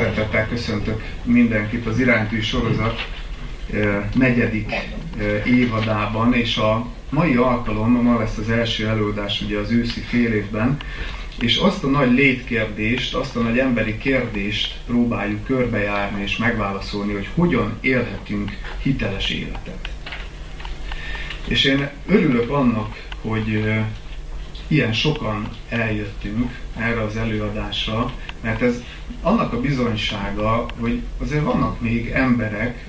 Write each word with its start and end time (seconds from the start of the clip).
Szeretettel 0.00 0.48
köszöntök 0.48 1.02
mindenkit 1.22 1.86
az 1.86 1.98
iránytű 1.98 2.40
sorozat 2.40 3.08
negyedik 4.14 4.72
évadában, 5.44 6.34
és 6.34 6.56
a 6.56 6.86
mai 7.10 7.34
alkalom, 7.34 7.92
ma 8.02 8.18
lesz 8.18 8.36
az 8.36 8.50
első 8.50 8.86
előadás 8.86 9.40
ugye 9.40 9.58
az 9.58 9.70
őszi 9.70 10.00
fél 10.00 10.32
évben, 10.32 10.76
és 11.40 11.56
azt 11.56 11.84
a 11.84 11.86
nagy 11.86 12.12
létkérdést, 12.12 13.14
azt 13.14 13.36
a 13.36 13.40
nagy 13.40 13.58
emberi 13.58 13.98
kérdést 13.98 14.76
próbáljuk 14.86 15.44
körbejárni 15.44 16.22
és 16.22 16.36
megválaszolni, 16.36 17.12
hogy 17.12 17.28
hogyan 17.34 17.78
élhetünk 17.80 18.50
hiteles 18.82 19.30
életet. 19.30 19.88
És 21.48 21.64
én 21.64 21.90
örülök 22.06 22.50
annak, 22.50 22.96
hogy 23.20 23.64
ilyen 24.70 24.92
sokan 24.92 25.48
eljöttünk 25.68 26.58
erre 26.76 27.02
az 27.02 27.16
előadásra, 27.16 28.12
mert 28.40 28.62
ez 28.62 28.82
annak 29.22 29.52
a 29.52 29.60
bizonysága, 29.60 30.66
hogy 30.80 31.02
azért 31.18 31.44
vannak 31.44 31.80
még 31.80 32.08
emberek 32.08 32.84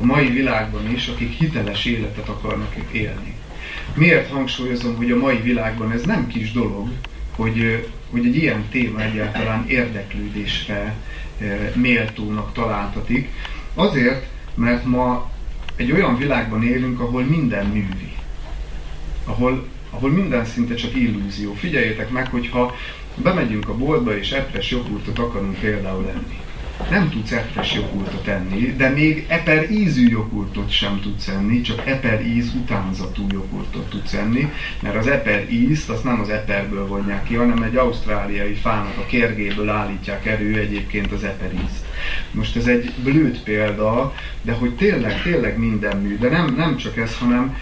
a 0.00 0.04
mai 0.04 0.28
világban 0.28 0.90
is, 0.90 1.08
akik 1.08 1.30
hiteles 1.30 1.84
életet 1.84 2.28
akarnak 2.28 2.74
élni. 2.92 3.34
Miért 3.94 4.30
hangsúlyozom, 4.30 4.96
hogy 4.96 5.10
a 5.10 5.16
mai 5.16 5.40
világban 5.40 5.92
ez 5.92 6.02
nem 6.02 6.26
kis 6.26 6.52
dolog, 6.52 6.88
hogy, 7.36 7.88
hogy 8.10 8.26
egy 8.26 8.36
ilyen 8.36 8.64
téma 8.70 9.00
egyáltalán 9.00 9.68
érdeklődésre 9.68 10.94
méltónak 11.74 12.52
találtatik. 12.52 13.28
Azért, 13.74 14.26
mert 14.54 14.84
ma 14.84 15.30
egy 15.76 15.92
olyan 15.92 16.16
világban 16.16 16.62
élünk, 16.62 17.00
ahol 17.00 17.22
minden 17.22 17.66
művi. 17.66 18.12
Ahol 19.24 19.66
ahol 19.94 20.10
minden 20.10 20.44
szinte 20.44 20.74
csak 20.74 20.94
illúzió. 20.94 21.54
Figyeljétek 21.54 22.10
meg, 22.10 22.28
hogyha 22.30 22.74
bemegyünk 23.14 23.68
a 23.68 23.76
boltba 23.76 24.16
és 24.16 24.30
epres 24.30 24.70
joghurtot 24.70 25.18
akarunk 25.18 25.58
például 25.58 26.08
enni. 26.08 26.42
Nem 26.90 27.10
tudsz 27.10 27.32
epres 27.32 27.74
joghurtot 27.74 28.26
enni, 28.26 28.74
de 28.76 28.88
még 28.88 29.24
eper 29.28 29.70
ízű 29.70 30.08
joghurtot 30.08 30.70
sem 30.70 31.00
tudsz 31.00 31.28
enni, 31.28 31.60
csak 31.60 31.86
eper 31.86 32.26
íz 32.26 32.52
utánzatú 32.54 33.26
joghurtot 33.30 33.88
tudsz 33.90 34.12
enni, 34.12 34.52
mert 34.82 34.96
az 34.96 35.06
eper 35.06 35.52
ízt 35.52 35.88
azt 35.88 36.04
nem 36.04 36.20
az 36.20 36.28
eperből 36.28 36.86
vonják 36.86 37.24
ki, 37.24 37.34
hanem 37.34 37.62
egy 37.62 37.76
ausztráliai 37.76 38.54
fának 38.54 38.98
a 38.98 39.06
kérgéből 39.06 39.68
állítják 39.68 40.26
elő 40.26 40.58
egyébként 40.58 41.12
az 41.12 41.24
eper 41.24 41.52
ízt. 41.52 41.84
Most 42.30 42.56
ez 42.56 42.66
egy 42.66 42.92
blőtt 43.04 43.42
példa, 43.42 44.14
de 44.42 44.52
hogy 44.52 44.74
tényleg, 44.74 45.22
tényleg 45.22 45.58
minden 45.58 45.96
mű, 45.96 46.18
de 46.18 46.28
nem, 46.28 46.54
nem 46.56 46.76
csak 46.76 46.96
ez, 46.96 47.18
hanem 47.18 47.56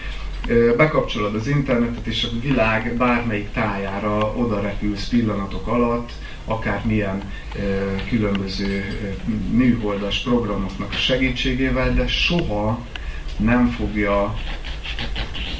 bekapcsolod 0.77 1.35
az 1.35 1.47
internetet, 1.47 2.05
és 2.05 2.23
a 2.23 2.39
világ 2.41 2.95
bármelyik 2.97 3.51
tájára 3.51 4.33
oda 4.35 4.61
repülsz 4.61 5.07
pillanatok 5.07 5.67
alatt, 5.67 6.11
akármilyen 6.45 7.31
különböző 8.09 8.83
műholdas 9.51 10.19
programoknak 10.19 10.89
a 10.91 10.97
segítségével, 10.97 11.93
de 11.93 12.07
soha 12.07 12.85
nem 13.37 13.67
fogja 13.67 14.35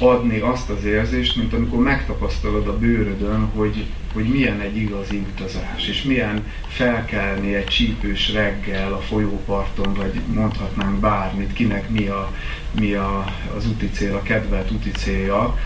adni 0.08 0.38
azt 0.38 0.70
az 0.70 0.84
érzést, 0.84 1.36
mint 1.36 1.52
amikor 1.52 1.82
megtapasztalod 1.82 2.66
a 2.66 2.78
bőrödön, 2.78 3.40
hogy, 3.40 3.84
hogy 4.12 4.24
milyen 4.24 4.60
egy 4.60 4.76
igazi 4.76 5.16
utazás, 5.16 5.88
és 5.88 6.02
milyen 6.02 6.46
felkelni 6.68 7.54
egy 7.54 7.66
csípős 7.66 8.32
reggel 8.32 8.92
a 8.92 9.00
folyóparton, 9.00 9.94
vagy 9.94 10.20
mondhatnánk 10.34 11.00
bármit, 11.00 11.52
kinek 11.52 11.90
mi, 11.90 12.06
a, 12.06 12.32
mi 12.80 12.92
a, 12.92 13.24
az 13.56 13.66
úti 13.68 13.90
cél, 13.90 14.14
a 14.14 14.22
kedvelt 14.22 14.70
úti 14.70 14.90
célja, 14.90 15.58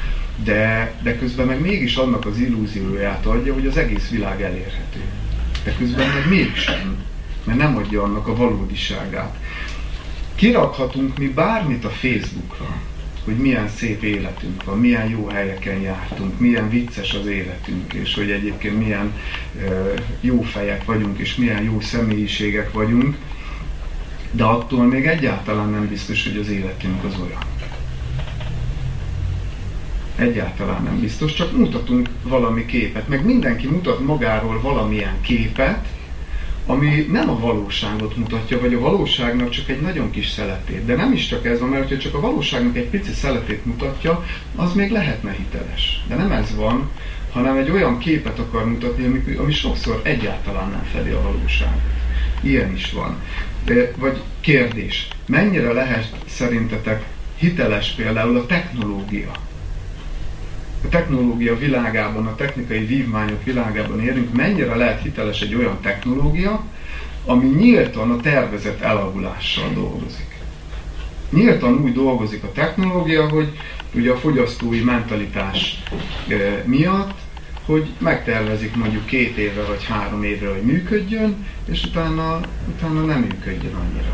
de, 0.45 0.95
de 1.03 1.19
közben 1.19 1.47
meg 1.47 1.61
mégis 1.61 1.97
annak 1.97 2.27
az 2.27 2.39
illúzióját 2.39 3.27
adja, 3.27 3.55
hogy 3.55 3.67
az 3.67 3.77
egész 3.77 4.09
világ 4.09 4.43
elérhető. 4.43 5.01
De 5.65 5.75
közben 5.79 6.09
meg 6.09 6.29
mégsem, 6.29 6.97
mert 7.45 7.59
nem 7.59 7.77
adja 7.77 8.03
annak 8.03 8.27
a 8.27 8.37
valódiságát. 8.37 9.37
Kirakhatunk 10.35 11.19
mi 11.19 11.29
bármit 11.29 11.85
a 11.85 11.91
Facebookra, 11.91 12.81
hogy 13.29 13.37
milyen 13.37 13.69
szép 13.69 14.03
életünk 14.03 14.65
van, 14.65 14.79
milyen 14.79 15.09
jó 15.09 15.27
helyeken 15.27 15.81
jártunk, 15.81 16.39
milyen 16.39 16.69
vicces 16.69 17.15
az 17.15 17.27
életünk, 17.27 17.93
és 17.93 18.15
hogy 18.15 18.31
egyébként 18.31 18.79
milyen 18.79 19.13
jó 20.21 20.43
fejek 20.43 20.85
vagyunk, 20.85 21.19
és 21.19 21.35
milyen 21.35 21.63
jó 21.63 21.81
személyiségek 21.81 22.73
vagyunk, 22.73 23.17
de 24.31 24.45
attól 24.45 24.87
még 24.87 25.07
egyáltalán 25.07 25.69
nem 25.71 25.89
biztos, 25.89 26.25
hogy 26.25 26.37
az 26.37 26.49
életünk 26.49 27.05
az 27.05 27.15
olyan. 27.21 27.43
Egyáltalán 30.17 30.83
nem 30.83 31.01
biztos, 31.01 31.35
csak 31.35 31.57
mutatunk 31.57 32.09
valami 32.23 32.67
képet, 32.67 33.09
meg 33.09 33.25
mindenki 33.25 33.67
mutat 33.67 34.01
magáról 34.01 34.61
valamilyen 34.61 35.21
képet, 35.21 35.87
ami 36.71 37.07
nem 37.11 37.31
a 37.31 37.39
valóságot 37.39 38.17
mutatja, 38.17 38.61
vagy 38.61 38.75
a 38.75 38.81
valóságnak 38.81 39.51
csak 39.51 39.69
egy 39.69 39.81
nagyon 39.81 40.11
kis 40.11 40.29
szeletét. 40.29 40.85
De 40.85 40.95
nem 40.95 41.13
is 41.13 41.27
csak 41.27 41.47
ez 41.47 41.61
van, 41.61 41.69
mert 41.69 41.89
ha 41.89 41.99
csak 41.99 42.15
a 42.15 42.21
valóságnak 42.21 42.77
egy 42.77 42.89
pici 42.89 43.13
szeletét 43.13 43.65
mutatja, 43.65 44.25
az 44.57 44.73
még 44.73 44.91
lehetne 44.91 45.33
hiteles. 45.33 46.05
De 46.09 46.15
nem 46.15 46.33
ez 46.33 46.55
van, 46.57 46.91
hanem 47.33 47.57
egy 47.57 47.71
olyan 47.71 47.99
képet 47.99 48.39
akar 48.39 48.69
mutatni, 48.69 49.05
ami, 49.05 49.37
ami 49.37 49.53
sokszor 49.53 50.01
egyáltalán 50.05 50.71
nem 50.71 50.85
fedi 50.93 51.11
a 51.11 51.23
valóságot. 51.23 51.81
Ilyen 52.41 52.73
is 52.73 52.93
van. 52.93 53.23
De, 53.65 53.93
vagy 53.97 54.23
kérdés, 54.41 55.09
mennyire 55.27 55.73
lehet 55.73 56.09
szerintetek 56.27 57.05
hiteles 57.37 57.91
például 57.91 58.37
a 58.37 58.47
technológia? 58.47 59.31
A 60.85 60.89
technológia 60.89 61.59
világában, 61.59 62.27
a 62.27 62.35
technikai 62.35 62.85
vívmányok 62.85 63.45
világában 63.45 64.01
élünk, 64.01 64.35
mennyire 64.35 64.75
lehet 64.75 65.03
hiteles 65.03 65.41
egy 65.41 65.55
olyan 65.55 65.79
technológia, 65.81 66.65
ami 67.25 67.47
nyíltan 67.47 68.11
a 68.11 68.17
tervezett 68.17 68.81
elavulással 68.81 69.71
dolgozik. 69.75 70.37
Nyíltan 71.31 71.83
úgy 71.83 71.93
dolgozik 71.93 72.43
a 72.43 72.53
technológia, 72.53 73.29
hogy 73.29 73.49
ugye 73.95 74.11
a 74.13 74.17
fogyasztói 74.17 74.81
mentalitás 74.81 75.83
e, 76.29 76.63
miatt, 76.65 77.19
hogy 77.65 77.89
megtervezik 77.99 78.77
mondjuk 78.77 79.07
két 79.07 79.37
évre 79.37 79.63
vagy 79.63 79.85
három 79.85 80.23
évre, 80.23 80.49
hogy 80.49 80.63
működjön, 80.63 81.47
és 81.71 81.85
utána, 81.85 82.41
utána 82.69 83.01
nem 83.01 83.21
működjön 83.21 83.75
annyira. 83.75 84.13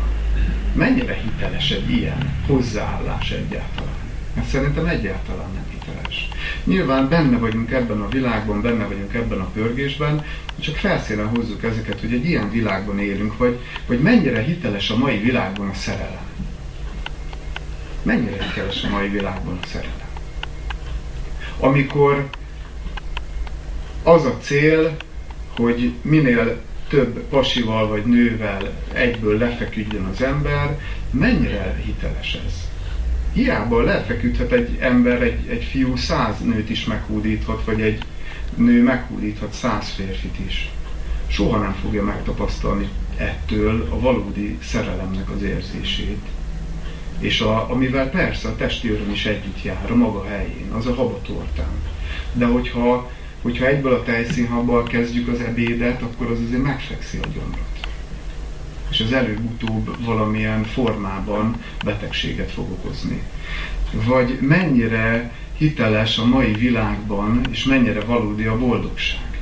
Mennyire 0.73 1.13
hiteles 1.13 1.71
egy 1.71 1.89
ilyen 1.89 2.33
hozzáállás 2.47 3.31
egyáltalán? 3.31 3.93
Mert 4.33 4.47
szerintem 4.47 4.85
egyáltalán 4.85 5.49
nem 5.53 5.65
hiteles. 5.69 6.29
Nyilván 6.65 7.09
benne 7.09 7.37
vagyunk 7.37 7.71
ebben 7.71 8.01
a 8.01 8.09
világban, 8.09 8.61
benne 8.61 8.85
vagyunk 8.85 9.13
ebben 9.13 9.39
a 9.39 9.49
pörgésben, 9.53 10.25
csak 10.59 10.75
felszínen 10.75 11.27
hozzuk 11.27 11.63
ezeket, 11.63 11.99
hogy 11.99 12.13
egy 12.13 12.25
ilyen 12.25 12.51
világban 12.51 12.99
élünk, 12.99 13.37
vagy, 13.37 13.59
vagy 13.87 13.99
mennyire 13.99 14.41
hiteles 14.41 14.89
a 14.89 14.97
mai 14.97 15.17
világban 15.17 15.69
a 15.69 15.73
szerelem. 15.73 16.25
Mennyire 18.03 18.43
hiteles 18.43 18.83
a 18.83 18.89
mai 18.89 19.09
világban 19.09 19.59
a 19.61 19.67
szerelem. 19.67 20.07
Amikor 21.59 22.29
az 24.03 24.25
a 24.25 24.37
cél, 24.41 24.95
hogy 25.55 25.93
minél 26.01 26.61
több 26.87 27.19
pasival 27.19 27.87
vagy 27.87 28.05
nővel 28.05 28.73
egyből 28.93 29.37
lefeküdjön 29.37 30.05
az 30.05 30.21
ember, 30.21 30.79
mennyire 31.11 31.81
hiteles 31.85 32.39
ez? 32.45 32.74
Hiába 33.35 33.81
lefeküdhet 33.81 34.51
egy 34.51 34.77
ember, 34.79 35.21
egy, 35.21 35.47
egy 35.47 35.63
fiú 35.63 35.95
száz 35.95 36.39
nőt 36.39 36.69
is 36.69 36.85
meghódíthat, 36.85 37.63
vagy 37.65 37.81
egy 37.81 38.03
nő 38.55 38.83
meghódíthat 38.83 39.53
száz 39.53 39.89
férfit 39.89 40.35
is. 40.45 40.69
Soha 41.27 41.57
nem 41.57 41.75
fogja 41.81 42.03
megtapasztalni 42.03 42.89
ettől 43.17 43.87
a 43.91 43.99
valódi 43.99 44.57
szerelemnek 44.63 45.29
az 45.29 45.41
érzését. 45.41 46.25
És 47.19 47.41
a, 47.41 47.71
amivel 47.71 48.09
persze 48.09 48.47
a 48.47 48.55
testi 48.55 48.89
öröm 48.89 49.11
is 49.11 49.25
együtt 49.25 49.63
jár 49.63 49.91
a 49.91 49.95
maga 49.95 50.25
helyén, 50.25 50.71
az 50.71 50.85
a 50.85 50.93
habatortán. 50.93 51.73
De 52.33 52.45
hogyha, 52.45 53.11
hogyha 53.41 53.65
egyből 53.65 53.93
a 53.93 54.03
tejszínhabbal 54.03 54.83
kezdjük 54.83 55.27
az 55.27 55.39
ebédet, 55.39 56.01
akkor 56.01 56.31
az 56.31 56.37
azért 56.47 56.63
megfekszi 56.63 57.17
a 57.17 57.27
gyomrat 57.33 57.74
és 58.89 58.99
az 58.99 59.13
előbb-utóbb 59.13 60.05
valamilyen 60.05 60.63
formában 60.63 61.55
betegséget 61.83 62.51
fog 62.51 62.71
okozni. 62.71 63.21
Vagy 63.91 64.37
mennyire 64.41 65.31
hiteles 65.57 66.17
a 66.17 66.25
mai 66.25 66.53
világban, 66.53 67.41
és 67.51 67.63
mennyire 67.63 67.99
valódi 67.99 68.45
a 68.45 68.57
boldogság. 68.57 69.39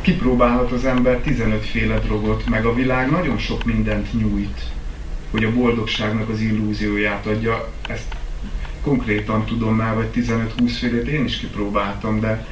Kipróbálhat 0.00 0.72
az 0.72 0.84
ember 0.84 1.18
15 1.18 1.64
féle 1.64 1.98
drogot, 1.98 2.48
meg 2.48 2.64
a 2.64 2.74
világ 2.74 3.10
nagyon 3.10 3.38
sok 3.38 3.64
mindent 3.64 4.12
nyújt, 4.12 4.62
hogy 5.30 5.44
a 5.44 5.52
boldogságnak 5.52 6.28
az 6.28 6.40
illúzióját 6.40 7.26
adja. 7.26 7.72
Ezt 7.88 8.16
konkrétan 8.82 9.44
tudom 9.44 9.74
már, 9.74 9.94
vagy 9.94 10.10
15-20 10.14 10.72
félét 10.78 11.06
én 11.06 11.24
is 11.24 11.36
kipróbáltam, 11.36 12.20
de 12.20 12.46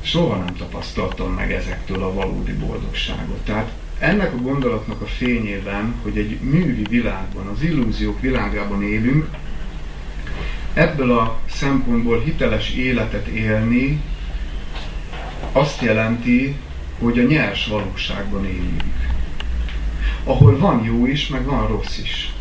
soha 0.00 0.36
nem 0.36 0.56
tapasztaltam 0.56 1.32
meg 1.32 1.52
ezektől 1.52 2.02
a 2.02 2.14
valódi 2.14 2.52
boldogságot. 2.52 3.44
Tehát 3.44 3.72
ennek 3.98 4.32
a 4.32 4.36
gondolatnak 4.36 5.00
a 5.00 5.06
fényében, 5.06 5.94
hogy 6.02 6.18
egy 6.18 6.40
művi 6.40 6.86
világban, 6.88 7.46
az 7.46 7.62
illúziók 7.62 8.20
világában 8.20 8.82
élünk, 8.82 9.26
ebből 10.74 11.18
a 11.18 11.40
szempontból 11.50 12.20
hiteles 12.20 12.70
életet 12.70 13.26
élni 13.26 14.00
azt 15.52 15.82
jelenti, 15.82 16.56
hogy 16.98 17.18
a 17.18 17.22
nyers 17.22 17.66
valóságban 17.66 18.44
éljünk. 18.44 18.82
Ahol 20.24 20.58
van 20.58 20.84
jó 20.84 21.06
is, 21.06 21.28
meg 21.28 21.44
van 21.44 21.66
rossz 21.66 21.98
is. 21.98 22.32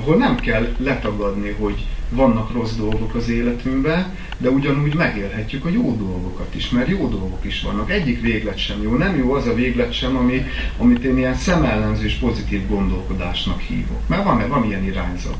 Ahol 0.00 0.16
nem 0.16 0.36
kell 0.36 0.74
letagadni, 0.78 1.50
hogy 1.50 1.86
vannak 2.10 2.52
rossz 2.52 2.72
dolgok 2.72 3.14
az 3.14 3.28
életünkben, 3.28 4.16
de 4.38 4.50
ugyanúgy 4.50 4.94
megélhetjük 4.94 5.64
a 5.64 5.68
jó 5.68 5.96
dolgokat 5.96 6.54
is, 6.54 6.70
mert 6.70 6.88
jó 6.88 7.08
dolgok 7.08 7.44
is 7.44 7.62
vannak. 7.62 7.90
Egyik 7.90 8.20
véglet 8.20 8.58
sem 8.58 8.82
jó. 8.82 8.96
Nem 8.96 9.16
jó 9.16 9.32
az 9.32 9.46
a 9.46 9.54
véglet 9.54 9.92
sem, 9.92 10.16
ami, 10.16 10.46
amit 10.78 11.04
én 11.04 11.18
ilyen 11.18 11.34
szemellenzős 11.34 12.14
pozitív 12.14 12.68
gondolkodásnak 12.68 13.60
hívok. 13.60 14.08
Mert 14.08 14.24
van, 14.24 14.48
van 14.48 14.64
ilyen 14.64 14.84
irányzat 14.84 15.38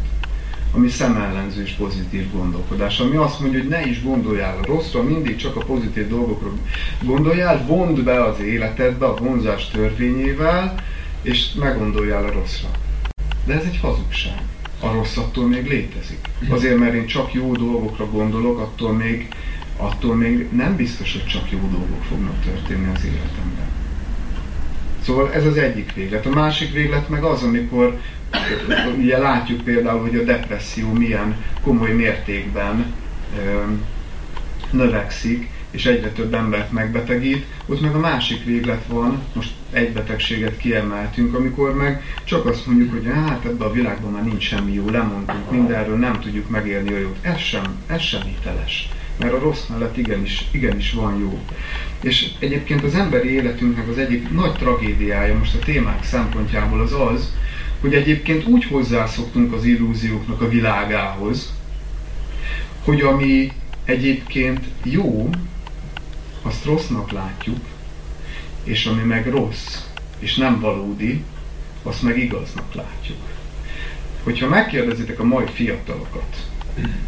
ami 0.75 0.89
szemellenző 0.89 1.63
és 1.63 1.71
pozitív 1.71 2.33
gondolkodás, 2.33 3.01
ami 3.01 3.17
azt 3.17 3.41
mondja, 3.41 3.59
hogy 3.59 3.69
ne 3.69 3.87
is 3.87 4.03
gondoljál 4.03 4.59
a 4.63 4.67
rosszra, 4.67 5.03
mindig 5.03 5.37
csak 5.37 5.57
a 5.57 5.65
pozitív 5.65 6.09
dolgokra 6.09 6.51
gondoljál, 7.03 7.65
vond 7.67 8.03
be 8.03 8.25
az 8.25 8.41
életedbe 8.41 9.07
a 9.07 9.15
vonzás 9.15 9.69
törvényével, 9.69 10.75
és 11.23 11.53
ne 11.53 11.71
gondoljál 11.71 12.25
a 12.25 12.33
rosszra. 12.33 12.69
De 13.45 13.55
ez 13.55 13.65
egy 13.65 13.79
hazugság. 13.83 14.43
A 14.81 14.93
rossz 14.93 15.17
attól 15.17 15.49
még 15.49 15.67
létezik. 15.69 16.19
Azért, 16.49 16.79
mert 16.79 16.95
én 16.95 17.07
csak 17.07 17.33
jó 17.33 17.53
dolgokra 17.53 18.11
gondolok, 18.11 18.59
attól 18.59 18.93
még, 18.93 19.29
attól 19.77 20.15
még 20.15 20.47
nem 20.53 20.77
biztos, 20.77 21.13
hogy 21.13 21.27
csak 21.27 21.51
jó 21.51 21.59
dolgok 21.59 22.03
fognak 22.09 22.41
történni 22.45 22.91
az 22.95 23.05
életemben. 23.05 23.67
Szóval 25.03 25.33
ez 25.33 25.47
az 25.47 25.57
egyik 25.57 25.93
véglet. 25.95 26.27
A 26.27 26.31
másik 26.31 26.73
véglet 26.73 27.09
meg 27.09 27.23
az, 27.23 27.43
amikor 27.43 27.99
ugye 28.99 29.19
látjuk 29.19 29.61
például, 29.61 30.01
hogy 30.01 30.17
a 30.17 30.25
depresszió 30.25 30.93
milyen 30.93 31.37
komoly 31.63 31.93
mértékben 31.93 32.95
ö, 33.39 33.63
növekszik, 34.71 35.49
és 35.71 35.87
egyre 35.87 36.11
több 36.11 36.35
embert 36.35 36.73
megbetegít, 36.73 37.47
ott 37.67 37.81
meg 37.81 37.95
a 37.95 37.99
másik 37.99 38.45
véglet 38.45 38.87
van, 38.87 39.23
most 39.35 39.51
egy 39.73 39.93
betegséget 39.93 40.57
kiemeltünk, 40.57 41.35
amikor 41.35 41.75
meg 41.75 42.03
csak 42.25 42.47
azt 42.47 42.67
mondjuk, 42.67 42.91
hogy 42.91 43.07
hát 43.15 43.45
ebben 43.45 43.69
a 43.69 43.73
világban 43.73 44.13
már 44.13 44.25
nincs 44.25 44.43
semmi 44.43 44.73
jó, 44.73 44.89
lemondtunk 44.89 45.51
mindenről, 45.51 45.97
nem 45.97 46.21
tudjuk 46.21 46.49
megélni 46.49 46.93
a 46.93 46.99
jót. 46.99 47.17
Ez 47.21 47.39
sem, 47.39 47.77
ez 47.87 48.01
sem 48.01 48.23
hiteles. 48.23 48.89
Mert 49.19 49.33
a 49.33 49.39
rossz 49.39 49.67
mellett 49.67 49.97
igenis, 49.97 50.49
igenis 50.51 50.93
van 50.93 51.19
jó. 51.19 51.39
És 52.03 52.31
egyébként 52.39 52.83
az 52.83 52.95
emberi 52.95 53.29
életünknek 53.29 53.89
az 53.89 53.99
egyik 53.99 54.31
nagy 54.31 54.53
tragédiája 54.53 55.39
most 55.39 55.55
a 55.55 55.59
témák 55.59 56.05
szempontjából 56.05 56.81
az 56.81 56.93
az, 56.93 57.33
hogy 57.81 57.95
egyébként 57.95 58.47
úgy 58.47 58.65
hozzászoktunk 58.65 59.53
az 59.53 59.65
illúzióknak 59.65 60.41
a 60.41 60.49
világához, 60.49 61.53
hogy 62.85 63.01
ami 63.01 63.53
egyébként 63.85 64.61
jó, 64.83 65.31
azt 66.49 66.65
rossznak 66.65 67.11
látjuk, 67.11 67.59
és 68.65 68.87
ami 68.87 69.03
meg 69.03 69.27
rossz, 69.31 69.79
és 70.19 70.37
nem 70.37 70.61
valódi, 70.61 71.25
azt 71.83 72.03
meg 72.03 72.19
igaznak 72.19 72.75
látjuk. 72.75 73.19
Hogyha 74.23 74.49
megkérdezitek 74.49 75.21
a 75.21 75.25
mai 75.25 75.47
fiatalokat, 75.53 76.49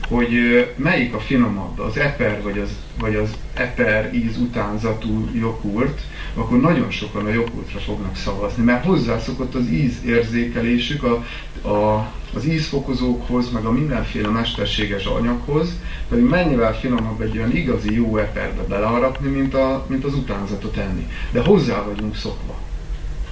hogy 0.08 0.32
melyik 0.76 1.14
a 1.14 1.20
finomabb, 1.20 1.78
az 1.78 1.96
eper 1.96 2.42
vagy 2.42 2.58
az, 2.58 2.70
vagy 2.98 3.14
az 3.14 3.30
eper 3.54 4.14
íz 4.14 4.38
utánzatú 4.38 5.28
jogurt, 5.34 6.00
akkor 6.34 6.60
nagyon 6.60 6.90
sokan 6.90 7.26
a 7.26 7.32
jogurtra 7.32 7.78
fognak 7.78 8.16
szavazni, 8.16 8.64
mert 8.64 8.84
hozzászokott 8.84 9.54
az 9.54 9.68
ízérzékelésük 9.68 11.02
a, 11.02 11.24
a, 11.68 12.12
az 12.34 12.46
ízfokozókhoz, 12.46 13.50
meg 13.50 13.64
a 13.64 13.70
mindenféle 13.70 14.28
mesterséges 14.28 15.04
anyaghoz, 15.04 15.68
pedig 16.08 16.24
mennyivel 16.24 16.78
finomabb 16.78 17.20
egy 17.20 17.36
olyan 17.36 17.56
igazi 17.56 17.94
jó 17.94 18.16
eperbe 18.16 18.62
beleharapni, 18.62 19.28
mint, 19.28 19.54
a, 19.54 19.84
mint 19.88 20.04
az 20.04 20.14
utánzatot 20.14 20.76
enni. 20.76 21.06
De 21.30 21.40
hozzá 21.40 21.82
vagyunk 21.82 22.16
szokva. 22.16 22.58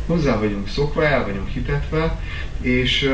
Hozzá 0.07 0.39
vagyunk 0.39 0.69
szokva, 0.69 1.05
el 1.05 1.25
vagyunk 1.25 1.49
hitetve, 1.49 2.21
és 2.61 3.11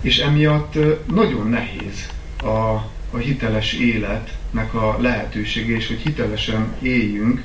és 0.00 0.18
emiatt 0.18 0.78
nagyon 1.06 1.48
nehéz 1.48 2.08
a, 2.42 2.48
a 3.10 3.16
hiteles 3.18 3.72
életnek 3.72 4.74
a 4.74 4.96
lehetősége, 5.00 5.76
és 5.76 5.86
hogy 5.86 6.00
hitelesen 6.00 6.74
éljünk, 6.82 7.44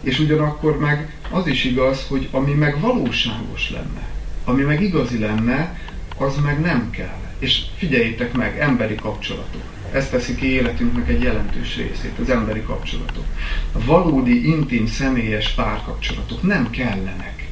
és 0.00 0.18
ugyanakkor 0.18 0.78
meg 0.78 1.16
az 1.30 1.46
is 1.46 1.64
igaz, 1.64 2.06
hogy 2.08 2.28
ami 2.30 2.52
meg 2.52 2.80
valóságos 2.80 3.70
lenne, 3.70 4.08
ami 4.44 4.62
meg 4.62 4.82
igazi 4.82 5.18
lenne, 5.18 5.78
az 6.18 6.36
meg 6.44 6.60
nem 6.60 6.90
kell. 6.90 7.22
És 7.38 7.62
figyeljétek 7.76 8.32
meg, 8.32 8.58
emberi 8.58 8.94
kapcsolatok. 8.94 9.62
Ez 9.92 10.08
teszi 10.08 10.34
ki 10.34 10.46
életünknek 10.46 11.08
egy 11.08 11.22
jelentős 11.22 11.76
részét, 11.76 12.18
az 12.20 12.30
emberi 12.30 12.62
kapcsolatok. 12.62 13.24
A 13.72 13.84
valódi, 13.84 14.48
intim, 14.48 14.86
személyes 14.86 15.50
párkapcsolatok 15.50 16.42
nem 16.42 16.70
kellenek 16.70 17.43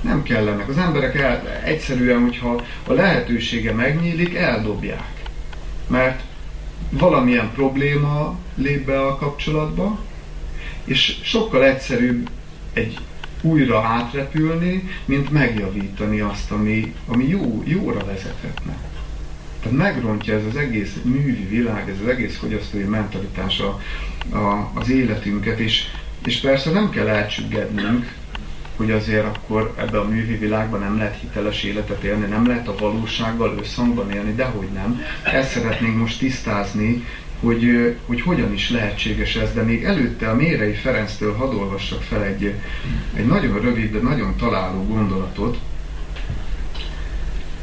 nem 0.00 0.22
kellenek. 0.22 0.68
Az 0.68 0.78
emberek 0.78 1.14
el, 1.14 1.60
egyszerűen, 1.64 2.20
hogyha 2.20 2.62
a 2.86 2.92
lehetősége 2.92 3.72
megnyílik, 3.72 4.34
eldobják. 4.34 5.22
Mert 5.86 6.22
valamilyen 6.90 7.50
probléma 7.54 8.38
lép 8.54 8.86
be 8.86 9.00
a 9.00 9.16
kapcsolatba, 9.16 9.98
és 10.84 11.18
sokkal 11.22 11.64
egyszerűbb 11.64 12.30
egy 12.72 12.98
újra 13.40 13.82
átrepülni, 13.82 14.88
mint 15.04 15.30
megjavítani 15.30 16.20
azt, 16.20 16.50
ami, 16.50 16.94
ami 17.06 17.28
jó, 17.28 17.62
jóra 17.64 18.04
vezethetne. 18.04 18.76
Tehát 19.62 19.78
megrontja 19.78 20.34
ez 20.34 20.44
az 20.48 20.56
egész 20.56 20.96
művi 21.02 21.46
világ, 21.48 21.88
ez 21.88 21.96
az 22.02 22.08
egész 22.08 22.36
fogyasztói 22.36 22.82
mentalitás 22.82 23.60
a, 23.60 23.80
a, 24.36 24.70
az 24.74 24.90
életünket, 24.90 25.58
és, 25.58 25.84
és 26.24 26.40
persze 26.40 26.70
nem 26.70 26.90
kell 26.90 27.08
elcsüggednünk 27.08 28.18
hogy 28.80 28.90
azért 28.90 29.24
akkor 29.24 29.74
ebbe 29.76 29.98
a 29.98 30.08
művi 30.08 30.36
világban 30.36 30.80
nem 30.80 30.96
lehet 30.96 31.18
hiteles 31.20 31.62
életet 31.62 32.02
élni, 32.02 32.26
nem 32.26 32.46
lehet 32.46 32.68
a 32.68 32.76
valósággal 32.78 33.58
összhangban 33.58 34.10
élni, 34.10 34.34
de 34.34 34.44
hogy 34.44 34.68
nem. 34.74 35.02
Ezt 35.22 35.50
szeretnénk 35.50 35.96
most 35.96 36.18
tisztázni, 36.18 37.04
hogy, 37.40 37.96
hogy 38.06 38.20
hogyan 38.20 38.52
is 38.52 38.70
lehetséges 38.70 39.36
ez, 39.36 39.52
de 39.52 39.62
még 39.62 39.84
előtte 39.84 40.30
a 40.30 40.34
Mérei 40.34 40.72
Ferenctől 40.72 41.34
hadd 41.34 41.54
olvassak 41.54 42.02
fel 42.02 42.24
egy, 42.24 42.54
egy 43.14 43.26
nagyon 43.26 43.60
rövid, 43.60 43.92
de 43.92 43.98
nagyon 43.98 44.36
találó 44.36 44.84
gondolatot, 44.86 45.58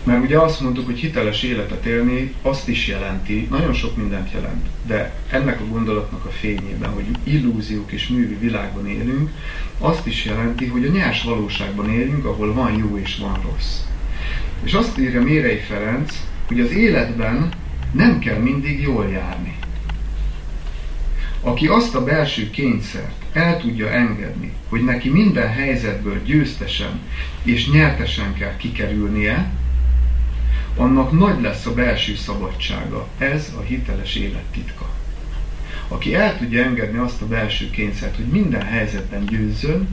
mert 0.08 0.24
ugye 0.24 0.40
azt 0.40 0.62
mondtuk, 0.62 0.86
hogy 0.86 1.00
hiteles 1.00 1.44
életet 1.44 1.86
élni 1.86 2.34
azt 2.42 2.68
is 2.68 2.88
jelenti, 2.88 3.48
nagyon 3.50 3.74
sok 3.74 3.98
mindent 3.98 4.32
jelent, 4.32 4.66
de 4.86 5.14
ennek 5.30 5.60
a 5.60 5.66
gondolatnak 5.66 6.26
a 6.26 6.30
fényében, 6.30 6.90
hogy 6.90 7.06
illúziók 7.24 7.92
és 7.92 8.08
művi 8.08 8.36
világban 8.36 8.88
élünk, 8.88 9.32
azt 9.80 10.08
is 10.08 10.26
jelenti, 10.26 10.66
hogy 10.66 10.86
a 10.86 10.92
nyers 10.92 11.24
valóságban 11.24 11.92
élünk, 11.92 12.26
ahol 12.26 12.54
van 12.54 12.78
jó 12.78 12.98
és 12.98 13.18
van 13.18 13.40
rossz. 13.42 13.80
És 14.64 14.74
azt 14.74 14.98
írja 14.98 15.22
Mérei 15.22 15.60
Ferenc, 15.60 16.14
hogy 16.48 16.60
az 16.60 16.72
életben 16.72 17.50
nem 17.92 18.20
kell 18.20 18.40
mindig 18.40 18.82
jól 18.82 19.08
járni. 19.08 19.56
Aki 21.42 21.68
azt 21.68 21.96
a 21.96 22.04
belső 22.04 22.50
kényszert 22.50 23.22
el 23.34 23.58
tudja 23.58 23.90
engedni, 23.90 24.52
hogy 24.70 24.84
neki 24.84 25.10
minden 25.10 25.50
helyzetből 25.50 26.24
győztesen 26.24 27.00
és 27.44 27.70
nyertesen 27.70 28.34
kell 28.34 28.56
kikerülnie, 28.58 29.52
annak 30.78 31.12
nagy 31.12 31.42
lesz 31.42 31.66
a 31.66 31.74
belső 31.74 32.16
szabadsága. 32.16 33.08
Ez 33.18 33.54
a 33.58 33.62
hiteles 33.62 34.16
élet 34.16 34.44
titka. 34.52 34.90
Aki 35.88 36.16
el 36.16 36.38
tudja 36.38 36.64
engedni 36.64 36.98
azt 36.98 37.22
a 37.22 37.28
belső 37.28 37.70
kényszert, 37.70 38.16
hogy 38.16 38.26
minden 38.26 38.62
helyzetben 38.62 39.26
győzzön, 39.26 39.88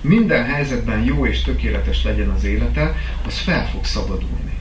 minden 0.00 0.44
helyzetben 0.44 1.04
jó 1.04 1.26
és 1.26 1.42
tökéletes 1.42 2.04
legyen 2.04 2.28
az 2.28 2.44
élete, 2.44 2.96
az 3.26 3.38
fel 3.38 3.68
fog 3.68 3.84
szabadulni. 3.84 4.58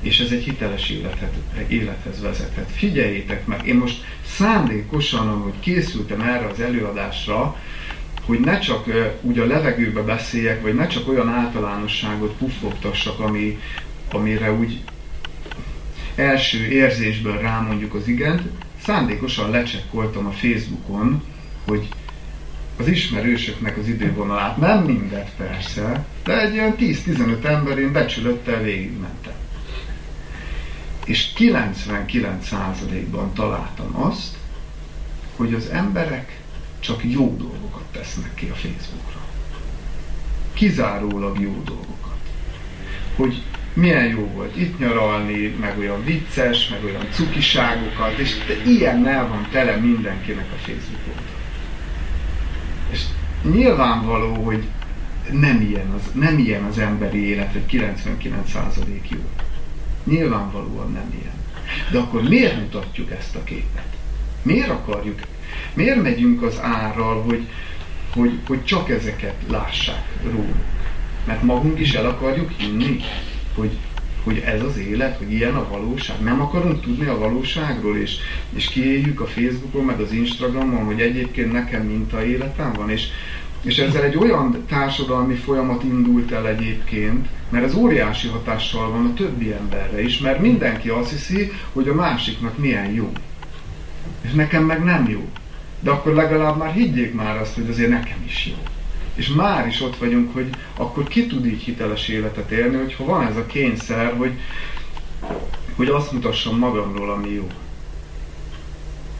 És 0.00 0.18
ez 0.20 0.30
egy 0.30 0.44
hiteles 0.44 0.90
életet, 0.90 1.34
élethez 1.68 2.20
vezethet. 2.20 2.70
Figyeljétek 2.70 3.46
meg, 3.46 3.66
én 3.66 3.76
most 3.76 4.04
szándékosan, 4.26 5.28
ahogy 5.28 5.60
készültem 5.60 6.20
erre 6.20 6.46
az 6.46 6.60
előadásra, 6.60 7.56
hogy 8.24 8.40
ne 8.40 8.58
csak 8.58 8.86
uh, 8.86 9.06
úgy 9.20 9.38
a 9.38 9.46
levegőbe 9.46 10.02
beszéljek, 10.02 10.62
vagy 10.62 10.74
ne 10.74 10.86
csak 10.86 11.08
olyan 11.08 11.28
általánosságot 11.28 12.36
puffogtassak, 12.36 13.20
ami, 13.20 13.58
amire 14.12 14.52
úgy 14.52 14.80
első 16.14 16.66
érzésből 16.66 17.38
rámondjuk 17.38 17.94
az 17.94 18.08
igent, 18.08 18.42
szándékosan 18.82 19.50
lecsekkoltam 19.50 20.26
a 20.26 20.30
Facebookon, 20.30 21.22
hogy 21.66 21.88
az 22.78 22.88
ismerősöknek 22.88 23.76
az 23.76 23.88
idővonalát, 23.88 24.56
nem 24.56 24.84
mindet 24.84 25.30
persze, 25.36 26.04
de 26.24 26.40
egy 26.40 26.52
olyan 26.52 26.74
10-15 26.78 27.44
ember 27.44 27.78
én 27.78 27.92
becsülöttel 27.92 28.62
végigmentem. 28.62 29.32
És 31.04 31.32
99%-ban 31.36 33.34
találtam 33.34 34.02
azt, 34.02 34.36
hogy 35.36 35.54
az 35.54 35.68
emberek 35.68 36.40
csak 36.80 37.04
jó 37.04 37.36
dolgokat 37.36 37.84
tesznek 37.92 38.34
ki 38.34 38.48
a 38.48 38.54
Facebookra. 38.54 39.20
Kizárólag 40.52 41.40
jó 41.40 41.62
dolgokat. 41.64 42.18
Hogy 43.16 43.42
milyen 43.78 44.08
jó 44.08 44.30
volt 44.34 44.56
itt 44.56 44.78
nyaralni, 44.78 45.56
meg 45.60 45.78
olyan 45.78 46.04
vicces, 46.04 46.68
meg 46.68 46.84
olyan 46.84 47.06
cukiságokat, 47.12 48.18
és 48.18 48.36
ilyen 48.66 49.06
el 49.06 49.28
van 49.28 49.48
tele 49.50 49.76
mindenkinek 49.76 50.46
a 50.52 50.56
Facebook 50.56 51.02
oldal. 51.08 51.36
nyilvánvaló, 53.56 54.34
hogy 54.34 54.64
nem 55.30 55.60
ilyen, 55.60 55.90
az, 55.90 56.02
nem 56.12 56.38
ilyen 56.38 56.64
az 56.64 56.78
emberi 56.78 57.28
élet, 57.28 57.52
hogy 57.52 57.64
99% 57.70 58.84
jó. 59.08 59.20
Nyilvánvalóan 60.04 60.92
nem 60.92 61.14
ilyen. 61.20 61.36
De 61.90 61.98
akkor 61.98 62.22
miért 62.22 62.56
mutatjuk 62.60 63.10
ezt 63.10 63.34
a 63.34 63.44
képet? 63.44 63.96
Miért 64.42 64.70
akarjuk? 64.70 65.20
Miért 65.74 66.02
megyünk 66.02 66.42
az 66.42 66.58
árral, 66.62 67.22
hogy, 67.22 67.48
hogy, 68.14 68.38
hogy 68.46 68.64
csak 68.64 68.90
ezeket 68.90 69.34
lássák 69.48 70.04
róluk? 70.24 70.64
Mert 71.24 71.42
magunk 71.42 71.80
is 71.80 71.92
el 71.92 72.06
akarjuk 72.06 72.50
hinni, 72.56 73.00
hogy, 73.58 73.76
hogy 74.24 74.38
ez 74.38 74.62
az 74.62 74.78
élet, 74.78 75.16
hogy 75.16 75.32
ilyen 75.32 75.54
a 75.54 75.68
valóság. 75.68 76.20
Nem 76.20 76.40
akarunk 76.40 76.80
tudni 76.80 77.06
a 77.06 77.18
valóságról, 77.18 77.96
és, 77.96 78.16
és 78.54 78.68
kiéljük 78.68 79.20
a 79.20 79.26
Facebookon, 79.26 79.84
meg 79.84 80.00
az 80.00 80.12
Instagramon, 80.12 80.84
hogy 80.84 81.00
egyébként 81.00 81.52
nekem 81.52 81.82
minta 81.82 82.24
életem 82.24 82.72
van, 82.72 82.90
és, 82.90 83.06
és 83.62 83.78
ezzel 83.78 84.02
egy 84.02 84.16
olyan 84.16 84.64
társadalmi 84.68 85.34
folyamat 85.34 85.84
indult 85.84 86.32
el 86.32 86.48
egyébként, 86.48 87.28
mert 87.48 87.64
ez 87.64 87.74
óriási 87.74 88.28
hatással 88.28 88.90
van 88.90 89.06
a 89.06 89.14
többi 89.14 89.52
emberre 89.52 90.02
is, 90.02 90.18
mert 90.18 90.40
mindenki 90.40 90.88
azt 90.88 91.10
hiszi, 91.10 91.52
hogy 91.72 91.88
a 91.88 91.94
másiknak 91.94 92.58
milyen 92.58 92.92
jó. 92.92 93.12
És 94.20 94.32
nekem 94.32 94.64
meg 94.64 94.84
nem 94.84 95.08
jó. 95.08 95.28
De 95.80 95.90
akkor 95.90 96.14
legalább 96.14 96.58
már 96.58 96.72
higgyék 96.72 97.14
már 97.14 97.36
azt, 97.36 97.54
hogy 97.54 97.68
azért 97.68 97.90
nekem 97.90 98.22
is 98.26 98.46
jó. 98.46 98.77
És 99.18 99.28
már 99.28 99.66
is 99.66 99.80
ott 99.80 99.96
vagyunk, 99.96 100.32
hogy 100.32 100.48
akkor 100.76 101.08
ki 101.08 101.26
tud 101.26 101.46
így 101.46 101.62
hiteles 101.62 102.08
életet 102.08 102.50
élni, 102.50 102.76
hogyha 102.76 103.04
van 103.04 103.26
ez 103.26 103.36
a 103.36 103.46
kényszer, 103.46 104.16
hogy, 104.16 104.32
hogy 105.76 105.88
azt 105.88 106.12
mutassam 106.12 106.58
magamról, 106.58 107.10
ami 107.10 107.30
jó. 107.30 107.46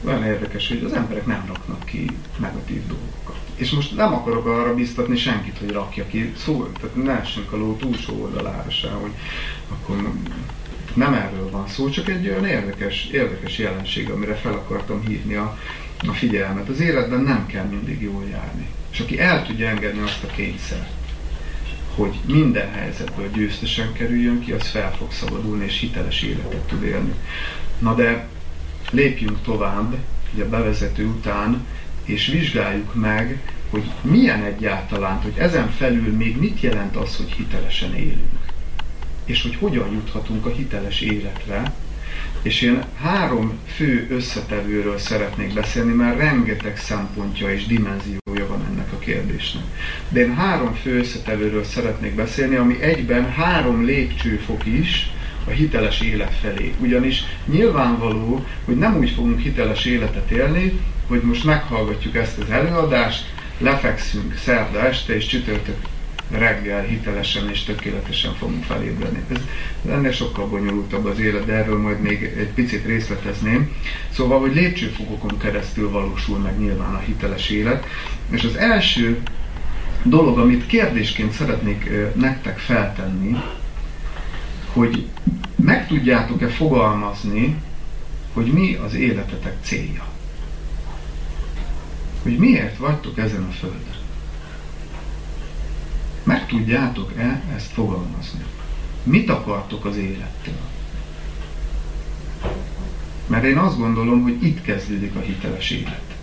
Olyan 0.05 0.23
érdekes, 0.23 0.67
hogy 0.67 0.83
az 0.83 0.93
emberek 0.93 1.25
nem 1.25 1.43
raknak 1.47 1.85
ki 1.85 2.05
negatív 2.37 2.87
dolgokat. 2.87 3.39
És 3.55 3.71
most 3.71 3.95
nem 3.95 4.13
akarok 4.13 4.45
arra 4.45 4.75
biztatni 4.75 5.17
senkit, 5.17 5.57
hogy 5.57 5.71
rakja 5.71 6.07
ki, 6.07 6.33
szó, 6.37 6.67
tehát 6.81 6.95
ne 6.95 7.19
essünk 7.19 7.51
a 7.51 7.57
ló 7.57 7.75
túlsó 7.75 8.21
oldalára 8.21 8.69
se, 8.69 8.89
hogy 8.89 9.11
akkor 9.69 10.11
nem 10.93 11.13
erről 11.13 11.49
van 11.49 11.67
szó, 11.67 11.89
csak 11.89 12.09
egy 12.09 12.27
olyan 12.27 12.45
érdekes, 12.45 13.05
érdekes 13.05 13.57
jelenség, 13.57 14.09
amire 14.09 14.35
fel 14.35 14.53
akartam 14.53 15.01
hívni 15.07 15.33
a, 15.33 15.57
a 16.07 16.11
figyelmet. 16.11 16.69
Az 16.69 16.79
életben 16.79 17.21
nem 17.21 17.45
kell 17.45 17.65
mindig 17.65 18.01
jól 18.01 18.23
járni. 18.31 18.67
És 18.91 18.99
aki 18.99 19.19
el 19.19 19.45
tudja 19.45 19.67
engedni 19.67 20.01
azt 20.01 20.23
a 20.23 20.27
kényszert, 20.27 20.89
hogy 21.95 22.19
minden 22.25 22.71
helyzetből 22.71 23.31
győztesen 23.31 23.93
kerüljön 23.93 24.39
ki, 24.39 24.51
az 24.51 24.67
fel 24.67 24.95
fog 24.97 25.11
szabadulni, 25.11 25.65
és 25.65 25.79
hiteles 25.79 26.21
életet 26.21 26.67
tud 26.67 26.83
élni. 26.83 27.13
Na 27.79 27.95
de 27.95 28.27
lépjünk 28.91 29.41
tovább, 29.43 29.95
ugye 30.33 30.43
a 30.43 30.49
bevezető 30.49 31.05
után, 31.05 31.65
és 32.03 32.27
vizsgáljuk 32.27 32.95
meg, 32.95 33.41
hogy 33.69 33.83
milyen 34.01 34.43
egyáltalán, 34.43 35.21
hogy 35.21 35.33
ezen 35.37 35.69
felül 35.69 36.15
még 36.15 36.37
mit 36.37 36.61
jelent 36.61 36.95
az, 36.95 37.15
hogy 37.15 37.31
hitelesen 37.31 37.95
élünk. 37.95 38.39
És 39.25 39.41
hogy 39.41 39.55
hogyan 39.55 39.91
juthatunk 39.91 40.45
a 40.45 40.49
hiteles 40.49 41.01
életre, 41.01 41.73
és 42.41 42.61
én 42.61 42.83
három 43.01 43.59
fő 43.75 44.07
összetevőről 44.09 44.97
szeretnék 44.97 45.53
beszélni, 45.53 45.93
mert 45.93 46.17
rengeteg 46.17 46.77
szempontja 46.77 47.53
és 47.53 47.65
dimenziója 47.65 48.47
van 48.47 48.65
ennek 48.71 48.91
a 48.93 48.99
kérdésnek. 48.99 49.63
De 50.09 50.19
én 50.19 50.35
három 50.35 50.73
fő 50.73 50.97
összetevőről 50.97 51.63
szeretnék 51.63 52.15
beszélni, 52.15 52.55
ami 52.55 52.81
egyben 52.81 53.31
három 53.31 53.85
lépcsőfok 53.85 54.65
is 54.65 55.11
a 55.47 55.49
hiteles 55.49 56.01
élet 56.01 56.33
felé. 56.41 56.73
Ugyanis 56.79 57.23
nyilvánvaló, 57.45 58.45
hogy 58.65 58.77
nem 58.77 58.97
úgy 58.97 59.09
fogunk 59.09 59.39
hiteles 59.39 59.85
életet 59.85 60.31
élni, 60.31 60.79
hogy 61.07 61.21
most 61.21 61.43
meghallgatjuk 61.43 62.15
ezt 62.15 62.37
az 62.37 62.49
előadást, 62.49 63.33
lefekszünk 63.57 64.37
szerda 64.37 64.79
este 64.79 65.15
és 65.15 65.25
csütörtök 65.25 65.77
reggel 66.29 66.81
hitelesen 66.81 67.49
és 67.49 67.63
tökéletesen 67.63 68.33
fogunk 68.33 68.63
felébredni. 68.63 69.23
Ez 69.31 69.91
ennél 69.91 70.11
sokkal 70.11 70.47
bonyolultabb 70.47 71.05
az 71.05 71.19
élet, 71.19 71.45
de 71.45 71.53
erről 71.53 71.77
majd 71.77 72.01
még 72.01 72.23
egy 72.23 72.51
picit 72.53 72.85
részletezném. 72.85 73.71
Szóval, 74.09 74.39
hogy 74.39 74.53
lépcsőfokokon 74.53 75.37
keresztül 75.37 75.89
valósul 75.89 76.37
meg 76.37 76.59
nyilván 76.59 76.93
a 76.93 76.99
hiteles 76.99 77.49
élet. 77.49 77.85
És 78.29 78.43
az 78.43 78.55
első 78.55 79.21
dolog, 80.03 80.37
amit 80.37 80.65
kérdésként 80.65 81.31
szeretnék 81.31 81.89
nektek 82.15 82.57
feltenni, 82.57 83.35
hogy 84.73 85.07
meg 85.55 85.87
tudjátok-e 85.87 86.47
fogalmazni, 86.47 87.55
hogy 88.33 88.45
mi 88.45 88.75
az 88.75 88.93
életetek 88.93 89.55
célja. 89.61 90.05
Hogy 92.23 92.37
miért 92.37 92.77
vagytok 92.77 93.17
ezen 93.17 93.43
a 93.43 93.51
földön. 93.51 93.98
Meg 96.23 96.47
tudjátok-e 96.47 97.43
ezt 97.55 97.71
fogalmazni? 97.71 98.45
Mit 99.03 99.29
akartok 99.29 99.85
az 99.85 99.97
élettől? 99.97 100.59
Mert 103.27 103.43
én 103.43 103.57
azt 103.57 103.77
gondolom, 103.77 104.21
hogy 104.21 104.43
itt 104.43 104.61
kezdődik 104.61 105.15
a 105.15 105.19
hiteles 105.19 105.69
élet. 105.69 106.15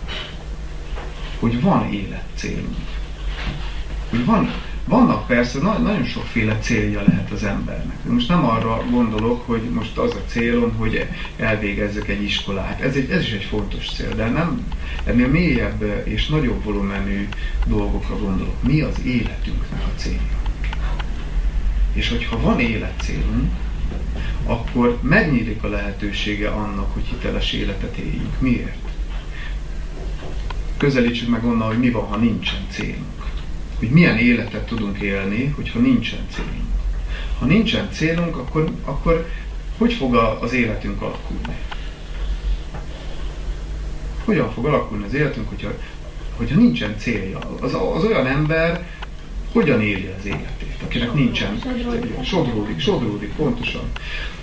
Hogy 1.39 1.61
van 1.61 1.93
életcélunk. 1.93 2.75
Hogy 4.09 4.25
van, 4.25 4.53
vannak 4.87 5.27
persze, 5.27 5.59
na, 5.59 5.77
nagyon 5.77 6.05
sokféle 6.05 6.57
célja 6.59 7.03
lehet 7.07 7.31
az 7.31 7.43
embernek. 7.43 8.03
Most 8.03 8.27
nem 8.27 8.45
arra 8.45 8.83
gondolok, 8.89 9.45
hogy 9.45 9.61
most 9.61 9.97
az 9.97 10.11
a 10.11 10.29
célom, 10.29 10.75
hogy 10.75 11.07
elvégezzek 11.37 12.07
egy 12.07 12.23
iskolát. 12.23 12.81
Ez, 12.81 12.95
egy, 12.95 13.09
ez 13.09 13.21
is 13.21 13.31
egy 13.31 13.43
fontos 13.43 13.89
cél, 13.89 14.15
de 14.15 14.25
nem 14.29 14.67
ennél 15.03 15.27
mélyebb 15.27 16.03
és 16.03 16.27
nagyobb 16.27 16.63
volumenű 16.63 17.27
dolgokra 17.65 18.17
gondolok. 18.17 18.63
Mi 18.63 18.81
az 18.81 19.01
életünknek 19.03 19.81
a 19.81 19.99
célja? 19.99 20.37
És 21.93 22.09
hogyha 22.09 22.41
van 22.41 22.59
életcélunk, 22.59 23.51
akkor 24.45 24.99
megnyílik 25.01 25.63
a 25.63 25.67
lehetősége 25.67 26.49
annak, 26.49 26.93
hogy 26.93 27.03
hiteles 27.03 27.53
életet 27.53 27.97
éljünk. 27.97 28.39
Miért? 28.39 28.75
Közelítsük 30.77 31.29
meg 31.29 31.45
onnan, 31.45 31.67
hogy 31.67 31.79
mi 31.79 31.89
van, 31.89 32.05
ha 32.05 32.15
nincsen 32.15 32.65
célunk 32.69 33.16
hogy 33.79 33.89
milyen 33.89 34.17
életet 34.17 34.65
tudunk 34.65 34.99
élni, 34.99 35.45
hogyha 35.55 35.79
nincsen 35.79 36.27
célunk. 36.33 36.75
Ha 37.39 37.45
nincsen 37.45 37.89
célunk, 37.91 38.37
akkor, 38.37 38.71
akkor 38.83 39.27
hogy 39.77 39.93
fog 39.93 40.15
az 40.15 40.53
életünk 40.53 41.01
alakulni? 41.01 41.55
Hogyan 44.25 44.51
fog 44.51 44.65
alakulni 44.65 45.03
az 45.03 45.13
életünk, 45.13 45.49
hogyha, 45.49 45.69
hogyha 46.35 46.59
nincsen 46.59 46.95
célja? 46.97 47.39
Az, 47.61 47.73
az 47.73 48.03
olyan 48.03 48.27
ember 48.27 48.85
hogyan 49.51 49.81
éli 49.81 50.13
az 50.19 50.25
életét, 50.25 50.75
akinek 50.83 51.13
nincsen 51.13 51.59
célja? 51.61 52.23
Sodródik, 52.23 52.79
sodródik, 52.79 53.33
pontosan. 53.35 53.91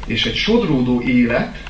És 0.07 0.27
egy 0.27 0.35
sodródó 0.35 1.03
élet 1.03 1.63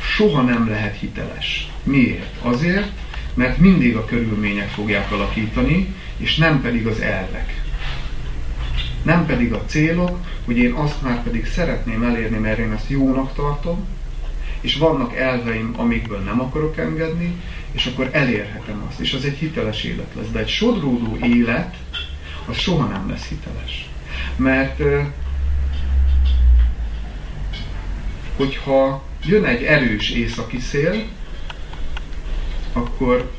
soha 0.00 0.42
nem 0.42 0.68
lehet 0.68 0.98
hiteles. 0.98 1.70
Miért? 1.82 2.36
Azért, 2.42 2.92
mert 3.34 3.58
mindig 3.58 3.96
a 3.96 4.04
körülmények 4.04 4.68
fogják 4.68 5.12
alakítani, 5.12 5.94
és 6.16 6.36
nem 6.36 6.60
pedig 6.60 6.86
az 6.86 7.00
elvek. 7.00 7.62
Nem 9.02 9.26
pedig 9.26 9.52
a 9.52 9.64
célok, 9.64 10.18
hogy 10.44 10.56
én 10.56 10.72
azt 10.72 11.02
már 11.02 11.22
pedig 11.22 11.46
szeretném 11.46 12.02
elérni, 12.02 12.38
mert 12.38 12.58
én 12.58 12.72
ezt 12.72 12.90
jónak 12.90 13.34
tartom, 13.34 13.86
és 14.60 14.76
vannak 14.76 15.16
elveim, 15.16 15.74
amikből 15.76 16.18
nem 16.18 16.40
akarok 16.40 16.78
engedni, 16.78 17.34
és 17.72 17.86
akkor 17.86 18.08
elérhetem 18.12 18.84
azt, 18.88 19.00
és 19.00 19.12
az 19.12 19.24
egy 19.24 19.36
hiteles 19.36 19.84
élet 19.84 20.14
lesz. 20.14 20.30
De 20.32 20.38
egy 20.38 20.48
sodródó 20.48 21.16
élet, 21.22 21.76
az 22.46 22.56
soha 22.56 22.86
nem 22.86 23.08
lesz 23.10 23.28
hiteles. 23.28 23.88
Mert 24.36 24.82
hogyha 28.36 29.02
jön 29.24 29.44
egy 29.44 29.62
erős 29.62 30.10
északi 30.10 30.58
szél, 30.58 31.04
akkor 32.74 33.30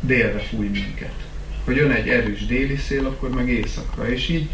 délre 0.00 0.38
fúj 0.38 0.66
minket. 0.66 1.14
Ha 1.64 1.72
jön 1.72 1.90
egy 1.90 2.08
erős 2.08 2.46
déli 2.46 2.76
szél, 2.76 3.06
akkor 3.06 3.30
meg 3.30 3.48
éjszakra. 3.48 4.08
És 4.08 4.28
így 4.28 4.48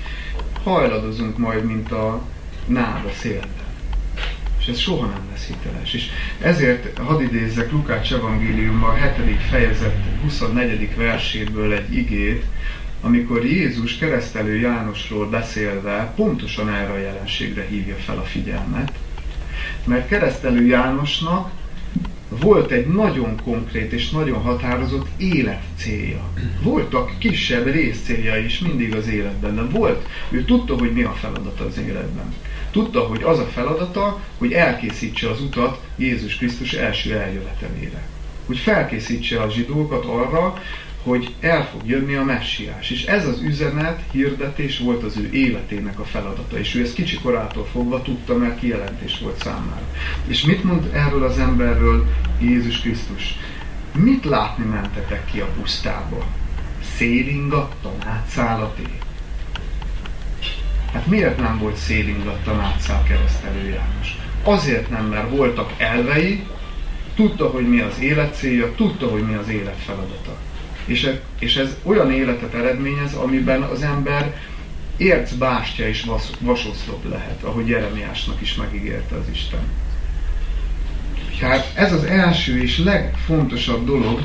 hajladozunk 0.63 1.39
majd, 1.39 1.65
mint 1.65 1.93
a 1.93 2.23
náda 2.67 3.11
szélben. 3.21 3.65
És 4.61 4.67
ez 4.67 4.79
soha 4.79 5.07
nem 5.07 5.29
lesz 5.31 5.47
hiteles. 5.47 5.95
És 5.95 6.07
ezért 6.41 6.99
hadd 6.99 7.23
idézzek 7.23 7.73
Lukács 7.73 8.13
evangélium 8.13 8.85
a 8.85 8.95
7. 8.95 9.41
fejezet 9.51 9.97
24. 10.23 10.97
verséből 10.97 11.73
egy 11.73 11.95
igét, 11.95 12.45
amikor 13.01 13.45
Jézus 13.45 13.97
keresztelő 13.97 14.57
Jánosról 14.57 15.29
beszélve 15.29 16.13
pontosan 16.17 16.69
erre 16.69 16.93
a 16.93 16.99
jelenségre 16.99 17.67
hívja 17.69 17.95
fel 17.95 18.19
a 18.19 18.23
figyelmet. 18.23 18.93
Mert 19.85 20.09
keresztelő 20.09 20.67
Jánosnak 20.67 21.51
volt 22.41 22.71
egy 22.71 22.87
nagyon 22.87 23.37
konkrét 23.45 23.93
és 23.93 24.11
nagyon 24.11 24.41
határozott 24.41 25.07
életcélja. 25.17 26.21
Voltak 26.63 27.19
kisebb 27.19 27.67
részcélja 27.67 28.37
is 28.37 28.59
mindig 28.59 28.95
az 28.95 29.09
életben, 29.09 29.55
de 29.55 29.79
volt, 29.79 30.07
ő 30.31 30.45
tudta, 30.45 30.79
hogy 30.79 30.93
mi 30.93 31.03
a 31.03 31.13
feladata 31.13 31.65
az 31.65 31.79
életben. 31.79 32.35
Tudta, 32.71 33.01
hogy 33.01 33.23
az 33.23 33.39
a 33.39 33.47
feladata, 33.47 34.21
hogy 34.39 34.53
elkészítse 34.53 35.31
az 35.31 35.41
utat 35.41 35.81
Jézus 35.97 36.37
Krisztus 36.37 36.73
első 36.73 37.15
eljövetelére. 37.15 38.07
Hogy 38.47 38.59
felkészítse 38.59 39.41
a 39.41 39.51
zsidókat 39.51 40.05
arra, 40.05 40.63
hogy 41.07 41.35
el 41.41 41.69
fog 41.69 41.81
jönni 41.85 42.15
a 42.15 42.25
messiás. 42.25 42.91
És 42.91 43.05
ez 43.05 43.27
az 43.27 43.41
üzenet, 43.41 44.03
hirdetés 44.11 44.79
volt 44.79 45.03
az 45.03 45.17
ő 45.17 45.31
életének 45.33 45.99
a 45.99 46.05
feladata. 46.05 46.59
És 46.59 46.75
ő 46.75 46.83
ezt 46.83 46.95
kicsi 46.95 47.19
korától 47.19 47.67
fogva 47.73 48.03
tudta, 48.03 48.37
mert 48.37 48.59
kijelentés 48.59 49.19
volt 49.19 49.43
számára. 49.43 49.87
És 50.27 50.43
mit 50.43 50.65
mond 50.65 50.91
erről 50.93 51.25
az 51.25 51.39
emberről 51.39 52.07
Jézus 52.41 52.81
Krisztus? 52.81 53.39
Mit 53.93 54.25
látni 54.25 54.65
mentetek 54.65 55.25
ki 55.25 55.41
a 55.41 55.47
pusztába? 55.61 56.27
Szélingattan 56.97 57.97
átszállaté? 58.07 58.87
Hát 60.93 61.07
miért 61.07 61.39
nem 61.39 61.59
volt 61.59 61.77
szélingattan 61.77 62.61
átszáll 62.61 63.03
keresztelő 63.03 63.69
János? 63.69 64.17
Azért 64.43 64.91
nem, 64.91 65.05
mert 65.05 65.31
voltak 65.31 65.73
elvei, 65.77 66.47
tudta, 67.15 67.47
hogy 67.47 67.69
mi 67.69 67.81
az 67.81 68.01
élet 68.01 68.37
célja, 68.37 68.75
tudta, 68.75 69.09
hogy 69.09 69.23
mi 69.23 69.35
az 69.35 69.49
élet 69.49 69.79
feladata. 69.79 70.37
És, 70.87 71.05
ez, 71.05 71.15
és 71.39 71.57
ez 71.57 71.77
olyan 71.83 72.13
életet 72.13 72.55
eredményez, 72.55 73.15
amiben 73.15 73.63
az 73.63 73.83
ember 73.83 74.37
érc 74.97 75.33
bástya 75.33 75.89
és 75.89 76.03
vas, 76.03 76.23
vasoszlop 76.41 77.09
lehet, 77.09 77.43
ahogy 77.43 77.69
Jeremiásnak 77.69 78.41
is 78.41 78.55
megígérte 78.55 79.15
az 79.15 79.29
Isten. 79.33 79.61
Hát 81.41 81.73
ez 81.75 81.93
az 81.93 82.05
első 82.05 82.63
és 82.63 82.79
legfontosabb 82.79 83.87
dolog, 83.87 84.21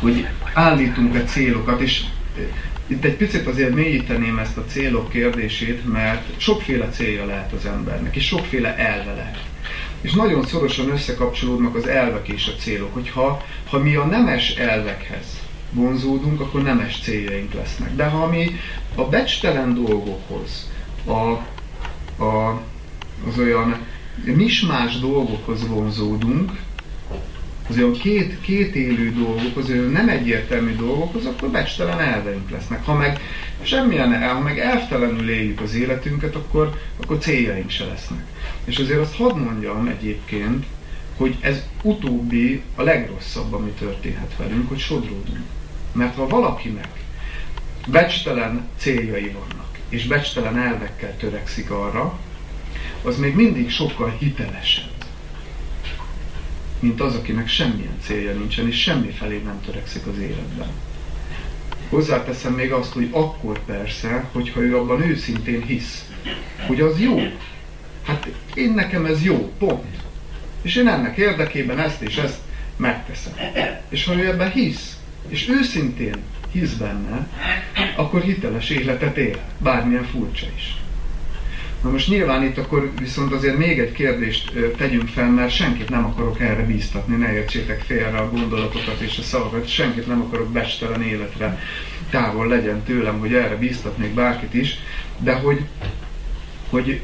hogy 0.00 0.26
állítunk 0.52 1.14
egy 1.16 1.28
célokat, 1.28 1.80
és 1.80 2.04
itt 2.86 3.04
egy 3.04 3.16
picit 3.16 3.46
azért 3.46 3.74
mélyíteném 3.74 4.38
ezt 4.38 4.56
a 4.56 4.64
célok 4.64 5.08
kérdését, 5.08 5.92
mert 5.92 6.40
sokféle 6.40 6.88
célja 6.88 7.26
lehet 7.26 7.52
az 7.52 7.66
embernek, 7.66 8.16
és 8.16 8.26
sokféle 8.26 8.76
elve 8.76 9.12
lehet. 9.12 9.42
És 10.00 10.12
nagyon 10.12 10.46
szorosan 10.46 10.90
összekapcsolódnak 10.90 11.74
az 11.74 11.86
elvek 11.86 12.28
és 12.28 12.46
a 12.46 12.60
célok, 12.60 12.94
hogyha 12.94 13.44
ha 13.68 13.78
mi 13.78 13.94
a 13.94 14.04
nemes 14.04 14.50
elvekhez 14.50 15.43
vonzódunk, 15.74 16.40
akkor 16.40 16.62
nemes 16.62 17.00
céljaink 17.02 17.52
lesznek. 17.52 17.94
De 17.94 18.04
ha 18.04 18.26
mi 18.26 18.50
a 18.94 19.04
becstelen 19.04 19.74
dolgokhoz, 19.74 20.70
a, 21.04 21.12
a, 22.24 22.62
az 23.28 23.38
olyan 23.38 23.76
mismás 24.24 24.98
dolgokhoz 24.98 25.68
vonzódunk, 25.68 26.52
az 27.68 27.76
olyan 27.76 27.92
két, 27.92 28.40
két 28.40 28.74
élő 28.74 29.14
az 29.56 29.70
olyan 29.70 29.90
nem 29.90 30.08
egyértelmű 30.08 30.76
dolgokhoz, 30.76 31.26
akkor 31.26 31.48
becstelen 31.48 32.00
elveink 32.00 32.50
lesznek. 32.50 32.84
Ha 32.84 32.94
meg 32.94 33.20
semmilyen 33.62 34.12
el, 34.12 34.34
ha 34.34 34.40
meg 34.40 34.58
elvtelenül 34.58 35.30
éljük 35.30 35.60
az 35.60 35.74
életünket, 35.74 36.34
akkor, 36.34 36.80
akkor 37.02 37.18
céljaink 37.18 37.70
se 37.70 37.84
lesznek. 37.84 38.24
És 38.64 38.78
azért 38.78 39.00
azt 39.00 39.16
hadd 39.16 39.36
mondjam 39.36 39.86
egyébként, 39.86 40.64
hogy 41.16 41.36
ez 41.40 41.62
utóbbi 41.82 42.62
a 42.74 42.82
legrosszabb, 42.82 43.52
ami 43.52 43.70
történhet 43.70 44.36
velünk, 44.36 44.68
hogy 44.68 44.78
sodródunk. 44.78 45.44
Mert 45.94 46.14
ha 46.14 46.26
valakinek 46.26 46.88
becstelen 47.86 48.68
céljai 48.76 49.28
vannak, 49.28 49.78
és 49.88 50.06
becstelen 50.06 50.58
elvekkel 50.58 51.16
törekszik 51.16 51.70
arra, 51.70 52.18
az 53.02 53.18
még 53.18 53.34
mindig 53.34 53.70
sokkal 53.70 54.16
hitelesebb, 54.18 55.04
mint 56.78 57.00
az, 57.00 57.14
akinek 57.14 57.48
semmilyen 57.48 57.98
célja 58.00 58.32
nincsen, 58.32 58.66
és 58.66 58.82
semmi 58.82 59.10
felé 59.10 59.42
nem 59.44 59.60
törekszik 59.66 60.06
az 60.06 60.18
életben. 60.18 60.68
Hozzáteszem 61.88 62.52
még 62.52 62.72
azt, 62.72 62.92
hogy 62.92 63.08
akkor 63.10 63.64
persze, 63.64 64.28
hogyha 64.32 64.60
ő 64.60 64.76
abban 64.76 65.02
őszintén 65.02 65.62
hisz, 65.62 66.04
hogy 66.66 66.80
az 66.80 67.00
jó. 67.00 67.18
Hát 68.02 68.28
én 68.54 68.72
nekem 68.72 69.04
ez 69.04 69.22
jó, 69.22 69.52
pont. 69.58 69.96
És 70.62 70.76
én 70.76 70.88
ennek 70.88 71.16
érdekében 71.16 71.78
ezt 71.78 72.02
és 72.02 72.16
ezt 72.16 72.38
megteszem. 72.76 73.32
És 73.88 74.04
ha 74.04 74.14
ő 74.14 74.28
ebben 74.28 74.50
hisz, 74.50 74.96
és 75.28 75.48
őszintén 75.48 76.16
hisz 76.52 76.72
benne, 76.72 77.28
akkor 77.96 78.22
hiteles 78.22 78.70
életet 78.70 79.16
él, 79.16 79.38
bármilyen 79.58 80.04
furcsa 80.04 80.46
is. 80.56 80.76
Na 81.82 81.90
most 81.90 82.08
nyilván 82.08 82.44
itt 82.44 82.58
akkor 82.58 82.92
viszont 82.98 83.32
azért 83.32 83.56
még 83.56 83.78
egy 83.78 83.92
kérdést 83.92 84.52
tegyünk 84.76 85.08
fel, 85.08 85.30
mert 85.30 85.54
senkit 85.54 85.88
nem 85.88 86.04
akarok 86.04 86.40
erre 86.40 86.62
bíztatni, 86.62 87.16
ne 87.16 87.32
értsétek 87.32 87.82
félre 87.82 88.18
a 88.18 88.30
gondolatokat 88.30 89.00
és 89.00 89.18
a 89.18 89.22
szavakat, 89.22 89.68
senkit 89.68 90.06
nem 90.06 90.20
akarok 90.20 90.52
bestelen 90.52 91.02
életre 91.02 91.58
távol 92.10 92.46
legyen 92.46 92.82
tőlem, 92.82 93.18
hogy 93.18 93.34
erre 93.34 93.56
bíztatnék 93.56 94.14
bárkit 94.14 94.54
is, 94.54 94.78
de 95.18 95.32
hogy, 95.32 95.64
hogy 96.70 97.00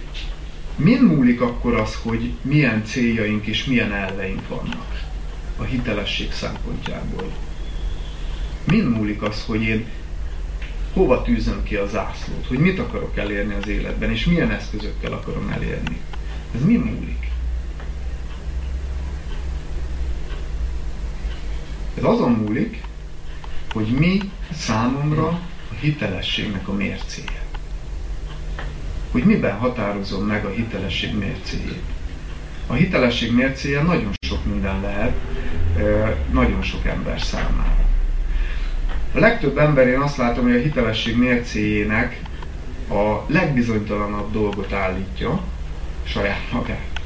min 0.77 1.03
múlik 1.03 1.41
akkor 1.41 1.75
az, 1.75 1.99
hogy 2.03 2.33
milyen 2.43 2.85
céljaink 2.85 3.47
és 3.47 3.65
milyen 3.65 3.93
elveink 3.93 4.49
vannak 4.49 5.01
a 5.57 5.63
hitelesség 5.63 6.33
szempontjából? 6.33 7.33
Min 8.65 8.85
múlik 8.85 9.23
az, 9.23 9.45
hogy 9.47 9.63
én 9.63 9.87
hova 10.93 11.23
tűzöm 11.23 11.63
ki 11.63 11.75
a 11.77 11.87
zászlót, 11.87 12.47
hogy 12.47 12.59
mit 12.59 12.79
akarok 12.79 13.17
elérni 13.17 13.55
az 13.55 13.69
életben, 13.69 14.11
és 14.11 14.25
milyen 14.25 14.51
eszközökkel 14.51 15.13
akarom 15.13 15.49
elérni. 15.49 16.01
Ez 16.55 16.65
mi 16.65 16.77
múlik? 16.77 17.31
Ez 21.99 22.05
azon 22.05 22.33
múlik, 22.33 22.83
hogy 23.73 23.87
mi 23.87 24.21
számomra 24.53 25.27
a 25.71 25.75
hitelességnek 25.81 26.69
a 26.69 26.73
mércéje. 26.73 27.43
Hogy 29.11 29.25
miben 29.25 29.59
határozom 29.59 30.27
meg 30.27 30.45
a 30.45 30.51
hitelesség 30.51 31.15
mércéjét. 31.15 31.83
A 32.67 32.73
hitelesség 32.73 33.33
mércéje 33.33 33.83
nagyon 33.83 34.13
sok 34.21 34.45
minden 34.45 34.81
lehet, 34.81 35.17
nagyon 36.33 36.63
sok 36.63 36.87
ember 36.87 37.21
számára. 37.21 37.80
A 39.15 39.19
legtöbb 39.19 39.59
ember 39.59 39.87
én 39.87 40.01
azt 40.01 40.17
látom, 40.17 40.45
hogy 40.45 40.57
a 40.57 40.61
hitelesség 40.61 41.17
mércéjének 41.17 42.21
a 42.91 43.25
legbizonytalanabb 43.27 44.33
dolgot 44.33 44.73
állítja, 44.73 45.43
saját 46.05 46.53
magát. 46.53 47.01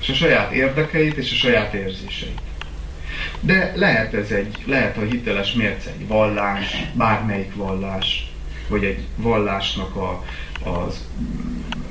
És 0.00 0.08
a 0.08 0.14
saját 0.14 0.52
érdekeit 0.52 1.16
és 1.16 1.32
a 1.32 1.34
saját 1.34 1.74
érzéseit. 1.74 2.40
De 3.40 3.72
lehet 3.74 4.14
ez 4.14 4.30
egy, 4.30 4.56
lehet 4.66 4.96
a 4.96 5.00
hiteles 5.00 5.52
mérce 5.52 5.90
egy 5.90 6.06
vallás, 6.06 6.76
bármelyik 6.92 7.54
vallás, 7.54 8.32
vagy 8.68 8.84
egy 8.84 9.06
vallásnak 9.16 9.96
a, 9.96 10.24
az 10.70 11.04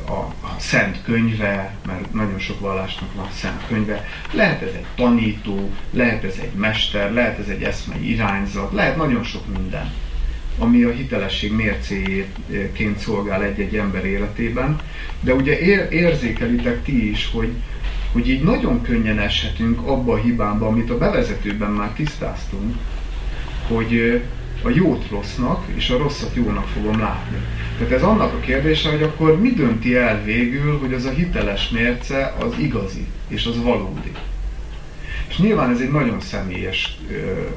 a, 0.08 0.12
a 0.46 0.56
szent 0.58 1.04
könyve, 1.04 1.76
mert 1.86 2.14
nagyon 2.14 2.40
sok 2.40 2.60
vallásnak 2.60 3.14
van 3.16 3.28
szent 3.32 3.68
könyve, 3.68 4.08
lehet 4.32 4.62
ez 4.62 4.74
egy 4.74 4.86
tanító, 4.96 5.70
lehet 5.92 6.24
ez 6.24 6.36
egy 6.42 6.54
mester, 6.54 7.14
lehet 7.14 7.40
ez 7.40 7.48
egy 7.48 7.64
eszmei 7.64 8.12
irányzat, 8.12 8.74
lehet 8.74 8.96
nagyon 8.96 9.24
sok 9.24 9.58
minden, 9.58 9.94
ami 10.58 10.84
a 10.84 10.92
hitelesség 10.92 11.54
mércéjéként 11.54 13.00
szolgál 13.00 13.44
egy-egy 13.44 13.76
ember 13.76 14.06
életében, 14.06 14.80
de 15.22 15.34
ugye 15.34 15.60
ér, 15.60 15.88
érzékelitek 15.92 16.84
ti 16.84 17.10
is, 17.10 17.30
hogy, 17.32 17.52
hogy 18.12 18.30
így 18.30 18.44
nagyon 18.44 18.82
könnyen 18.82 19.20
eshetünk 19.20 19.88
abba 19.88 20.14
a 20.14 20.18
hibába, 20.18 20.68
amit 20.68 20.90
a 20.90 20.98
bevezetőben 20.98 21.72
már 21.72 21.90
tisztáztunk, 21.90 22.76
hogy 23.68 24.22
a 24.62 24.70
jót 24.70 25.10
rossznak, 25.10 25.66
és 25.76 25.90
a 25.90 25.98
rosszat 25.98 26.36
jónak 26.36 26.68
fogom 26.68 27.00
látni. 27.00 27.38
Tehát 27.78 27.94
ez 27.94 28.02
annak 28.02 28.34
a 28.34 28.40
kérdése, 28.40 28.90
hogy 28.90 29.04
akkor 29.04 29.40
mi 29.42 29.54
dönti 29.54 29.96
el 29.96 30.24
végül, 30.24 30.80
hogy 30.80 30.94
az 30.94 31.06
a 31.06 31.10
hiteles 31.10 31.70
mérce 31.70 32.36
az 32.40 32.54
igazi, 32.58 33.06
és 33.28 33.46
az 33.46 33.64
valódi. 33.64 34.12
És 35.28 35.38
nyilván 35.38 35.72
ez 35.72 35.80
egy 35.80 35.92
nagyon 35.92 36.20
személyes 36.20 36.98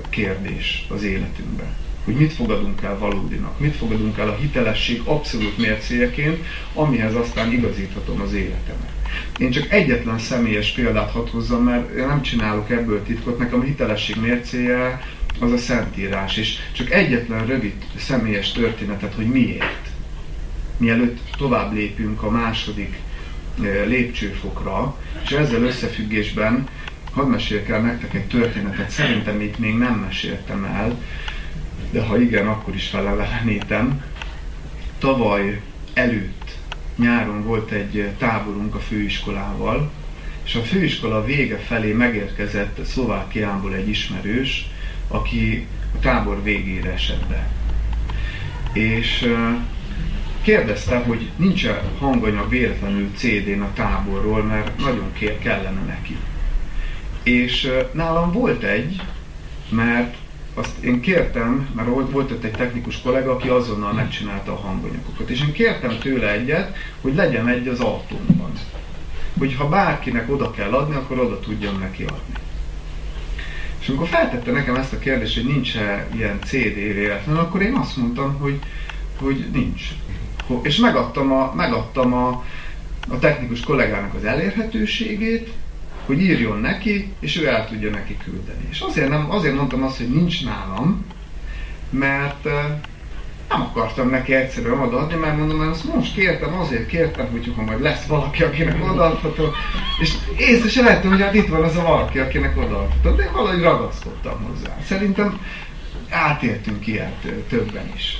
kérdés 0.08 0.86
az 0.88 1.02
életünkben. 1.02 1.68
Hogy 2.04 2.14
mit 2.14 2.32
fogadunk 2.32 2.82
el 2.82 2.98
valódinak, 2.98 3.58
mit 3.58 3.76
fogadunk 3.76 4.18
el 4.18 4.28
a 4.28 4.36
hitelesség 4.40 5.00
abszolút 5.04 5.58
mércéjeként, 5.58 6.44
amihez 6.74 7.14
aztán 7.14 7.52
igazíthatom 7.52 8.20
az 8.20 8.32
életemet. 8.32 8.90
Én 9.38 9.50
csak 9.50 9.70
egyetlen 9.70 10.18
személyes 10.18 10.70
példát 10.70 11.10
hadd 11.10 11.30
hozzam, 11.30 11.62
mert 11.62 11.90
én 11.96 12.06
nem 12.06 12.22
csinálok 12.22 12.70
ebből 12.70 13.02
titkot, 13.02 13.38
nekem 13.38 13.60
a 13.60 13.64
hitelesség 13.64 14.16
mércéje 14.20 15.00
az 15.38 15.52
a 15.52 15.58
Szentírás, 15.58 16.36
és 16.36 16.56
csak 16.72 16.90
egyetlen 16.90 17.46
rövid 17.46 17.74
személyes 17.96 18.52
történetet, 18.52 19.14
hogy 19.14 19.26
miért. 19.26 19.88
Mielőtt 20.76 21.18
tovább 21.36 21.72
lépünk 21.72 22.22
a 22.22 22.30
második 22.30 22.98
lépcsőfokra, 23.86 24.96
és 25.24 25.30
ezzel 25.30 25.62
összefüggésben 25.62 26.68
hadd 27.12 27.26
meséljek 27.26 27.68
el 27.68 27.80
nektek 27.80 28.14
egy 28.14 28.26
történetet, 28.26 28.90
szerintem 28.90 29.40
itt 29.40 29.58
még 29.58 29.74
nem 29.74 29.94
meséltem 29.94 30.64
el, 30.64 31.02
de 31.90 32.02
ha 32.02 32.20
igen, 32.20 32.46
akkor 32.46 32.74
is 32.74 32.88
felelenítem. 32.88 34.02
Tavaly 34.98 35.60
előtt 35.94 36.58
nyáron 36.96 37.44
volt 37.44 37.70
egy 37.70 38.08
táborunk 38.18 38.74
a 38.74 38.78
főiskolával, 38.78 39.90
és 40.44 40.54
a 40.54 40.62
főiskola 40.62 41.24
vége 41.24 41.58
felé 41.58 41.92
megérkezett 41.92 42.84
Szlovákiából 42.84 43.74
egy 43.74 43.88
ismerős, 43.88 44.70
aki 45.10 45.66
a 45.94 45.98
tábor 45.98 46.42
végére 46.42 46.92
esett 46.92 47.26
be. 47.26 47.48
És 48.72 49.34
kérdezte, 50.42 50.98
hogy 50.98 51.30
nincs 51.36 51.66
-e 51.66 51.82
hanganyag 51.98 52.48
véletlenül 52.48 53.10
CD-n 53.14 53.60
a 53.60 53.72
táborról, 53.72 54.42
mert 54.42 54.78
nagyon 54.78 55.12
kér, 55.12 55.38
kellene 55.38 55.80
neki. 55.80 56.16
És 57.22 57.72
nálam 57.92 58.32
volt 58.32 58.62
egy, 58.62 59.02
mert 59.68 60.16
azt 60.54 60.84
én 60.84 61.00
kértem, 61.00 61.68
mert 61.74 61.88
volt 62.10 62.30
ott 62.30 62.44
egy 62.44 62.50
technikus 62.50 63.00
kollega, 63.00 63.32
aki 63.32 63.48
azonnal 63.48 63.92
megcsinálta 63.92 64.52
a 64.52 64.56
hanganyagokat, 64.56 65.30
és 65.30 65.40
én 65.40 65.52
kértem 65.52 65.98
tőle 65.98 66.32
egyet, 66.32 66.76
hogy 67.00 67.14
legyen 67.14 67.48
egy 67.48 67.68
az 67.68 67.80
autómban. 67.80 68.52
Hogy 69.38 69.54
ha 69.54 69.68
bárkinek 69.68 70.32
oda 70.32 70.50
kell 70.50 70.72
adni, 70.72 70.94
akkor 70.94 71.18
oda 71.18 71.40
tudjam 71.40 71.78
neki 71.78 72.02
adni. 72.02 72.34
Amikor 73.90 74.08
feltette 74.08 74.50
nekem 74.50 74.74
ezt 74.74 74.92
a 74.92 74.98
kérdést, 74.98 75.34
hogy 75.34 75.44
nincs-e 75.44 76.08
ilyen 76.14 76.38
CD 76.44 76.74
véletlen, 76.74 77.36
akkor 77.36 77.62
én 77.62 77.74
azt 77.74 77.96
mondtam, 77.96 78.38
hogy, 78.38 78.58
hogy 79.16 79.46
nincs. 79.52 79.82
És 80.62 80.76
megadtam 80.76 81.32
a, 81.32 81.52
megadtam 81.56 82.12
a, 82.12 82.44
a 83.08 83.18
technikus 83.18 83.60
kollégának 83.60 84.14
az 84.14 84.24
elérhetőségét, 84.24 85.52
hogy 86.06 86.22
írjon 86.22 86.60
neki, 86.60 87.12
és 87.20 87.40
ő 87.40 87.46
el 87.46 87.68
tudja 87.68 87.90
neki 87.90 88.16
küldeni. 88.24 88.66
És 88.70 88.80
azért, 88.80 89.08
nem, 89.08 89.30
azért 89.30 89.54
mondtam 89.54 89.82
azt, 89.82 89.96
hogy 89.96 90.08
nincs 90.08 90.44
nálam, 90.44 91.04
mert 91.90 92.48
nem 93.50 93.60
akartam 93.60 94.08
neki 94.08 94.34
egyszerűen 94.34 94.80
odaadni, 94.80 95.14
mert 95.14 95.36
mondom, 95.36 95.58
hogy 95.58 95.66
azt 95.66 95.94
most 95.94 96.14
kértem, 96.14 96.54
azért 96.54 96.86
kértem, 96.86 97.30
hogy 97.30 97.52
ha 97.56 97.62
majd 97.62 97.80
lesz 97.80 98.04
valaki, 98.04 98.42
akinek 98.42 98.90
odaadható, 98.90 99.52
és 100.00 100.14
észre 100.36 100.68
se 100.68 100.82
vettem, 100.82 101.10
hogy 101.10 101.20
hát 101.20 101.34
itt 101.34 101.48
van 101.48 101.62
az 101.62 101.76
a 101.76 101.82
valaki, 101.82 102.18
akinek 102.18 102.56
odaadható, 102.56 103.16
de 103.16 103.30
valahogy 103.32 103.62
ragaszkodtam 103.62 104.44
hozzá. 104.48 104.76
Szerintem 104.86 105.40
átéltünk 106.10 106.86
ilyet 106.86 107.26
többen 107.48 107.92
is. 107.96 108.16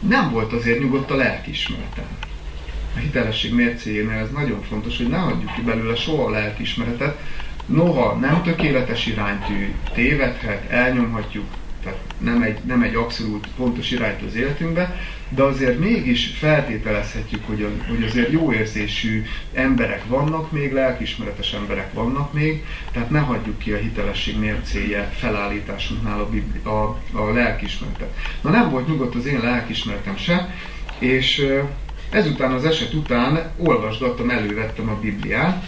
Nem 0.00 0.30
volt 0.30 0.52
azért 0.52 0.80
nyugodt 0.80 1.10
a 1.10 1.16
lelkismeretem 1.16 2.18
a 2.96 2.98
hitelesség 2.98 3.54
mércéjénél 3.54 4.18
ez 4.18 4.30
nagyon 4.30 4.62
fontos, 4.62 4.96
hogy 4.96 5.08
ne 5.08 5.16
hagyjuk 5.16 5.54
ki 5.54 5.60
belőle 5.60 5.94
soha 5.94 6.24
a 6.24 6.30
lelkismeretet. 6.30 7.18
Noha 7.66 8.14
nem 8.14 8.42
tökéletes 8.42 9.06
iránytű, 9.06 9.74
tévedhet, 9.94 10.70
elnyomhatjuk, 10.70 11.44
nem 12.20 12.42
egy, 12.42 12.58
nem 12.64 12.82
egy 12.82 12.94
abszolút 12.94 13.48
pontos 13.56 13.90
iránytű 13.90 14.26
az 14.26 14.34
életünkbe, 14.34 14.96
de 15.28 15.42
azért 15.42 15.78
mégis 15.78 16.26
feltételezhetjük, 16.38 17.46
hogy, 17.46 17.62
a, 17.62 17.68
hogy 17.88 18.04
azért 18.04 18.32
jó 18.32 18.52
érzésű 18.52 19.22
emberek 19.54 20.04
vannak 20.06 20.52
még, 20.52 20.72
lelkismeretes 20.72 21.52
emberek 21.52 21.92
vannak 21.92 22.32
még, 22.32 22.64
tehát 22.92 23.10
ne 23.10 23.18
hagyjuk 23.18 23.58
ki 23.58 23.72
a 23.72 23.76
hitelesség 23.76 24.38
mércéje 24.38 25.12
felállításunknál 25.18 26.28
a, 26.62 26.68
a, 26.68 26.98
a 27.12 27.32
lelkismeretet. 27.32 28.16
Na 28.40 28.50
nem 28.50 28.70
volt 28.70 28.88
nyugodt 28.88 29.14
az 29.14 29.26
én 29.26 29.40
lelkismeretem 29.40 30.16
se, 30.16 30.54
és 30.98 31.46
Ezután 32.10 32.52
az 32.52 32.64
eset 32.64 32.92
után 32.94 33.52
olvasgattam, 33.56 34.30
elővettem 34.30 34.88
a 34.88 35.00
Bibliát, 35.00 35.64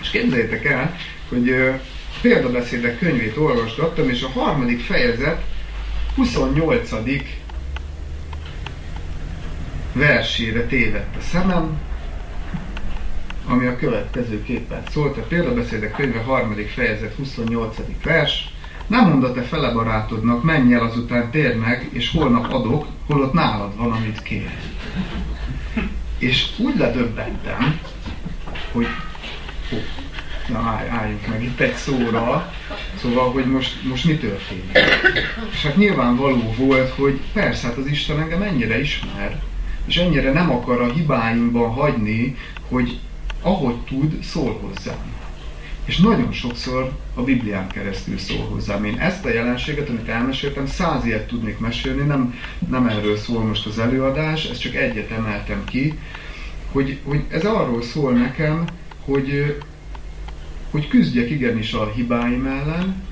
és 0.00 0.10
képzeljétek 0.10 0.64
el, 0.64 0.96
hogy 1.28 1.72
példabeszédek 2.20 2.98
könyvét 2.98 3.36
olvasgattam, 3.36 4.08
és 4.08 4.22
a 4.22 4.40
harmadik 4.40 4.80
fejezet 4.80 5.42
28. 6.16 6.90
versére 9.92 10.66
tévedt 10.66 11.16
a 11.16 11.20
szemem, 11.20 11.78
ami 13.46 13.66
a 13.66 13.76
következőképpen 13.76 14.82
szólt. 14.90 15.16
A 15.16 15.20
példabeszédek 15.20 15.92
könyve 15.92 16.20
harmadik 16.20 16.68
fejezet 16.68 17.14
28. 17.14 17.76
vers. 18.02 18.54
Nem 18.86 19.08
mondod 19.08 19.34
te 19.34 19.42
fele 19.42 19.72
barátodnak, 19.72 20.42
menj 20.42 20.74
el 20.74 20.82
azután, 20.82 21.30
tér 21.30 21.56
meg, 21.56 21.88
és 21.92 22.10
holnap 22.10 22.52
adok, 22.52 22.86
holott 23.06 23.32
nálad 23.32 23.76
van, 23.76 23.92
amit 23.92 24.22
kér. 24.22 24.50
És 26.18 26.46
úgy 26.58 26.76
ledöbbentem, 26.76 27.80
hogy 28.72 28.86
na 30.48 30.58
állj, 30.58 30.88
álljunk 30.88 31.26
meg 31.26 31.42
itt 31.42 31.60
egy 31.60 31.74
szóra, 31.74 32.52
szóval, 33.00 33.32
hogy 33.32 33.46
most, 33.46 33.84
most 33.84 34.04
mi 34.04 34.16
történik. 34.16 34.78
És 35.52 35.62
hát 35.62 35.76
nyilvánvaló 35.76 36.54
volt, 36.56 36.90
hogy 36.90 37.20
persze, 37.32 37.66
hát 37.66 37.76
az 37.76 37.86
Isten 37.86 38.20
engem 38.20 38.42
ennyire 38.42 38.80
ismer, 38.80 39.42
és 39.86 39.96
ennyire 39.96 40.32
nem 40.32 40.50
akar 40.50 40.80
a 40.80 40.92
hibáimban 40.92 41.70
hagyni, 41.70 42.36
hogy 42.68 42.98
ahogy 43.42 43.76
tud, 43.76 44.22
szól 44.22 44.60
hozzám. 44.60 45.14
És 45.84 45.96
nagyon 45.96 46.32
sokszor 46.32 46.92
a 47.14 47.22
Biblián 47.22 47.68
keresztül 47.68 48.18
szól 48.18 48.46
hozzám. 48.50 48.84
Én 48.84 48.98
ezt 48.98 49.24
a 49.24 49.32
jelenséget, 49.32 49.88
amit 49.88 50.08
elmeséltem, 50.08 50.66
száz 50.66 51.04
ilyet 51.04 51.26
tudnék 51.26 51.58
mesélni, 51.58 52.02
nem, 52.02 52.38
nem 52.68 52.86
erről 52.86 53.16
szól 53.16 53.44
most 53.44 53.66
az 53.66 53.78
előadás, 53.78 54.44
ezt 54.44 54.60
csak 54.60 54.74
egyet 54.74 55.10
emeltem 55.10 55.64
ki, 55.64 55.98
hogy, 56.72 56.98
hogy 57.04 57.24
ez 57.28 57.44
arról 57.44 57.82
szól 57.82 58.12
nekem, 58.12 58.64
hogy, 59.04 59.56
hogy 60.76 60.88
küzdjek 60.88 61.30
igenis 61.30 61.72
a 61.72 61.92
hibáim 61.94 62.46
ellen, 62.46 63.02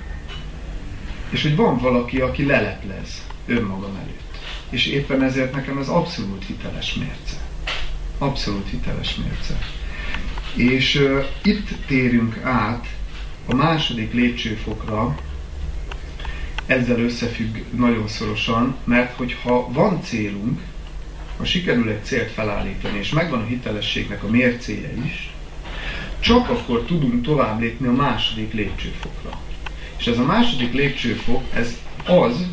és 1.30 1.42
hogy 1.42 1.56
van 1.56 1.78
valaki, 1.78 2.20
aki 2.20 2.44
leleplez 2.44 3.22
önmagam 3.46 3.96
előtt. 3.96 4.38
És 4.70 4.86
éppen 4.86 5.22
ezért 5.22 5.54
nekem 5.54 5.78
ez 5.78 5.88
abszolút 5.88 6.44
hiteles 6.44 6.94
mérce. 6.94 7.36
Abszolút 8.18 8.68
hiteles 8.68 9.14
mérce. 9.14 9.58
És 10.54 10.94
uh, 10.94 11.24
itt 11.42 11.68
térünk 11.86 12.40
át 12.42 12.86
a 13.46 13.54
második 13.54 14.12
lépcsőfokra, 14.12 15.18
ezzel 16.66 17.00
összefügg 17.00 17.56
nagyon 17.76 18.08
szorosan, 18.08 18.76
mert 18.84 19.16
hogyha 19.16 19.72
van 19.72 20.02
célunk, 20.02 20.60
ha 21.36 21.44
sikerül 21.44 21.88
egy 21.88 22.04
célt 22.04 22.30
felállítani, 22.30 22.98
és 22.98 23.10
megvan 23.10 23.40
a 23.40 23.46
hitelességnek 23.46 24.22
a 24.22 24.30
mércéje 24.30 24.92
is, 25.04 25.33
csak 26.24 26.48
akkor 26.48 26.82
tudunk 26.82 27.22
tovább 27.22 27.60
lépni 27.60 27.86
a 27.86 27.92
második 27.92 28.52
lépcsőfokra. 28.52 29.40
És 29.98 30.06
ez 30.06 30.18
a 30.18 30.24
második 30.24 30.72
lépcsőfok, 30.72 31.42
ez 31.54 31.78
az, 32.06 32.46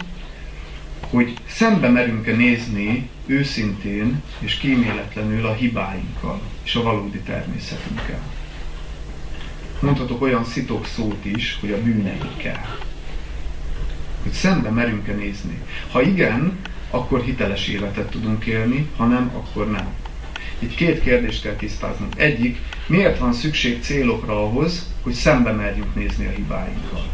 hogy 1.09 1.33
szembe 1.47 1.89
merünk-e 1.89 2.35
nézni 2.35 3.09
őszintén 3.25 4.21
és 4.39 4.57
kíméletlenül 4.57 5.45
a 5.45 5.53
hibáinkkal 5.53 6.41
és 6.63 6.75
a 6.75 6.83
valódi 6.83 7.19
természetünkkel. 7.19 8.21
Mondhatok 9.79 10.21
olyan 10.21 10.45
szitok 10.45 10.85
szót 10.85 11.25
is, 11.25 11.57
hogy 11.59 11.71
a 11.71 11.81
bűneinkkel. 11.81 12.77
Hogy 14.23 14.31
szembe 14.31 14.69
merünk-e 14.69 15.13
nézni. 15.13 15.61
Ha 15.91 16.01
igen, 16.01 16.59
akkor 16.89 17.21
hiteles 17.21 17.67
életet 17.67 18.09
tudunk 18.09 18.45
élni, 18.45 18.89
ha 18.97 19.05
nem, 19.05 19.31
akkor 19.35 19.71
nem. 19.71 20.00
Itt 20.61 20.75
két 20.75 21.01
kérdést 21.01 21.41
kell 21.41 21.55
tisztáznunk. 21.55 22.13
Egyik, 22.17 22.57
miért 22.87 23.19
van 23.19 23.33
szükség 23.33 23.81
célokra 23.81 24.43
ahhoz, 24.43 24.93
hogy 25.01 25.13
szembe 25.13 25.51
merjünk 25.51 25.95
nézni 25.95 26.25
a 26.25 26.29
hibáinkkal? 26.29 27.11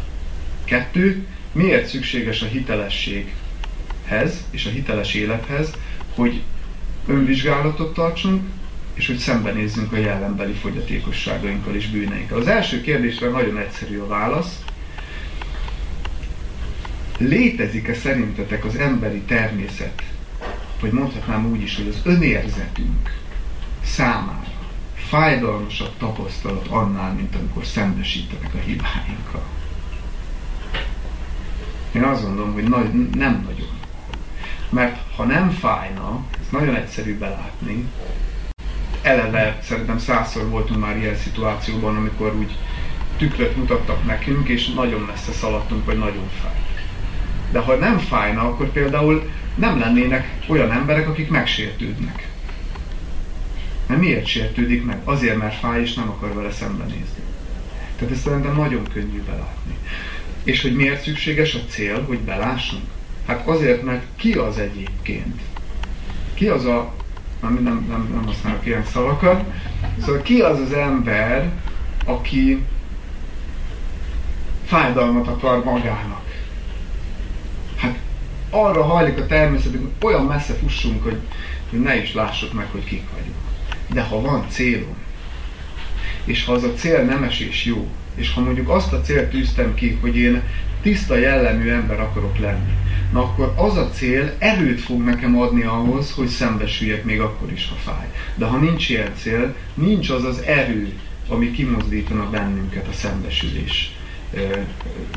Kettő, 0.64 1.26
miért 1.52 1.88
szükséges 1.88 2.42
a 2.42 2.46
hitelességhez 2.46 4.44
és 4.50 4.66
a 4.66 4.70
hiteles 4.70 5.14
élethez, 5.14 5.70
hogy 6.14 6.42
önvizsgálatot 7.06 7.94
tartsunk, 7.94 8.42
és 8.94 9.06
hogy 9.06 9.18
szembenézzünk 9.18 9.92
a 9.92 9.96
jelenbeli 9.96 10.52
fogyatékosságainkkal 10.52 11.74
és 11.74 11.90
bűneinkkel. 11.90 12.38
Az 12.38 12.46
első 12.46 12.80
kérdésre 12.80 13.28
nagyon 13.28 13.58
egyszerű 13.58 13.98
a 13.98 14.06
válasz. 14.06 14.64
Létezik-e 17.18 17.94
szerintetek 17.94 18.64
az 18.64 18.76
emberi 18.76 19.20
természet, 19.20 20.02
vagy 20.80 20.90
mondhatnám 20.90 21.50
úgy 21.50 21.62
is, 21.62 21.76
hogy 21.76 21.88
az 21.88 22.00
önérzetünk 22.04 23.17
számára 23.94 24.46
fájdalmasabb 24.94 25.92
tapasztalat 25.98 26.66
annál, 26.66 27.12
mint 27.12 27.34
amikor 27.34 27.64
szembesítenek 27.64 28.54
a 28.54 28.58
hibáinkkal? 28.58 29.46
Én 31.92 32.02
azt 32.02 32.22
gondolom, 32.22 32.52
hogy 32.52 32.64
nagy, 32.64 32.92
nem 33.10 33.42
nagyon. 33.48 33.76
Mert 34.70 34.98
ha 35.16 35.24
nem 35.24 35.50
fájna, 35.50 36.24
ez 36.40 36.46
nagyon 36.50 36.74
egyszerű 36.74 37.18
belátni, 37.18 37.88
eleve 39.02 39.58
szerintem 39.62 39.98
százszor 39.98 40.48
voltunk 40.48 40.80
már 40.80 40.96
ilyen 40.96 41.16
szituációban, 41.16 41.96
amikor 41.96 42.34
úgy 42.34 42.56
tükröt 43.16 43.56
mutattak 43.56 44.04
nekünk, 44.04 44.48
és 44.48 44.68
nagyon 44.68 45.00
messze 45.00 45.32
szaladtunk, 45.32 45.84
vagy 45.84 45.98
nagyon 45.98 46.28
fáj. 46.42 46.62
De 47.50 47.58
ha 47.58 47.74
nem 47.74 47.98
fájna, 47.98 48.40
akkor 48.40 48.70
például 48.70 49.30
nem 49.54 49.78
lennének 49.78 50.38
olyan 50.48 50.72
emberek, 50.72 51.08
akik 51.08 51.30
megsértődnek. 51.30 52.27
Mert 53.88 54.00
miért 54.00 54.26
sértődik 54.26 54.84
meg? 54.84 55.00
Azért, 55.04 55.36
mert 55.36 55.58
fáj, 55.58 55.80
és 55.80 55.94
nem 55.94 56.08
akar 56.08 56.34
vele 56.34 56.50
szembenézni. 56.50 57.22
Tehát 57.96 58.14
ezt 58.14 58.22
szerintem 58.22 58.56
nagyon 58.56 58.82
könnyű 58.92 59.22
belátni. 59.22 59.76
És 60.44 60.62
hogy 60.62 60.74
miért 60.74 61.02
szükséges 61.02 61.54
a 61.54 61.58
cél, 61.68 62.04
hogy 62.04 62.18
belássunk? 62.18 62.84
Hát 63.26 63.46
azért, 63.46 63.82
mert 63.82 64.02
ki 64.16 64.32
az 64.32 64.58
egyébként? 64.58 65.40
Ki 66.34 66.46
az 66.46 66.64
a, 66.64 66.92
nem, 67.42 67.52
nem, 67.62 67.86
nem, 67.88 68.08
nem 68.12 68.26
használok 68.26 68.66
ilyen 68.66 68.84
szavakat, 68.84 69.44
szóval 70.00 70.22
ki 70.22 70.40
az 70.40 70.60
az 70.60 70.72
ember, 70.72 71.52
aki 72.04 72.64
fájdalmat 74.64 75.26
akar 75.26 75.64
magának? 75.64 76.26
arra 78.50 78.82
hajlik 78.82 79.18
a 79.18 79.26
természetünk, 79.26 79.82
hogy 80.00 80.12
olyan 80.12 80.24
messze 80.24 80.54
fussunk, 80.54 81.02
hogy, 81.02 81.18
hogy 81.70 81.80
ne 81.80 82.02
is 82.02 82.14
lássuk 82.14 82.52
meg, 82.52 82.66
hogy 82.70 82.84
kik 82.84 83.04
vagyunk. 83.10 83.36
De 83.92 84.02
ha 84.02 84.20
van 84.20 84.46
célom, 84.48 84.96
és 86.24 86.44
ha 86.44 86.52
az 86.52 86.62
a 86.62 86.74
cél 86.74 87.02
nemes 87.02 87.40
és 87.40 87.64
jó, 87.64 87.88
és 88.14 88.32
ha 88.32 88.40
mondjuk 88.40 88.68
azt 88.68 88.92
a 88.92 89.00
célt 89.00 89.30
tűztem 89.30 89.74
ki, 89.74 89.98
hogy 90.00 90.16
én 90.16 90.42
tiszta 90.82 91.16
jellemű 91.16 91.70
ember 91.70 92.00
akarok 92.00 92.38
lenni, 92.38 92.72
na 93.12 93.22
akkor 93.22 93.52
az 93.56 93.76
a 93.76 93.90
cél 93.90 94.32
erőt 94.38 94.80
fog 94.80 95.04
nekem 95.04 95.38
adni 95.38 95.62
ahhoz, 95.62 96.12
hogy 96.12 96.28
szembesüljek 96.28 97.04
még 97.04 97.20
akkor 97.20 97.52
is, 97.52 97.68
ha 97.68 97.90
fáj. 97.90 98.06
De 98.34 98.44
ha 98.46 98.56
nincs 98.56 98.88
ilyen 98.88 99.12
cél, 99.16 99.54
nincs 99.74 100.10
az 100.10 100.24
az 100.24 100.42
erő, 100.42 100.92
ami 101.28 101.50
kimozdítana 101.50 102.30
bennünket 102.30 102.86
a 102.88 102.92
szembesülés 102.92 103.92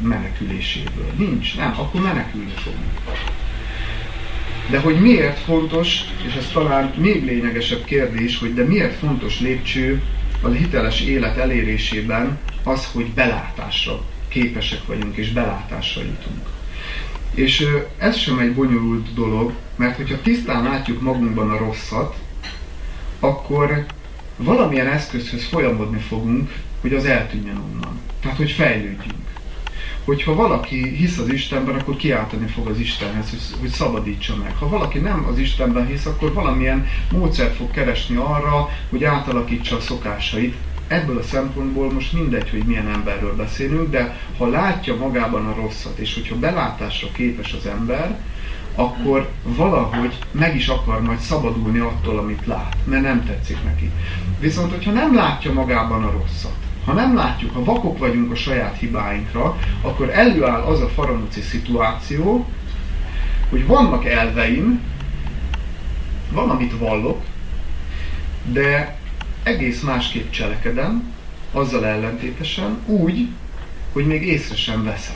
meneküléséből. 0.01 1.11
Nincs, 1.17 1.57
nem, 1.57 1.73
akkor 1.77 2.01
menekülni 2.01 2.53
fogunk. 2.55 3.17
De 4.69 4.79
hogy 4.79 5.01
miért 5.01 5.39
fontos, 5.39 5.99
és 6.27 6.33
ez 6.33 6.47
talán 6.53 6.93
még 6.97 7.25
lényegesebb 7.25 7.83
kérdés, 7.83 8.39
hogy 8.39 8.53
de 8.53 8.63
miért 8.63 8.97
fontos 8.97 9.39
lépcső 9.39 10.01
a 10.41 10.47
hiteles 10.47 11.01
élet 11.01 11.37
elérésében 11.37 12.39
az, 12.63 12.89
hogy 12.93 13.05
belátásra 13.05 14.03
képesek 14.27 14.85
vagyunk, 14.85 15.15
és 15.15 15.31
belátásra 15.31 16.01
jutunk. 16.01 16.47
És 17.33 17.67
ez 17.97 18.17
sem 18.17 18.39
egy 18.39 18.53
bonyolult 18.53 19.13
dolog, 19.13 19.53
mert 19.75 19.95
hogyha 19.95 20.21
tisztán 20.21 20.63
látjuk 20.63 21.01
magunkban 21.01 21.49
a 21.49 21.57
rosszat, 21.57 22.15
akkor 23.19 23.85
valamilyen 24.37 24.87
eszközhöz 24.87 25.43
folyamodni 25.43 25.99
fogunk, 25.99 26.51
hogy 26.81 26.93
az 26.93 27.05
eltűnjön 27.05 27.57
onnan. 27.57 27.99
Tehát, 28.21 28.37
hogy 28.37 28.51
fejlődjünk. 28.51 29.20
Hogyha 30.11 30.35
valaki 30.35 30.95
hisz 30.95 31.17
az 31.17 31.29
Istenben, 31.29 31.75
akkor 31.75 31.95
kiáltani 31.95 32.47
fog 32.47 32.67
az 32.67 32.79
Istenhez, 32.79 33.29
hogy, 33.29 33.39
hogy 33.59 33.69
szabadítsa 33.69 34.35
meg. 34.35 34.55
Ha 34.55 34.69
valaki 34.69 34.99
nem 34.99 35.27
az 35.31 35.37
Istenben 35.37 35.87
hisz, 35.87 36.05
akkor 36.05 36.33
valamilyen 36.33 36.87
módszert 37.11 37.55
fog 37.55 37.71
keresni 37.71 38.15
arra, 38.15 38.69
hogy 38.89 39.03
átalakítsa 39.03 39.75
a 39.75 39.79
szokásait. 39.79 40.55
Ebből 40.87 41.17
a 41.17 41.23
szempontból 41.23 41.91
most 41.91 42.13
mindegy, 42.13 42.49
hogy 42.49 42.63
milyen 42.63 42.87
emberről 42.87 43.35
beszélünk, 43.35 43.89
de 43.89 44.17
ha 44.37 44.47
látja 44.47 44.95
magában 44.95 45.45
a 45.45 45.55
rosszat, 45.55 45.97
és 45.97 46.13
hogyha 46.13 46.35
belátásra 46.35 47.07
képes 47.11 47.53
az 47.53 47.65
ember, 47.65 48.19
akkor 48.75 49.29
valahogy 49.43 50.17
meg 50.31 50.55
is 50.55 50.67
akar 50.67 51.01
majd 51.01 51.19
szabadulni 51.19 51.79
attól, 51.79 52.17
amit 52.17 52.45
lát, 52.45 52.77
mert 52.83 53.03
nem 53.03 53.25
tetszik 53.25 53.63
neki. 53.63 53.91
Viszont, 54.39 54.71
hogyha 54.71 54.91
nem 54.91 55.15
látja 55.15 55.53
magában 55.53 56.03
a 56.03 56.11
rosszat, 56.11 56.69
ha 56.85 56.93
nem 56.93 57.15
látjuk, 57.15 57.53
ha 57.53 57.63
vakok 57.63 57.97
vagyunk 57.97 58.31
a 58.31 58.35
saját 58.35 58.77
hibáinkra, 58.77 59.57
akkor 59.81 60.09
előáll 60.09 60.61
az 60.61 60.81
a 60.81 60.89
faramuci 60.89 61.41
szituáció, 61.41 62.49
hogy 63.49 63.65
vannak 63.65 64.05
elveim, 64.05 64.81
van, 66.31 66.49
amit 66.49 66.77
vallok, 66.77 67.23
de 68.45 68.97
egész 69.43 69.81
másképp 69.81 70.31
cselekedem, 70.31 71.13
azzal 71.51 71.85
ellentétesen, 71.85 72.79
úgy, 72.85 73.27
hogy 73.93 74.05
még 74.05 74.27
észre 74.27 74.55
sem 74.55 74.83
veszem. 74.83 75.15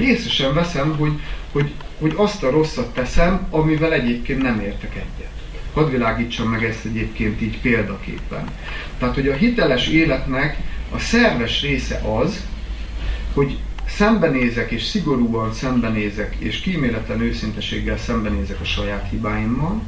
Észre 0.00 0.30
sem 0.30 0.54
veszem, 0.54 0.96
hogy, 0.96 1.20
hogy, 1.52 1.72
hogy 1.98 2.12
azt 2.16 2.42
a 2.42 2.50
rosszat 2.50 2.94
teszem, 2.94 3.46
amivel 3.50 3.92
egyébként 3.92 4.42
nem 4.42 4.60
értek 4.60 4.94
egyet. 4.94 5.39
Hadd 5.72 5.90
világítsam 5.90 6.48
meg 6.48 6.64
ezt 6.64 6.84
egyébként 6.84 7.42
így 7.42 7.60
példaképpen. 7.60 8.44
Tehát, 8.98 9.14
hogy 9.14 9.28
a 9.28 9.34
hiteles 9.34 9.88
életnek 9.88 10.56
a 10.90 10.98
szerves 10.98 11.62
része 11.62 12.00
az, 12.20 12.46
hogy 13.34 13.58
szembenézek 13.88 14.70
és 14.70 14.82
szigorúan 14.82 15.52
szembenézek 15.52 16.36
és 16.38 16.60
kíméletlen 16.60 17.20
őszinteséggel 17.20 17.98
szembenézek 17.98 18.60
a 18.60 18.64
saját 18.64 19.08
hibáimmal, 19.10 19.82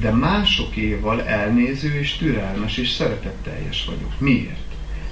de 0.00 0.10
másokéval 0.10 1.22
elnéző 1.22 1.98
és 1.98 2.16
türelmes 2.16 2.76
és 2.76 2.90
szeretetteljes 2.90 3.84
vagyok. 3.84 4.20
Miért? 4.20 4.56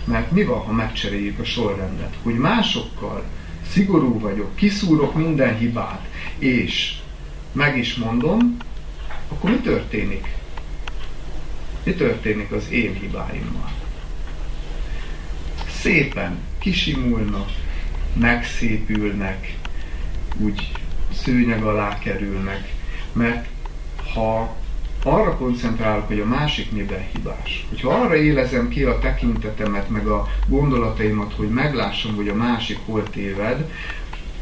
Mert 0.04 0.30
mi 0.30 0.44
van, 0.44 0.58
ha 0.58 0.72
megcseréljük 0.72 1.38
a 1.38 1.44
sorrendet? 1.44 2.14
Hogy 2.22 2.34
másokkal 2.34 3.24
szigorú 3.70 4.18
vagyok, 4.18 4.56
kiszúrok 4.56 5.14
minden 5.14 5.56
hibát, 5.58 6.08
és 6.38 6.94
meg 7.52 7.78
is 7.78 7.94
mondom, 7.94 8.56
akkor 9.32 9.50
mi 9.50 9.60
történik? 9.60 10.26
Mi 11.82 11.92
történik 11.92 12.52
az 12.52 12.70
én 12.70 12.94
hibáimmal? 12.94 13.72
Szépen 15.80 16.38
kisimulnak, 16.58 17.48
megszépülnek, 18.14 19.56
úgy 20.36 20.72
szőnyeg 21.12 21.62
alá 21.62 21.98
kerülnek, 21.98 22.72
mert 23.12 23.48
ha 24.14 24.56
arra 25.04 25.36
koncentrálok, 25.36 26.06
hogy 26.06 26.20
a 26.20 26.26
másik 26.26 26.72
miben 26.72 27.06
hibás, 27.12 27.66
hogyha 27.68 27.90
arra 27.90 28.16
élezem 28.16 28.68
ki 28.68 28.82
a 28.82 28.98
tekintetemet, 28.98 29.88
meg 29.88 30.06
a 30.06 30.28
gondolataimat, 30.46 31.32
hogy 31.32 31.48
meglássam, 31.48 32.14
hogy 32.14 32.28
a 32.28 32.34
másik 32.34 32.78
hol 32.84 33.02
téved, 33.10 33.70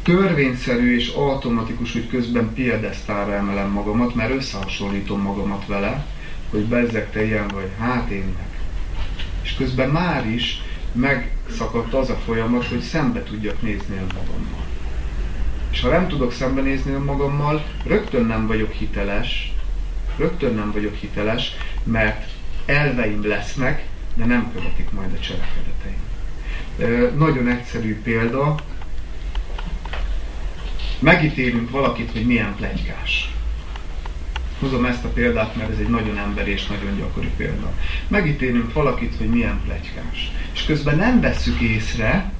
törvényszerű 0.09 0.95
és 0.95 1.07
automatikus, 1.07 1.93
hogy 1.93 2.09
közben 2.09 2.53
piedesztára 2.53 3.33
emelem 3.33 3.69
magamat, 3.69 4.15
mert 4.15 4.33
összehasonlítom 4.33 5.21
magamat 5.21 5.65
vele, 5.67 6.05
hogy 6.49 6.65
bezzek 6.65 7.11
te 7.11 7.25
ilyen 7.25 7.47
vagy, 7.47 7.69
hát 7.79 8.09
én 8.09 8.23
meg. 8.37 8.59
És 9.41 9.53
közben 9.53 9.89
már 9.89 10.29
is 10.29 10.61
megszakadt 10.91 11.93
az 11.93 12.09
a 12.09 12.15
folyamat, 12.25 12.65
hogy 12.65 12.79
szembe 12.79 13.23
tudjak 13.23 13.61
nézni 13.61 13.95
önmagammal. 13.95 14.65
És 15.71 15.81
ha 15.81 15.89
nem 15.89 16.07
tudok 16.07 16.31
szembenézni 16.31 16.91
önmagammal, 16.91 17.65
rögtön 17.85 18.25
nem 18.25 18.47
vagyok 18.47 18.71
hiteles, 18.71 19.53
rögtön 20.17 20.53
nem 20.53 20.71
vagyok 20.71 20.95
hiteles, 20.95 21.51
mert 21.83 22.29
elveim 22.65 23.27
lesznek, 23.27 23.85
de 24.13 24.25
nem 24.25 24.51
követik 24.53 24.91
majd 24.91 25.09
a 25.13 25.19
cselekedeteim. 25.19 25.97
Nagyon 27.17 27.47
egyszerű 27.47 28.01
példa, 28.01 28.55
megítélünk 30.99 31.69
valakit, 31.69 32.11
hogy 32.11 32.25
milyen 32.25 32.55
plegykás. 32.55 33.33
Hozom 34.59 34.85
ezt 34.85 35.03
a 35.03 35.09
példát, 35.09 35.55
mert 35.55 35.71
ez 35.71 35.77
egy 35.79 35.89
nagyon 35.89 36.17
emberi 36.17 36.51
és 36.51 36.67
nagyon 36.67 36.97
gyakori 36.97 37.29
példa. 37.37 37.73
Megítélünk 38.07 38.73
valakit, 38.73 39.15
hogy 39.17 39.27
milyen 39.27 39.61
plegykás. 39.65 40.31
És 40.53 40.63
közben 40.63 40.95
nem 40.95 41.21
vesszük 41.21 41.59
észre, 41.59 42.31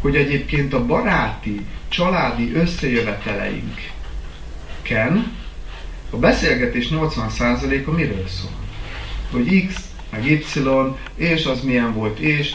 hogy 0.00 0.16
egyébként 0.16 0.72
a 0.72 0.86
baráti, 0.86 1.60
családi 1.88 2.54
összejöveteleinken 2.54 5.32
a 6.10 6.16
beszélgetés 6.16 6.88
80%-a 6.90 7.90
miről 7.90 8.28
szól? 8.28 8.50
Hogy 9.30 9.66
X, 9.66 9.74
meg 10.10 10.30
Y, 10.30 10.44
és 11.14 11.46
az 11.46 11.62
milyen 11.62 11.94
volt, 11.94 12.18
és 12.18 12.54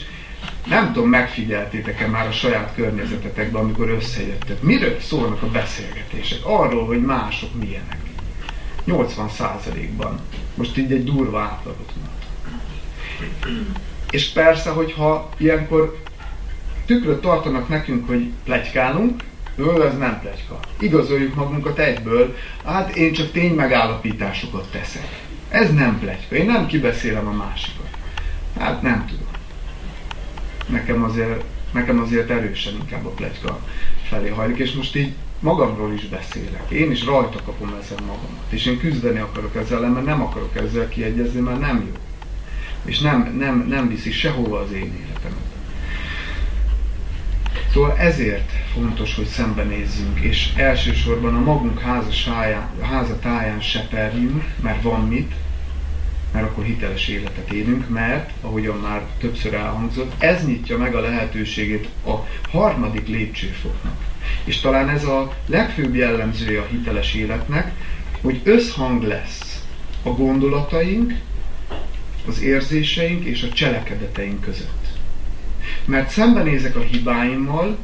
nem 0.66 0.94
tudom, 0.94 1.10
megfigyeltétek-e 1.10 2.08
már 2.08 2.28
a 2.28 2.32
saját 2.32 2.74
környezetetekben, 2.76 3.62
amikor 3.62 3.90
összejöttek. 3.90 4.62
Miről 4.62 5.00
szólnak 5.00 5.42
a 5.42 5.48
beszélgetések? 5.48 6.40
Arról, 6.44 6.86
hogy 6.86 7.02
mások 7.02 7.50
milyenek. 7.60 7.98
80%-ban. 8.88 10.20
Most 10.56 10.78
így 10.78 10.92
egy 10.92 11.04
durva 11.04 11.40
átlagot. 11.40 11.94
És 14.10 14.30
persze, 14.30 14.70
hogyha 14.70 15.30
ilyenkor 15.38 16.02
tükröt 16.86 17.22
tartanak 17.22 17.70
nekünk, 17.70 18.08
hogy 18.08 18.30
plegykálunk, 18.44 19.24
ő, 19.56 19.86
ez 19.86 19.98
nem 19.98 20.20
plegyka. 20.22 20.60
Igazoljuk 20.80 21.36
magunkat 21.36 21.80
egyből, 21.80 22.36
hát 22.66 22.96
én 22.96 23.14
csak 23.14 23.32
tény 23.32 23.54
megállapításokat 23.54 24.72
teszek. 24.72 25.08
Ez 25.50 25.74
nem 25.74 26.00
plegyka, 26.00 26.36
én 26.36 26.46
nem 26.46 26.68
kibeszélem 26.68 27.28
a 27.28 27.32
másikat. 27.32 27.90
Hát 28.60 28.82
nem 28.82 29.06
tudom 29.08 29.19
nekem 30.72 31.04
azért, 31.04 31.44
nekem 31.72 32.00
azért 32.00 32.30
erősen 32.30 32.74
inkább 32.74 33.06
a 33.06 33.10
plegyka 33.10 33.60
felé 34.04 34.30
hajlik, 34.30 34.58
és 34.58 34.72
most 34.72 34.96
így 34.96 35.14
magamról 35.40 35.94
is 35.94 36.08
beszélek. 36.08 36.70
Én 36.70 36.92
is 36.92 37.06
rajta 37.06 37.42
kapom 37.46 37.78
ezen 37.82 38.04
magamat. 38.04 38.46
És 38.50 38.66
én 38.66 38.80
küzdeni 38.80 39.20
akarok 39.20 39.56
ezzel, 39.56 39.80
mert 39.80 40.06
nem 40.06 40.22
akarok 40.22 40.56
ezzel 40.56 40.90
kiegyezni, 40.90 41.40
mert 41.40 41.60
nem 41.60 41.78
jó. 41.78 42.00
És 42.86 43.00
nem, 43.00 43.36
nem, 43.38 43.66
nem 43.70 43.88
viszi 43.88 44.12
sehova 44.12 44.60
az 44.60 44.72
én 44.72 44.96
életemet. 45.06 45.48
Szóval 47.74 47.98
ezért 47.98 48.52
fontos, 48.74 49.16
hogy 49.16 49.26
szembenézzünk, 49.26 50.20
és 50.20 50.54
elsősorban 50.56 51.36
a 51.36 51.40
magunk 51.40 51.80
házatáján 52.82 53.62
seperjünk, 53.62 54.44
mert 54.62 54.82
van 54.82 55.08
mit, 55.08 55.34
mert 56.32 56.46
akkor 56.46 56.64
hiteles 56.64 57.08
életet 57.08 57.52
élünk, 57.52 57.90
mert, 57.90 58.32
ahogyan 58.42 58.78
már 58.78 59.02
többször 59.20 59.54
elhangzott, 59.54 60.14
ez 60.18 60.46
nyitja 60.46 60.78
meg 60.78 60.96
a 60.96 61.00
lehetőségét 61.00 61.88
a 62.06 62.16
harmadik 62.52 63.08
lépcsőfoknak. 63.08 63.98
És 64.44 64.60
talán 64.60 64.90
ez 64.90 65.04
a 65.04 65.36
legfőbb 65.46 65.96
jellemzője 65.96 66.60
a 66.60 66.68
hiteles 66.70 67.14
életnek, 67.14 67.72
hogy 68.22 68.42
összhang 68.44 69.04
lesz 69.04 69.64
a 70.04 70.10
gondolataink, 70.10 71.14
az 72.28 72.42
érzéseink 72.42 73.24
és 73.24 73.44
a 73.44 73.54
cselekedeteink 73.54 74.42
között. 74.42 74.88
Mert 75.86 76.10
szembenézek 76.10 76.76
a 76.76 76.82
hibáimmal, 76.82 77.78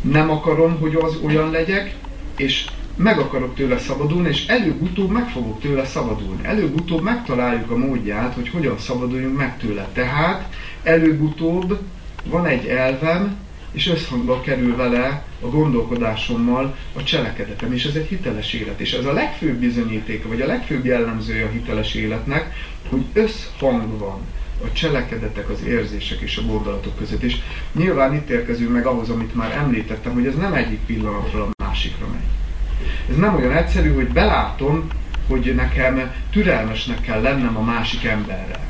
nem 0.00 0.30
akarom, 0.30 0.78
hogy 0.78 0.94
az 0.94 1.16
olyan 1.24 1.50
legyek, 1.50 1.94
és 2.36 2.66
meg 2.96 3.18
akarok 3.18 3.54
tőle 3.54 3.78
szabadulni, 3.78 4.28
és 4.28 4.46
előbb-utóbb 4.46 5.10
meg 5.10 5.28
fogok 5.28 5.60
tőle 5.60 5.84
szabadulni. 5.84 6.44
Előbb-utóbb 6.44 7.02
megtaláljuk 7.02 7.70
a 7.70 7.76
módját, 7.76 8.34
hogy 8.34 8.48
hogyan 8.48 8.78
szabaduljunk 8.78 9.36
meg 9.36 9.58
tőle. 9.58 9.88
Tehát 9.92 10.54
előbb-utóbb 10.82 11.78
van 12.24 12.46
egy 12.46 12.66
elvem, 12.66 13.36
és 13.72 13.88
összhangba 13.88 14.40
kerül 14.40 14.76
vele 14.76 15.24
a 15.40 15.46
gondolkodásommal 15.46 16.76
a 16.92 17.02
cselekedetem, 17.02 17.72
és 17.72 17.84
ez 17.84 17.94
egy 17.94 18.06
hiteles 18.06 18.52
élet. 18.52 18.80
És 18.80 18.92
ez 18.92 19.04
a 19.04 19.12
legfőbb 19.12 19.56
bizonyítéka, 19.56 20.28
vagy 20.28 20.40
a 20.40 20.46
legfőbb 20.46 20.84
jellemzője 20.84 21.44
a 21.44 21.50
hiteles 21.50 21.94
életnek, 21.94 22.54
hogy 22.88 23.04
összhang 23.12 23.98
van 23.98 24.20
a 24.64 24.72
cselekedetek, 24.72 25.50
az 25.50 25.62
érzések 25.66 26.20
és 26.20 26.36
a 26.36 26.42
gondolatok 26.42 26.96
között. 26.96 27.22
És 27.22 27.36
nyilván 27.72 28.14
itt 28.14 28.28
érkezünk 28.28 28.72
meg 28.72 28.86
ahhoz, 28.86 29.10
amit 29.10 29.34
már 29.34 29.52
említettem, 29.52 30.12
hogy 30.12 30.26
ez 30.26 30.34
nem 30.34 30.52
egyik 30.52 30.80
pillanatról 30.86 31.42
a 31.42 31.64
másikra 31.64 32.06
megy. 32.06 32.43
Ez 33.10 33.16
nem 33.16 33.34
olyan 33.34 33.52
egyszerű, 33.52 33.94
hogy 33.94 34.08
belátom, 34.08 34.88
hogy 35.28 35.54
nekem 35.54 36.12
türelmesnek 36.30 37.00
kell 37.00 37.20
lennem 37.20 37.56
a 37.56 37.62
másik 37.62 38.04
emberrel. 38.04 38.66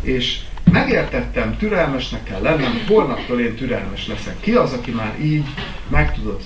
És 0.00 0.40
megértettem, 0.72 1.56
türelmesnek 1.56 2.22
kell 2.22 2.42
lennem, 2.42 2.84
holnaptól 2.88 3.40
én 3.40 3.54
türelmes 3.54 4.06
leszek. 4.06 4.40
Ki 4.40 4.52
az, 4.52 4.72
aki 4.72 4.90
már 4.90 5.14
így 5.20 5.46
meg 5.88 6.14
tudott 6.14 6.42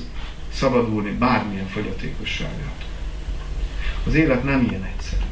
szabadulni 0.53 1.11
bármilyen 1.11 1.69
fogyatékosságát? 1.69 2.85
Az 4.07 4.15
élet 4.15 4.45
nem 4.45 4.67
ilyen 4.71 4.89
egyszerű. 4.95 5.23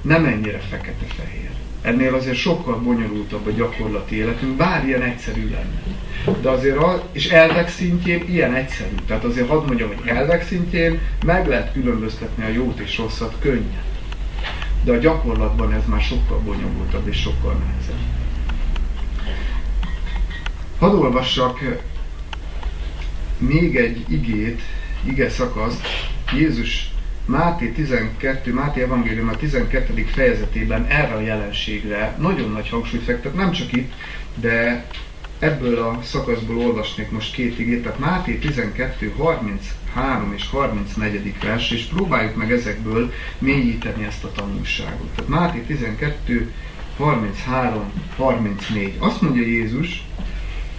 Nem 0.00 0.24
ennyire 0.24 0.58
fekete-fehér. 0.58 1.50
Ennél 1.82 2.14
azért 2.14 2.36
sokkal 2.36 2.78
bonyolultabb 2.78 3.46
a 3.46 3.50
gyakorlati 3.50 4.16
életünk, 4.16 4.56
bár 4.56 4.86
ilyen 4.86 5.02
egyszerű 5.02 5.50
lenne. 5.50 5.82
De 6.40 6.50
azért, 6.50 6.76
a, 6.76 7.08
és 7.12 7.28
elvek 7.28 7.68
szintjén 7.68 8.24
ilyen 8.28 8.54
egyszerű. 8.54 8.94
Tehát 9.06 9.24
azért 9.24 9.48
hadd 9.48 9.66
mondjam, 9.66 9.88
hogy 9.88 10.08
elvek 10.08 10.46
szintjén 10.46 11.00
meg 11.24 11.46
lehet 11.46 11.72
különböztetni 11.72 12.44
a 12.44 12.48
jót 12.48 12.78
és 12.78 12.98
rosszat 12.98 13.34
könnyen 13.38 13.90
de 14.84 14.92
a 14.92 14.96
gyakorlatban 14.96 15.72
ez 15.72 15.82
már 15.86 16.00
sokkal 16.00 16.38
bonyolultabb 16.38 17.08
és 17.08 17.20
sokkal 17.20 17.52
nehezebb. 17.54 18.00
Hadd 20.78 20.94
olvassak 20.94 21.80
még 23.38 23.76
egy 23.76 24.04
igét, 24.08 24.60
ige 25.04 25.30
szakaszt, 25.30 25.86
Jézus 26.34 26.90
Máté 27.24 27.72
12, 27.72 28.52
Máté 28.52 28.82
Evangélium 28.82 29.28
a 29.28 29.36
12. 29.36 30.06
fejezetében 30.12 30.86
erre 30.86 31.14
a 31.14 31.20
jelenségre 31.20 32.16
nagyon 32.18 32.50
nagy 32.50 32.68
hangsúlyt 32.68 33.04
fektet, 33.04 33.34
nem 33.34 33.50
csak 33.50 33.72
itt, 33.72 33.92
de 34.34 34.86
ebből 35.38 35.78
a 35.78 35.98
szakaszból 36.02 36.58
olvasnék 36.58 37.10
most 37.10 37.34
két 37.34 37.58
igét, 37.58 37.82
tehát 37.82 37.98
Máté 37.98 38.38
12, 38.38 39.12
33 39.16 40.32
és 40.36 40.48
34. 40.50 41.34
vers, 41.42 41.70
és 41.70 41.82
próbáljuk 41.82 42.36
meg 42.36 42.52
ezekből 42.52 43.12
mélyíteni 43.38 44.04
ezt 44.04 44.24
a 44.24 44.32
tanulságot. 44.32 45.08
Tehát 45.14 45.30
Máté 45.30 45.58
12, 45.66 46.52
33, 46.96 47.92
34. 48.16 48.94
Azt 48.98 49.20
mondja 49.20 49.42
Jézus, 49.42 50.04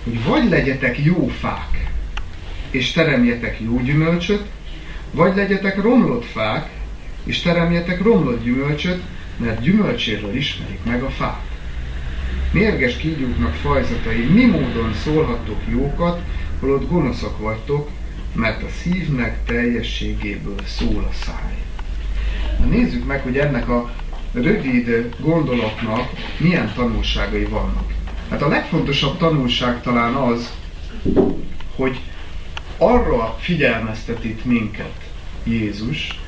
hogy 0.04 0.24
vagy 0.24 0.50
legyetek 0.50 1.04
jó 1.04 1.28
fák, 1.28 1.92
és 2.70 2.92
teremjetek 2.92 3.60
jó 3.60 3.80
gyümölcsöt, 3.80 4.46
vagy 5.14 5.36
legyetek 5.36 5.82
romlott 5.82 6.26
fák, 6.26 6.70
és 7.24 7.42
teremjetek 7.42 8.02
romlott 8.02 8.44
gyümölcsöt, 8.44 9.02
mert 9.38 9.62
gyümölcséről 9.62 10.36
ismerik 10.36 10.80
meg 10.86 11.04
a 11.04 11.10
fák. 11.10 11.42
Mérges 12.52 12.98
kígyóknak 12.98 13.54
fajzatai, 13.54 14.24
mi 14.24 14.46
módon 14.46 14.94
szólhattok 15.04 15.62
jókat, 15.70 16.22
holott 16.60 16.90
gonoszak 16.90 17.40
vagytok, 17.40 17.90
mert 18.34 18.64
a 18.64 18.68
szívnek 18.82 19.46
teljességéből 19.46 20.60
szól 20.66 21.08
a 21.10 21.14
száj. 21.26 21.58
Na 22.60 22.66
nézzük 22.66 23.06
meg, 23.06 23.22
hogy 23.22 23.38
ennek 23.38 23.70
a 23.70 23.94
rövid 24.34 25.16
gondolatnak 25.20 26.10
milyen 26.38 26.72
tanulságai 26.76 27.46
vannak. 27.46 27.92
Hát 28.30 28.42
a 28.42 28.48
legfontosabb 28.48 29.18
tanulság 29.18 29.82
talán 29.82 30.14
az, 30.14 30.54
hogy 31.76 32.02
arra 32.84 33.38
figyelmeztet 33.40 34.24
itt 34.24 34.46
minket 34.46 35.10
Jézus, 35.44 36.20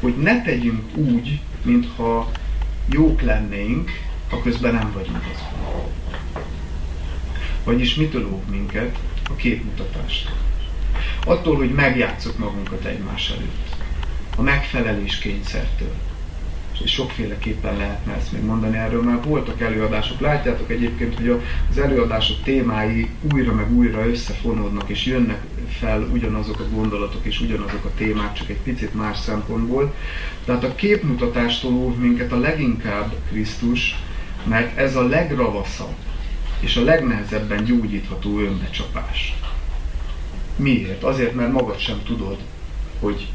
hogy 0.00 0.16
ne 0.16 0.42
tegyünk 0.42 0.96
úgy, 0.96 1.40
mintha 1.62 2.30
jók 2.90 3.20
lennénk, 3.20 3.90
ha 4.30 4.42
közben 4.42 4.74
nem 4.74 4.92
vagyunk 4.92 5.24
azok. 5.34 5.92
Vagyis 7.64 7.94
mitől 7.94 8.32
óv 8.32 8.44
minket? 8.50 8.98
A 9.30 9.34
képmutatást. 9.34 10.30
Attól, 11.26 11.56
hogy 11.56 11.70
megjátszok 11.70 12.38
magunkat 12.38 12.84
egymás 12.84 13.30
előtt. 13.30 13.74
A 14.36 14.42
megfelelés 14.42 15.18
kényszertől 15.18 15.94
és 16.84 16.92
sokféleképpen 16.92 17.76
lehetne 17.76 18.14
ezt 18.14 18.32
még 18.32 18.42
mondani 18.42 18.76
erről, 18.76 19.02
mert 19.02 19.24
voltak 19.24 19.60
előadások. 19.60 20.20
Látjátok 20.20 20.70
egyébként, 20.70 21.14
hogy 21.14 21.40
az 21.70 21.78
előadások 21.78 22.42
témái 22.42 23.08
újra 23.32 23.52
meg 23.52 23.72
újra 23.72 24.08
összefonódnak, 24.08 24.88
és 24.88 25.06
jönnek 25.06 25.40
fel 25.68 26.08
ugyanazok 26.12 26.60
a 26.60 26.68
gondolatok 26.74 27.24
és 27.24 27.40
ugyanazok 27.40 27.84
a 27.84 27.94
témák, 27.96 28.32
csak 28.32 28.48
egy 28.48 28.60
picit 28.62 28.94
más 28.94 29.18
szempontból. 29.18 29.94
Tehát 30.44 30.64
a 30.64 30.74
képmutatástól 30.74 31.72
óv 31.72 31.96
minket 31.96 32.32
a 32.32 32.38
leginkább 32.38 33.14
Krisztus, 33.28 33.96
mert 34.44 34.78
ez 34.78 34.96
a 34.96 35.06
legravaszabb 35.06 35.94
és 36.60 36.76
a 36.76 36.84
legnehezebben 36.84 37.64
gyógyítható 37.64 38.38
önbecsapás. 38.38 39.36
Miért? 40.56 41.02
Azért, 41.02 41.34
mert 41.34 41.52
magad 41.52 41.78
sem 41.78 42.02
tudod, 42.06 42.38
hogy, 43.00 43.28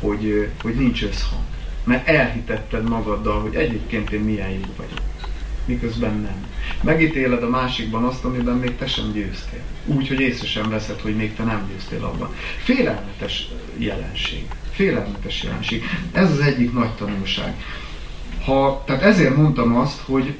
hogy, 0.00 0.48
hogy 0.62 0.74
nincs 0.74 1.02
összhang 1.02 1.47
mert 1.88 2.08
elhitetted 2.08 2.88
magaddal, 2.88 3.40
hogy 3.40 3.54
egyébként 3.54 4.10
én 4.10 4.20
milyen 4.20 4.50
jó 4.50 4.74
vagyok. 4.76 5.00
Miközben 5.64 6.20
nem. 6.20 6.46
Megítéled 6.82 7.42
a 7.42 7.48
másikban 7.48 8.04
azt, 8.04 8.24
amiben 8.24 8.56
még 8.56 8.76
te 8.76 8.86
sem 8.86 9.12
győztél. 9.12 9.60
Úgy, 9.84 10.08
hogy 10.08 10.20
észre 10.20 10.46
sem 10.46 10.68
veszed, 10.68 11.00
hogy 11.00 11.16
még 11.16 11.34
te 11.34 11.44
nem 11.44 11.68
győztél 11.72 12.04
abban. 12.04 12.34
Félelmetes 12.62 13.48
jelenség. 13.76 14.46
Félelmetes 14.70 15.42
jelenség. 15.42 15.82
Ez 16.12 16.30
az 16.30 16.40
egyik 16.40 16.72
nagy 16.72 16.90
tanulság. 16.90 17.54
Ha, 18.44 18.82
tehát 18.86 19.02
ezért 19.02 19.36
mondtam 19.36 19.76
azt, 19.76 20.00
hogy, 20.00 20.34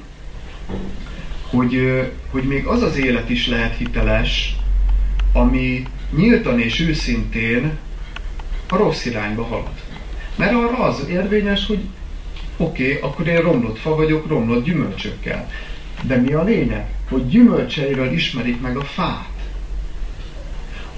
hogy, 1.51 2.03
hogy 2.31 2.43
még 2.43 2.67
az 2.67 2.83
az 2.83 2.97
élet 2.97 3.31
is 3.31 3.47
lehet 3.47 3.77
hiteles, 3.77 4.57
ami 5.33 5.83
nyíltan 6.17 6.61
és 6.61 6.81
őszintén 6.81 7.79
a 8.69 8.77
rossz 8.77 9.05
irányba 9.05 9.45
halad. 9.45 9.88
Mert 10.38 10.53
arra 10.53 10.79
az 10.79 11.05
érvényes, 11.09 11.66
hogy 11.66 11.81
oké, 12.57 12.96
okay, 12.96 13.11
akkor 13.11 13.27
én 13.27 13.40
romlott 13.40 13.79
fa 13.79 13.94
vagyok, 13.94 14.29
romlott 14.29 14.64
gyümölcsökkel. 14.64 15.51
De 16.03 16.16
mi 16.16 16.33
a 16.33 16.42
lényeg? 16.42 16.87
Hogy 17.09 17.29
gyümölcseiről 17.29 18.12
ismerik 18.12 18.61
meg 18.61 18.77
a 18.77 18.85
fát. 18.85 19.29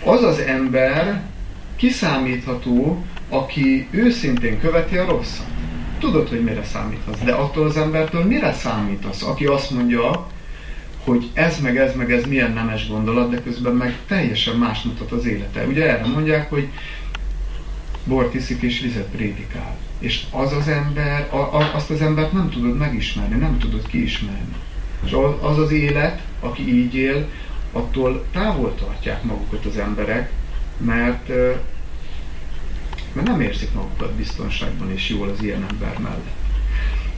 Az 0.05 0.23
az 0.23 0.39
ember 0.39 1.23
kiszámítható, 1.77 3.05
aki 3.29 3.89
őszintén 3.91 4.61
követi 4.61 4.97
a 4.97 5.05
rosszat. 5.05 5.47
Tudod, 5.99 6.29
hogy 6.29 6.43
mire 6.43 6.65
számíthatsz, 6.65 7.21
de 7.25 7.33
attól 7.33 7.67
az 7.67 7.77
embertől 7.77 8.25
mire 8.25 8.53
számítasz, 8.53 9.23
aki 9.23 9.47
azt 9.47 9.71
mondja, 9.71 10.27
hogy 11.05 11.31
ez 11.35 11.61
meg 11.61 11.77
ez 11.77 11.95
meg 11.95 12.13
ez 12.13 12.25
milyen 12.25 12.53
nemes 12.53 12.89
gondolat, 12.89 13.31
de 13.31 13.43
közben 13.43 13.73
meg 13.75 13.97
teljesen 14.09 14.57
más 14.57 14.83
mutat 14.83 15.13
az 15.13 15.27
élete. 15.27 15.65
Ugye 15.67 15.89
erre 15.89 16.07
mondják, 16.07 16.51
hogy 16.51 16.69
bort 18.05 18.35
iszik 18.35 18.63
és 18.63 18.81
vizet 18.81 19.09
prédikál. 19.09 19.77
És 19.99 20.25
az 20.31 20.53
az 20.53 20.69
ember, 20.69 21.29
a, 21.33 21.37
a, 21.37 21.71
azt 21.75 21.91
az 21.91 22.01
embert 22.01 22.33
nem 22.33 22.51
tudod 22.51 22.77
megismerni, 22.77 23.37
nem 23.37 23.59
tudod 23.59 23.87
kiismerni. 23.87 24.55
És 25.05 25.17
az 25.41 25.59
az 25.59 25.73
élet, 25.73 26.23
aki 26.41 26.75
így 26.79 26.95
él, 26.95 27.29
attól 27.73 28.25
távol 28.33 28.75
tartják 28.75 29.23
magukat 29.23 29.65
az 29.67 29.77
emberek, 29.77 30.33
mert, 30.77 31.29
mert 33.13 33.27
nem 33.27 33.41
érzik 33.41 33.73
magukat 33.73 34.13
biztonságban 34.13 34.93
és 34.93 35.09
jól 35.09 35.29
az 35.29 35.43
ilyen 35.43 35.67
ember 35.71 35.99
mellett. 35.99 36.39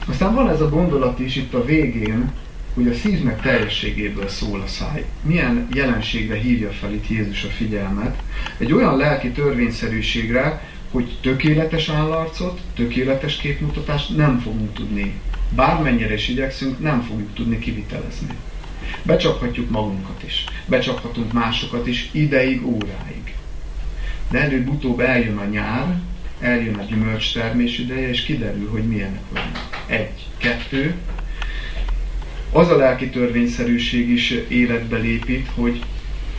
Aztán 0.07 0.35
van 0.35 0.49
ez 0.51 0.61
a 0.61 0.68
gondolat 0.68 1.18
is 1.18 1.37
itt 1.37 1.55
a 1.55 1.64
végén, 1.64 2.33
hogy 2.75 2.89
a 2.89 2.95
szívnek 2.95 3.41
teljességéből 3.41 4.29
szól 4.29 4.61
a 4.61 4.66
száj. 4.66 5.05
Milyen 5.23 5.68
jelenségre 5.75 6.37
hívja 6.37 6.70
fel 6.70 6.93
itt 6.93 7.09
Jézus 7.09 7.45
a 7.45 7.49
figyelmet? 7.49 8.23
Egy 8.59 8.73
olyan 8.73 8.97
lelki 8.97 9.31
törvényszerűségre, 9.31 10.70
hogy 10.91 11.18
tökéletes 11.20 11.89
állarcot, 11.89 12.61
tökéletes 12.75 13.37
képmutatást 13.37 14.16
nem 14.16 14.41
fogunk 14.41 14.75
tudni. 14.75 15.14
Bármennyire 15.49 16.14
is 16.14 16.29
igyekszünk, 16.29 16.81
nem 16.81 17.03
fogjuk 17.03 17.35
tudni 17.35 17.59
kivitelezni. 17.59 18.29
Becsaphatjuk 19.03 19.70
magunkat 19.70 20.23
is, 20.27 20.45
becsaphatunk 20.66 21.33
másokat 21.33 21.87
is 21.87 22.09
ideig, 22.12 22.66
óráig. 22.66 23.35
De 24.31 24.41
előbb-utóbb 24.41 25.01
eljön 25.01 25.37
a 25.37 25.45
nyár, 25.45 26.01
eljön 26.41 26.75
a 26.75 26.85
gyümölcs 26.85 27.35
ideje, 27.79 28.09
és 28.09 28.23
kiderül, 28.23 28.70
hogy 28.70 28.83
milyenek 28.83 29.23
vannak. 29.33 29.85
Egy. 29.87 30.27
Kettő. 30.37 30.95
Az 32.55 32.68
a 32.68 32.76
lelki 32.76 33.09
törvényszerűség 33.09 34.09
is 34.09 34.30
életbe 34.48 34.96
lépít, 34.96 35.48
hogy 35.55 35.82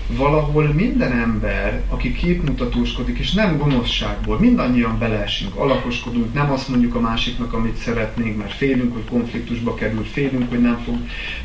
valahol 0.07 0.73
minden 0.73 1.11
ember, 1.11 1.83
aki 1.89 2.13
képmutatóskodik, 2.13 3.17
és 3.17 3.31
nem 3.31 3.57
gonoszságból, 3.57 4.39
mindannyian 4.39 4.99
beleesünk, 4.99 5.55
alakoskodunk, 5.55 6.33
nem 6.33 6.51
azt 6.51 6.67
mondjuk 6.67 6.95
a 6.95 6.99
másiknak, 6.99 7.53
amit 7.53 7.75
szeretnénk, 7.75 8.37
mert 8.37 8.53
félünk, 8.53 8.93
hogy 8.93 9.05
konfliktusba 9.09 9.73
kerül, 9.73 10.03
félünk, 10.03 10.49
hogy 10.49 10.61
nem 10.61 10.81
fog, 10.85 10.97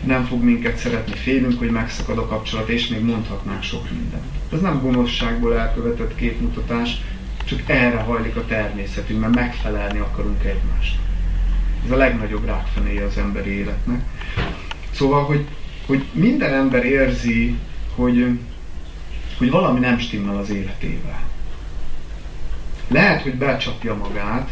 nem 0.05 0.25
fog 0.25 0.43
minket 0.43 0.77
szeretni, 0.77 1.15
félünk, 1.15 1.59
hogy 1.59 1.71
megszakad 1.71 2.19
a 2.19 2.27
kapcsolat, 2.27 2.69
és 2.69 2.89
még 2.89 3.01
mondhatnánk 3.01 3.63
sok 3.63 3.91
mindent. 3.91 4.25
Ez 4.53 4.61
nem 4.61 4.81
gonoszságból 4.81 5.59
elkövetett 5.59 6.15
képmutatás, 6.15 7.01
csak 7.45 7.63
erre 7.67 7.99
hajlik 7.99 8.37
a 8.37 8.45
természetünk, 8.45 9.21
mert 9.21 9.35
megfelelni 9.35 9.99
akarunk 9.99 10.45
egymásnak. 10.45 11.08
Ez 11.85 11.91
a 11.91 11.97
legnagyobb 11.97 12.45
rákfenéje 12.45 13.05
az 13.05 13.19
emberi 13.19 13.51
életnek. 13.51 14.01
Szóval, 14.91 15.25
hogy, 15.25 15.47
hogy 15.87 16.05
minden 16.13 16.55
ember 16.55 16.85
érzi, 16.85 17.57
hogy, 17.95 18.39
hogy 19.39 19.51
valami 19.51 19.81
nem 19.81 19.99
stimmel 19.99 20.37
az 20.37 20.51
életével. 20.51 21.21
Lehet, 22.89 23.23
hogy 23.23 23.35
becsapja 23.35 23.95
magát, 23.95 24.51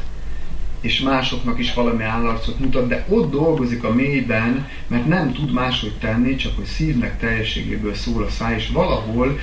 és 0.81 1.01
másoknak 1.01 1.59
is 1.59 1.75
valami 1.75 2.03
állarcot 2.03 2.59
mutat, 2.59 2.89
de 2.89 3.05
ott 3.09 3.31
dolgozik 3.31 3.85
a 3.85 3.95
mélyben, 3.95 4.69
mert 4.87 5.07
nem 5.07 5.33
tud 5.33 5.53
máshogy 5.53 5.99
tenni, 5.99 6.37
csak 6.37 6.57
hogy 6.57 6.65
szívnek 6.65 7.19
teljességéből 7.19 7.95
szól 7.95 8.23
a 8.23 8.31
száj, 8.31 8.55
és 8.55 8.69
valahol 8.69 9.39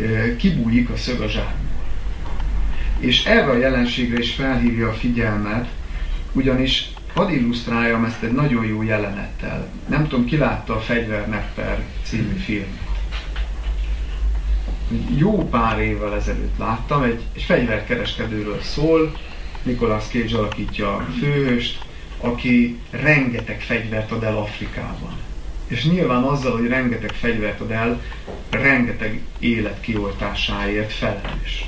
e, 0.00 0.36
kibújik 0.36 0.90
a 0.90 0.96
szög 0.96 1.20
a 1.20 1.28
zsákból. 1.28 1.66
És 2.98 3.24
erre 3.24 3.50
a 3.50 3.56
jelenségre 3.56 4.18
is 4.18 4.34
felhívja 4.34 4.88
a 4.88 4.92
figyelmet, 4.92 5.68
ugyanis 6.32 6.90
hadd 7.14 7.30
illusztráljam 7.30 8.04
ezt 8.04 8.22
egy 8.22 8.32
nagyon 8.32 8.66
jó 8.66 8.82
jelenettel. 8.82 9.68
Nem 9.88 10.08
tudom, 10.08 10.24
ki 10.24 10.36
látta 10.36 10.74
a 10.74 10.80
Fegyvernepper 10.80 11.84
című 12.04 12.36
filmet 12.36 12.88
jó 15.16 15.48
pár 15.48 15.80
évvel 15.80 16.14
ezelőtt 16.14 16.58
láttam, 16.58 17.02
egy, 17.02 17.20
egy 17.34 17.42
fegyverkereskedőről 17.42 18.60
szól, 18.62 19.16
Nicolas 19.62 20.04
Cage 20.04 20.38
alakítja 20.38 20.96
a 20.96 21.06
főhőst, 21.20 21.78
aki 22.20 22.78
rengeteg 22.90 23.60
fegyvert 23.60 24.10
ad 24.10 24.22
el 24.22 24.36
Afrikában. 24.36 25.12
És 25.66 25.84
nyilván 25.84 26.22
azzal, 26.22 26.52
hogy 26.52 26.68
rengeteg 26.68 27.10
fegyvert 27.10 27.60
ad 27.60 27.70
el, 27.70 28.02
rengeteg 28.50 29.20
élet 29.38 29.80
kioltásáért 29.80 30.92
felelős. 30.92 31.64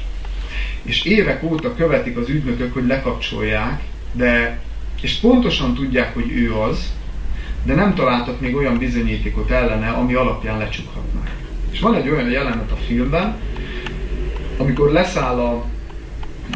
És 0.83 1.05
évek 1.05 1.43
óta 1.43 1.75
követik 1.75 2.17
az 2.17 2.29
ügynökök, 2.29 2.73
hogy 2.73 2.87
lekapcsolják, 2.87 3.83
de, 4.13 4.61
és 5.01 5.15
pontosan 5.15 5.75
tudják, 5.75 6.15
hogy 6.15 6.31
ő 6.31 6.55
az, 6.55 6.93
de 7.65 7.75
nem 7.75 7.95
találtak 7.95 8.41
még 8.41 8.57
olyan 8.57 8.79
bizonyítékot 8.79 9.51
ellene, 9.51 9.89
ami 9.89 10.15
alapján 10.15 10.59
lecsukhatnák. 10.59 11.31
És 11.71 11.81
van 11.81 11.95
egy 11.95 12.09
olyan 12.09 12.31
jelenet 12.31 12.71
a 12.71 12.77
filmben, 12.77 13.37
amikor 14.57 14.91
leszáll 14.91 15.39
a 15.39 15.65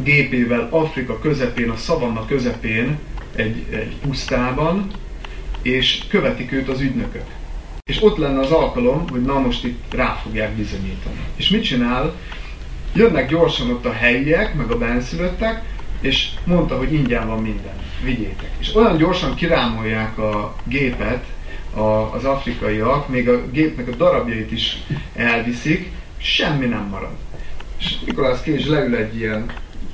gépével 0.03 0.69
Afrika 0.71 1.19
közepén, 1.19 1.71
a 1.71 1.77
szavanna 1.77 2.27
közepén, 2.27 2.99
egy, 3.37 3.67
egy 3.71 3.97
pusztában, 4.03 4.91
és 5.63 6.05
követik 6.09 6.53
őt 6.53 6.69
az 6.69 6.81
ügynökök. 6.81 7.25
És 7.85 8.03
ott 8.03 8.17
lenne 8.17 8.41
az 8.41 8.51
alkalom, 8.51 9.09
hogy 9.11 9.23
na 9.23 9.39
most 9.39 9.65
itt 9.65 9.95
rá 9.95 10.21
fogják 10.23 10.53
bizonyítani. 10.53 11.19
És 11.37 11.49
mit 11.51 11.65
csinál? 11.65 12.15
Jönnek 12.95 13.29
gyorsan 13.29 13.71
ott 13.71 13.85
a 13.85 13.93
helyiek, 13.93 14.55
meg 14.55 14.71
a 14.71 14.79
benszülöttek, 14.79 15.63
és 16.05 16.29
mondta, 16.45 16.77
hogy 16.77 16.93
ingyen 16.93 17.27
van 17.27 17.43
minden, 17.43 17.75
vigyétek. 18.03 18.51
És 18.59 18.75
olyan 18.75 18.97
gyorsan 18.97 19.35
kirámolják 19.35 20.19
a 20.19 20.55
gépet, 20.65 21.25
a, 21.75 22.15
az 22.15 22.25
afrikaiak 22.25 23.09
még 23.09 23.29
a 23.29 23.51
gépnek 23.51 23.89
a 23.89 23.97
darabjait 23.97 24.53
is 24.53 24.83
elviszik, 25.15 25.91
semmi 26.17 26.67
nem 26.67 26.87
marad. 26.91 27.17
És 27.79 27.99
Nikolás 28.07 28.39
Cage 28.41 28.71
leül 28.71 28.97
egy 28.97 29.17
ilyen, 29.17 29.47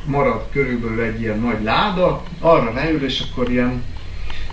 marad 0.05 0.47
körülbelül 0.53 1.03
egy 1.03 1.21
ilyen 1.21 1.39
nagy 1.39 1.63
láda, 1.63 2.23
arra 2.41 2.73
leül, 2.73 3.05
és 3.05 3.23
akkor 3.31 3.51
ilyen 3.51 3.85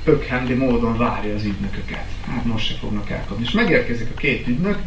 pökhendi 0.04 0.54
módon 0.54 0.98
várja 0.98 1.36
az 1.36 1.44
ügynököket. 1.44 2.06
Hát 2.28 2.46
most 2.46 2.68
se 2.68 2.76
fognak 2.76 3.10
elkapni. 3.10 3.44
És 3.46 3.52
megérkezik 3.52 4.08
a 4.16 4.18
két 4.18 4.48
ügynök, 4.48 4.78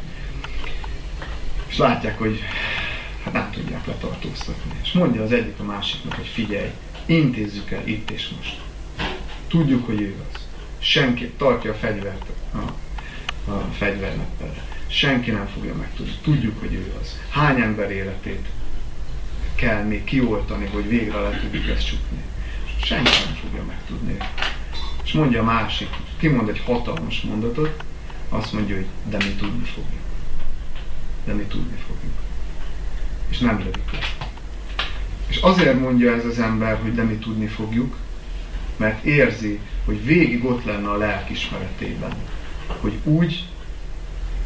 és 1.68 1.76
látják, 1.76 2.18
hogy 2.18 2.40
hát 3.24 3.32
nem 3.32 3.50
tudják 3.50 3.86
letartóztatni. 3.86 4.70
És 4.82 4.92
mondja 4.92 5.22
az 5.22 5.32
egyik 5.32 5.58
a 5.58 5.64
másiknak, 5.64 6.14
hogy 6.14 6.26
figyelj, 6.26 6.70
intézzük 7.06 7.70
el 7.70 7.88
itt 7.88 8.10
és 8.10 8.28
most. 8.36 8.60
Tudjuk, 9.48 9.86
hogy 9.86 10.00
ő 10.00 10.14
az 10.32 10.40
senki 10.80 11.28
tartja 11.28 11.70
a 11.70 11.74
fegyvert 11.74 12.26
a, 12.52 12.58
a 13.50 13.68
fegyverneppel. 13.72 14.54
Senki 14.86 15.30
nem 15.30 15.46
fogja 15.46 15.74
megtudni. 15.74 16.12
Tudjuk, 16.22 16.60
hogy 16.60 16.72
ő 16.72 16.94
az. 17.00 17.18
Hány 17.30 17.60
ember 17.60 17.90
életét 17.90 18.48
kell 19.54 19.82
még 19.82 20.04
kioltani, 20.04 20.66
hogy 20.66 20.88
végre 20.88 21.20
le 21.20 21.40
tudjuk 21.40 21.68
ezt 21.68 21.86
csukni. 21.86 22.22
Senki 22.82 23.10
nem 23.24 23.34
fogja 23.34 23.64
megtudni. 23.64 24.16
És 25.04 25.12
mondja 25.12 25.40
a 25.40 25.44
másik, 25.44 25.88
kimond 26.16 26.48
egy 26.48 26.62
hatalmas 26.64 27.20
mondatot, 27.20 27.84
azt 28.28 28.52
mondja, 28.52 28.74
hogy 28.74 28.86
de 29.08 29.16
mi 29.16 29.34
tudni 29.38 29.64
fogjuk. 29.64 30.02
De 31.24 31.32
mi 31.32 31.42
tudni 31.42 31.76
fogjuk. 31.86 32.19
És 33.30 33.38
nem 33.38 33.58
lövik 33.58 33.92
le. 33.92 33.98
És 35.26 35.36
azért 35.36 35.80
mondja 35.80 36.14
ez 36.14 36.24
az 36.24 36.38
ember, 36.38 36.78
hogy 36.82 36.94
de 36.94 37.02
mi 37.02 37.14
tudni 37.14 37.46
fogjuk, 37.46 37.96
mert 38.76 39.04
érzi, 39.04 39.60
hogy 39.84 40.04
végig 40.04 40.44
ott 40.44 40.64
lenne 40.64 40.88
a 40.88 40.96
lelkismeretében, 40.96 42.12
hogy 42.80 42.98
úgy 43.04 43.44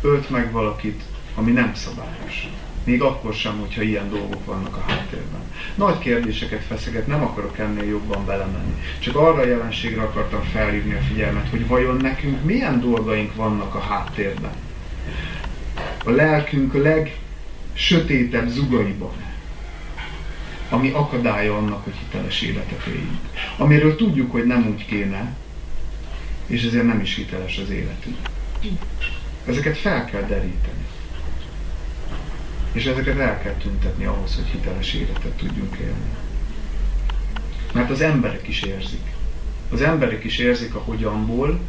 ölt 0.03 0.31
meg 0.31 0.53
valakit, 0.53 1.03
ami 1.35 1.51
nem 1.51 1.75
szabályos. 1.75 2.49
Még 2.85 3.03
akkor 3.03 3.35
sem, 3.35 3.59
hogyha 3.59 3.83
ilyen 3.83 4.11
dolgok 4.11 4.45
vannak 4.45 4.77
a 4.77 4.85
háttérben. 4.87 5.41
Nagy 5.75 5.99
kérdéseket 5.99 6.63
feszeget, 6.63 7.07
nem 7.07 7.23
akarok 7.23 7.59
ennél 7.59 7.85
jobban 7.85 8.27
belemenni. 8.27 8.75
Csak 8.99 9.17
arra 9.17 9.41
a 9.41 9.47
jelenségre 9.47 10.03
akartam 10.03 10.43
felhívni 10.43 10.95
a 10.95 11.01
figyelmet, 11.01 11.49
hogy 11.49 11.67
vajon 11.67 11.97
nekünk 11.97 12.45
milyen 12.45 12.81
dolgaink 12.81 13.35
vannak 13.35 13.75
a 13.75 13.81
háttérben. 13.81 14.53
A 16.05 16.11
lelkünk 16.11 16.75
a 16.75 16.79
legsötétebb 17.75 18.49
zugaiban 18.49 19.13
ami 20.69 20.91
akadálya 20.91 21.57
annak, 21.57 21.85
hogy 21.85 21.93
hiteles 21.95 22.43
életet 22.43 22.87
éljünk. 22.87 23.19
Amiről 23.57 23.97
tudjuk, 23.97 24.33
hogy 24.33 24.45
nem 24.45 24.67
úgy 24.67 24.87
kéne, 24.87 25.35
és 26.47 26.65
ezért 26.65 26.87
nem 26.87 27.01
is 27.01 27.15
hiteles 27.15 27.59
az 27.59 27.71
életünk. 27.71 28.17
Ezeket 29.47 29.79
fel 29.79 30.05
kell 30.05 30.23
deríteni. 30.23 30.87
És 32.73 32.85
ezeket 32.85 33.19
el 33.19 33.41
kell 33.41 33.53
tüntetni 33.53 34.05
ahhoz, 34.05 34.35
hogy 34.35 34.45
hiteles 34.45 34.95
életet 34.95 35.33
tudjunk 35.33 35.77
élni. 35.77 36.11
Mert 37.73 37.91
az 37.91 38.01
emberek 38.01 38.49
is 38.49 38.63
érzik. 38.63 39.13
Az 39.71 39.83
emberek 39.83 40.25
is 40.25 40.39
érzik 40.39 40.75
a 40.75 40.79
hogyanból, 40.79 41.61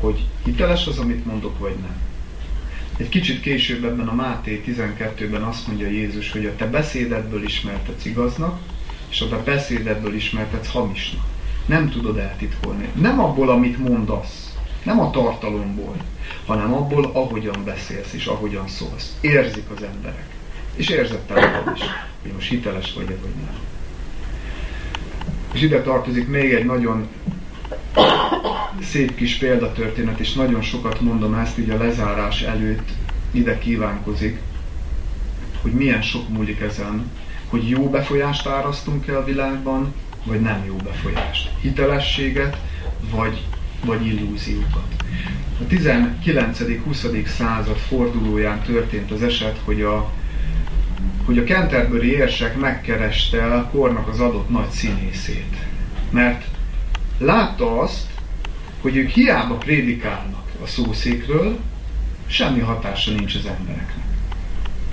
hogy 0.00 0.26
hiteles 0.44 0.86
az, 0.86 0.98
amit 0.98 1.24
mondok, 1.24 1.58
vagy 1.58 1.74
nem. 1.74 1.96
Egy 2.96 3.08
kicsit 3.08 3.40
később 3.40 3.84
ebben 3.84 4.08
a 4.08 4.14
Máté 4.14 4.62
12-ben 4.66 5.42
azt 5.42 5.66
mondja 5.66 5.88
Jézus, 5.88 6.32
hogy 6.32 6.46
a 6.46 6.56
te 6.56 6.66
beszédedből 6.66 7.44
ismertetsz 7.44 8.04
igaznak, 8.04 8.58
és 9.08 9.20
a 9.20 9.28
te 9.28 9.36
beszédedből 9.36 10.14
ismertetsz 10.14 10.70
hamisnak. 10.70 11.24
Nem 11.66 11.90
tudod 11.90 12.18
eltitkolni. 12.18 12.88
Nem 12.94 13.20
abból, 13.20 13.48
amit 13.48 13.88
mondasz, 13.88 14.54
nem 14.82 15.00
a 15.00 15.10
tartalomból, 15.10 15.96
hanem 16.46 16.74
abból, 16.74 17.10
ahogyan 17.12 17.64
beszélsz 17.64 18.12
és 18.12 18.26
ahogyan 18.26 18.68
szólsz. 18.68 19.16
Érzik 19.20 19.70
az 19.76 19.82
emberek. 19.82 20.26
És 20.74 20.88
érzettel 20.88 21.72
is, 21.74 21.80
hogy 22.22 22.32
most 22.32 22.48
hiteles 22.48 22.92
vagy-e, 22.92 23.16
vagy 23.22 23.34
nem. 23.44 23.58
És 25.52 25.62
ide 25.62 25.82
tartozik 25.82 26.28
még 26.28 26.52
egy 26.52 26.64
nagyon 26.64 27.08
szép 28.82 29.14
kis 29.14 29.36
példatörténet, 29.36 30.18
és 30.18 30.32
nagyon 30.32 30.62
sokat 30.62 31.00
mondom 31.00 31.34
ezt 31.34 31.58
így 31.58 31.70
a 31.70 31.76
lezárás 31.76 32.42
előtt, 32.42 32.88
ide 33.30 33.58
kívánkozik, 33.58 34.40
hogy 35.62 35.72
milyen 35.72 36.02
sok 36.02 36.28
múlik 36.28 36.60
ezen, 36.60 37.10
hogy 37.48 37.68
jó 37.68 37.90
befolyást 37.90 38.46
árasztunk 38.46 39.06
el 39.06 39.16
a 39.16 39.24
világban, 39.24 39.94
vagy 40.24 40.40
nem 40.40 40.64
jó 40.66 40.76
befolyást. 40.76 41.50
Hitelességet, 41.60 42.56
vagy, 43.10 43.44
vagy 43.84 44.06
illúziókat. 44.06 44.94
A 45.60 45.64
19.-20. 45.70 47.26
század 47.26 47.76
fordulóján 47.76 48.62
történt 48.62 49.10
az 49.10 49.22
eset, 49.22 49.60
hogy 49.64 49.82
a, 49.82 50.10
hogy 51.24 51.38
a 51.38 51.44
Canterbury 51.44 52.10
érsek 52.10 52.56
megkereste 52.56 53.44
a 53.44 53.70
kornak 53.70 54.08
az 54.08 54.20
adott 54.20 54.50
nagy 54.50 54.70
színészét. 54.70 55.56
Mert 56.10 56.44
látta 57.18 57.80
azt, 57.80 58.06
hogy 58.80 58.96
ők 58.96 59.08
hiába 59.08 59.54
prédikálnak 59.54 60.44
a 60.62 60.66
szószékről, 60.66 61.58
semmi 62.26 62.60
hatása 62.60 63.10
nincs 63.10 63.34
az 63.34 63.46
embereknek. 63.46 64.04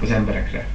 Az 0.02 0.12
emberekre. 0.12 0.68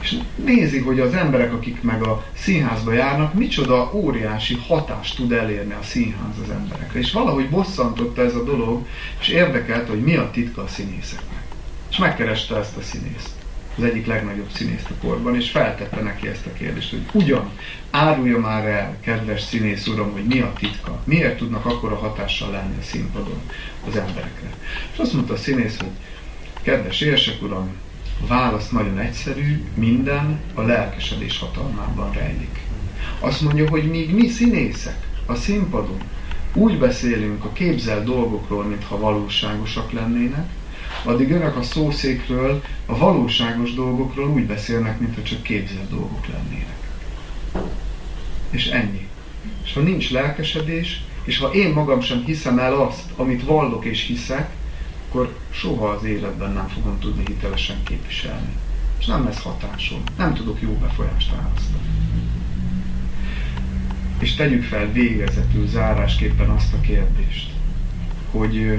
És 0.00 0.16
nézi, 0.44 0.78
hogy 0.78 1.00
az 1.00 1.14
emberek, 1.14 1.52
akik 1.52 1.82
meg 1.82 2.02
a 2.02 2.24
színházba 2.34 2.92
járnak, 2.92 3.34
micsoda 3.34 3.90
óriási 3.94 4.54
hatást 4.66 5.16
tud 5.16 5.32
elérni 5.32 5.72
a 5.72 5.82
színház 5.82 6.38
az 6.42 6.50
emberekre. 6.50 6.98
És 6.98 7.12
valahogy 7.12 7.48
bosszantotta 7.48 8.22
ez 8.22 8.34
a 8.34 8.44
dolog, 8.44 8.86
és 9.20 9.28
érdekelte, 9.28 9.90
hogy 9.90 10.02
mi 10.02 10.16
a 10.16 10.30
titka 10.30 10.62
a 10.62 10.68
színészeknek. 10.68 11.42
És 11.90 11.96
megkereste 11.96 12.56
ezt 12.56 12.76
a 12.76 12.82
színészt, 12.82 13.30
az 13.78 13.84
egyik 13.84 14.06
legnagyobb 14.06 14.50
színészt 14.52 14.90
a 14.90 15.06
korban, 15.06 15.34
és 15.34 15.50
feltette 15.50 16.00
neki 16.00 16.28
ezt 16.28 16.46
a 16.46 16.52
kérdést, 16.52 16.90
hogy 16.90 17.02
ugyan, 17.12 17.50
árulja 17.90 18.38
már 18.38 18.66
el, 18.66 18.96
kedves 19.00 19.42
színész 19.42 19.86
uram, 19.86 20.12
hogy 20.12 20.24
mi 20.24 20.40
a 20.40 20.52
titka, 20.58 21.00
miért 21.04 21.36
tudnak 21.36 21.66
akkora 21.66 21.96
hatással 21.96 22.50
lenni 22.50 22.76
a 22.80 22.82
színpadon 22.82 23.40
az 23.88 23.96
emberekre. 23.96 24.50
És 24.92 24.98
azt 24.98 25.12
mondta 25.12 25.32
a 25.32 25.36
színész, 25.36 25.76
hogy 25.76 25.90
kedves 26.62 27.00
érsek 27.00 27.42
uram, 27.42 27.68
a 28.22 28.26
válasz 28.26 28.68
nagyon 28.68 28.98
egyszerű, 28.98 29.64
minden 29.74 30.40
a 30.54 30.62
lelkesedés 30.62 31.38
hatalmában 31.38 32.12
rejlik. 32.12 32.60
Azt 33.20 33.40
mondja, 33.40 33.68
hogy 33.68 33.90
míg 33.90 34.14
mi 34.14 34.28
színészek 34.28 35.06
a 35.26 35.34
színpadon 35.34 36.00
úgy 36.54 36.78
beszélünk 36.78 37.44
a 37.44 37.52
képzelt 37.52 38.04
dolgokról, 38.04 38.64
mintha 38.64 38.98
valóságosak 38.98 39.92
lennének, 39.92 40.48
addig 41.04 41.30
önök 41.30 41.56
a 41.56 41.62
szószékről, 41.62 42.62
a 42.86 42.98
valóságos 42.98 43.74
dolgokról 43.74 44.28
úgy 44.28 44.46
beszélnek, 44.46 45.00
mintha 45.00 45.22
csak 45.22 45.42
képzelt 45.42 45.90
dolgok 45.90 46.26
lennének. 46.26 46.76
És 48.50 48.66
ennyi. 48.66 49.08
És 49.64 49.72
ha 49.72 49.80
nincs 49.80 50.10
lelkesedés, 50.10 51.02
és 51.24 51.38
ha 51.38 51.52
én 51.52 51.72
magam 51.72 52.00
sem 52.00 52.24
hiszem 52.24 52.58
el 52.58 52.74
azt, 52.74 53.10
amit 53.16 53.44
vallok 53.44 53.84
és 53.84 54.06
hiszek, 54.06 54.50
akkor 55.08 55.36
soha 55.50 55.88
az 55.88 56.04
életben 56.04 56.52
nem 56.52 56.68
fogom 56.68 56.98
tudni 56.98 57.22
hitelesen 57.26 57.82
képviselni. 57.82 58.56
És 58.98 59.06
nem 59.06 59.24
lesz 59.24 59.42
hatásom. 59.42 60.02
Nem 60.16 60.34
tudok 60.34 60.60
jó 60.60 60.72
befolyást 60.72 61.30
választani. 61.30 61.86
És 64.18 64.34
tegyük 64.34 64.62
fel 64.62 64.92
végezetül 64.92 65.66
zárásképpen 65.66 66.50
azt 66.50 66.72
a 66.72 66.80
kérdést, 66.80 67.50
hogy 68.30 68.74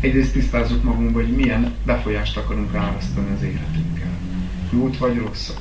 egyrészt 0.00 0.32
tisztázzuk 0.32 0.82
magunkba, 0.82 1.20
hogy 1.20 1.36
milyen 1.36 1.74
befolyást 1.84 2.36
akarunk 2.36 2.72
választani 2.72 3.30
az 3.36 3.42
életünkkel. 3.42 4.18
Jót 4.72 4.98
vagy 4.98 5.18
rosszat. 5.18 5.60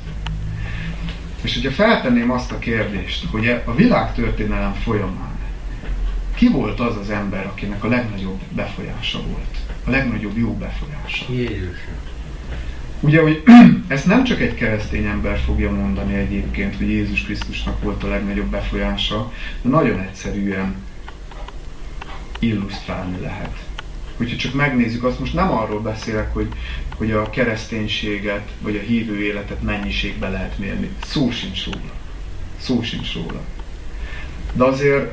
És 1.41 1.53
hogyha 1.53 1.71
feltenném 1.71 2.31
azt 2.31 2.51
a 2.51 2.59
kérdést, 2.59 3.25
hogy 3.31 3.45
e 3.45 3.63
a 3.65 3.75
világtörténelem 3.75 4.73
folyamán 4.73 5.29
ki 6.39 6.49
volt 6.49 6.79
az 6.79 6.97
az 6.97 7.09
ember, 7.09 7.45
akinek 7.45 7.83
a 7.83 7.87
legnagyobb 7.87 8.39
befolyása 8.49 9.21
volt? 9.21 9.57
A 9.85 9.89
legnagyobb 9.89 10.37
jó 10.37 10.53
befolyása? 10.53 11.25
Jézus. 11.29 11.77
Ugye, 12.99 13.21
hogy 13.21 13.43
ezt 13.87 14.05
nem 14.05 14.23
csak 14.23 14.41
egy 14.41 14.53
keresztény 14.53 15.05
ember 15.05 15.39
fogja 15.39 15.71
mondani 15.71 16.13
egyébként, 16.13 16.75
hogy 16.75 16.89
Jézus 16.89 17.23
Krisztusnak 17.23 17.83
volt 17.83 18.03
a 18.03 18.07
legnagyobb 18.07 18.49
befolyása, 18.49 19.33
de 19.61 19.69
nagyon 19.69 19.99
egyszerűen 19.99 20.75
illusztrálni 22.39 23.19
lehet. 23.21 23.68
Hogyha 24.19 24.37
csak 24.37 24.53
megnézzük, 24.53 25.03
azt 25.03 25.19
most 25.19 25.33
nem 25.33 25.51
arról 25.51 25.79
beszélek, 25.79 26.33
hogy, 26.33 26.47
hogy 26.95 27.11
a 27.11 27.29
kereszténységet, 27.29 28.51
vagy 28.61 28.75
a 28.75 28.79
hívő 28.79 29.23
életet 29.23 29.61
mennyiségbe 29.61 30.29
lehet 30.29 30.57
mérni. 30.57 30.89
Szó 31.03 31.31
sincs 31.31 31.65
róla. 31.65 31.91
Szó 32.57 32.81
sincs 32.81 33.13
róla. 33.13 33.41
De 34.53 34.63
azért 34.63 35.11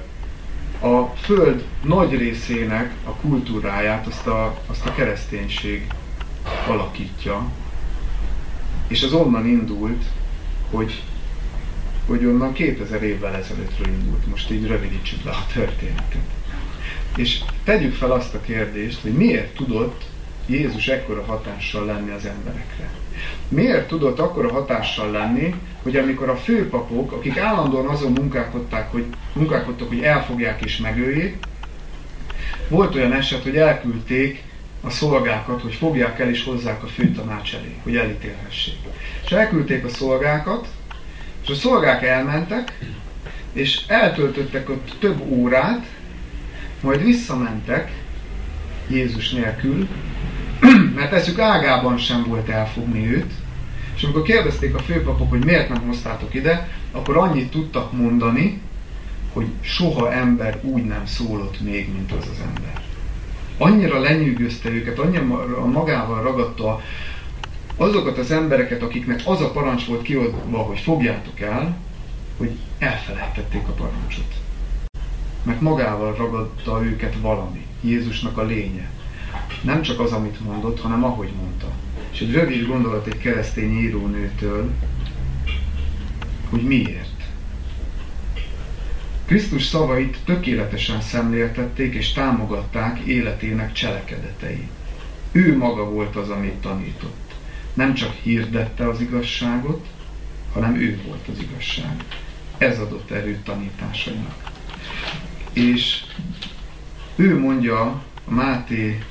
a 0.80 1.02
Föld 1.04 1.64
nagy 1.82 2.16
részének 2.16 2.94
a 3.04 3.10
kultúráját 3.10 4.06
azt 4.06 4.26
a, 4.26 4.62
azt 4.66 4.86
a 4.86 4.94
kereszténység 4.94 5.86
alakítja, 6.68 7.50
és 8.86 9.02
az 9.02 9.12
onnan 9.12 9.46
indult, 9.46 10.04
hogy, 10.70 11.02
hogy 12.06 12.24
onnan 12.24 12.52
2000 12.52 13.02
évvel 13.02 13.34
ezelőttről 13.34 13.86
indult. 13.86 14.26
Most 14.26 14.50
így 14.50 14.66
rövidítsük 14.66 15.24
le 15.24 15.30
a 15.30 15.46
történetet. 15.52 16.26
És 17.16 17.40
tegyük 17.64 17.94
fel 17.94 18.10
azt 18.10 18.34
a 18.34 18.40
kérdést, 18.40 19.00
hogy 19.00 19.12
miért 19.12 19.54
tudott 19.54 20.04
Jézus 20.46 20.88
ekkora 20.88 21.24
hatással 21.24 21.84
lenni 21.84 22.10
az 22.10 22.24
emberekre. 22.24 22.90
Miért 23.48 23.88
tudott 23.88 24.18
akkora 24.18 24.52
hatással 24.52 25.10
lenni, 25.10 25.54
hogy 25.82 25.96
amikor 25.96 26.28
a 26.28 26.36
főpapok, 26.36 27.12
akik 27.12 27.38
állandóan 27.38 27.86
azon 27.86 28.12
munkálkodták, 28.12 28.90
hogy, 28.92 29.04
munkálkodtak, 29.32 29.88
hogy 29.88 30.00
elfogják 30.00 30.64
és 30.64 30.76
megöljék, 30.76 31.36
volt 32.68 32.94
olyan 32.94 33.12
eset, 33.12 33.42
hogy 33.42 33.56
elküldték 33.56 34.42
a 34.80 34.90
szolgákat, 34.90 35.62
hogy 35.62 35.74
fogják 35.74 36.20
el 36.20 36.28
és 36.28 36.44
hozzák 36.44 36.82
a 36.82 36.86
főtanács 36.86 37.54
elé, 37.54 37.76
hogy 37.82 37.96
elítélhessék. 37.96 38.78
És 39.24 39.30
elküldték 39.30 39.84
a 39.84 39.88
szolgákat, 39.88 40.68
és 41.42 41.50
a 41.50 41.54
szolgák 41.54 42.02
elmentek, 42.02 42.78
és 43.52 43.80
eltöltöttek 43.86 44.70
ott 44.70 44.96
több 44.98 45.20
órát, 45.30 45.86
majd 46.86 47.04
visszamentek 47.04 47.92
Jézus 48.88 49.30
nélkül, 49.30 49.88
mert 50.96 51.12
eszük 51.12 51.38
ágában 51.38 51.98
sem 51.98 52.24
volt 52.28 52.48
elfogni 52.48 53.14
őt, 53.14 53.32
és 53.96 54.02
amikor 54.02 54.22
kérdezték 54.22 54.74
a 54.74 54.78
főpapok, 54.78 55.30
hogy 55.30 55.44
miért 55.44 55.68
nem 55.68 55.86
hoztátok 55.86 56.34
ide, 56.34 56.68
akkor 56.92 57.16
annyit 57.16 57.50
tudtak 57.50 57.92
mondani, 57.92 58.60
hogy 59.32 59.46
soha 59.60 60.12
ember 60.12 60.58
úgy 60.62 60.84
nem 60.84 61.06
szólott 61.06 61.60
még, 61.60 61.92
mint 61.92 62.12
az 62.12 62.28
az 62.32 62.40
ember 62.46 62.84
annyira 63.58 63.98
lenyűgözte 64.00 64.68
őket, 64.68 64.98
annyira 64.98 65.66
magával 65.66 66.22
ragadta 66.22 66.80
azokat 67.76 68.18
az 68.18 68.30
embereket, 68.30 68.82
akiknek 68.82 69.20
az 69.24 69.40
a 69.40 69.50
parancs 69.50 69.86
volt 69.86 70.02
kiadva, 70.02 70.58
hogy 70.58 70.78
fogjátok 70.78 71.40
el, 71.40 71.76
hogy 72.36 72.50
elfelejtették 72.78 73.68
a 73.68 73.72
parancsot. 73.72 74.34
Mert 75.46 75.60
magával 75.60 76.14
ragadta 76.14 76.84
őket 76.84 77.16
valami, 77.20 77.66
Jézusnak 77.80 78.38
a 78.38 78.44
lénye. 78.44 78.90
Nem 79.62 79.82
csak 79.82 80.00
az, 80.00 80.12
amit 80.12 80.40
mondott, 80.40 80.80
hanem 80.80 81.04
ahogy 81.04 81.30
mondta. 81.40 81.72
És 82.12 82.20
egy 82.20 82.32
rövid 82.32 82.66
gondolat 82.66 83.06
egy 83.06 83.18
keresztény 83.18 83.78
írónőtől, 83.78 84.70
hogy 86.48 86.62
miért. 86.62 87.22
Krisztus 89.24 89.64
szavait 89.64 90.18
tökéletesen 90.24 91.00
szemléltették 91.00 91.94
és 91.94 92.12
támogatták 92.12 92.98
életének 92.98 93.72
cselekedetei. 93.72 94.68
Ő 95.32 95.56
maga 95.56 95.90
volt 95.90 96.16
az, 96.16 96.28
amit 96.28 96.60
tanított. 96.60 97.34
Nem 97.74 97.94
csak 97.94 98.12
hirdette 98.22 98.88
az 98.88 99.00
igazságot, 99.00 99.86
hanem 100.52 100.74
ő 100.74 101.00
volt 101.06 101.28
az 101.32 101.38
igazság. 101.50 102.04
Ez 102.58 102.78
adott 102.78 103.10
erőt 103.10 103.44
tanításainak. 103.44 104.54
És 105.56 106.04
ő 107.16 107.38
mondja 107.38 107.80
a 108.24 108.30
Máté 108.30 109.02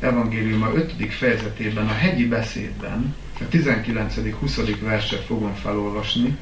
evangéliuma 0.00 0.72
5. 0.74 1.12
fejezetében, 1.12 1.86
a 1.86 1.92
hegyi 1.92 2.26
beszédben, 2.26 3.14
a 3.40 3.44
19.-20. 3.50 4.76
verset 4.80 5.24
fogom 5.24 5.54
felolvasni, 5.54 6.36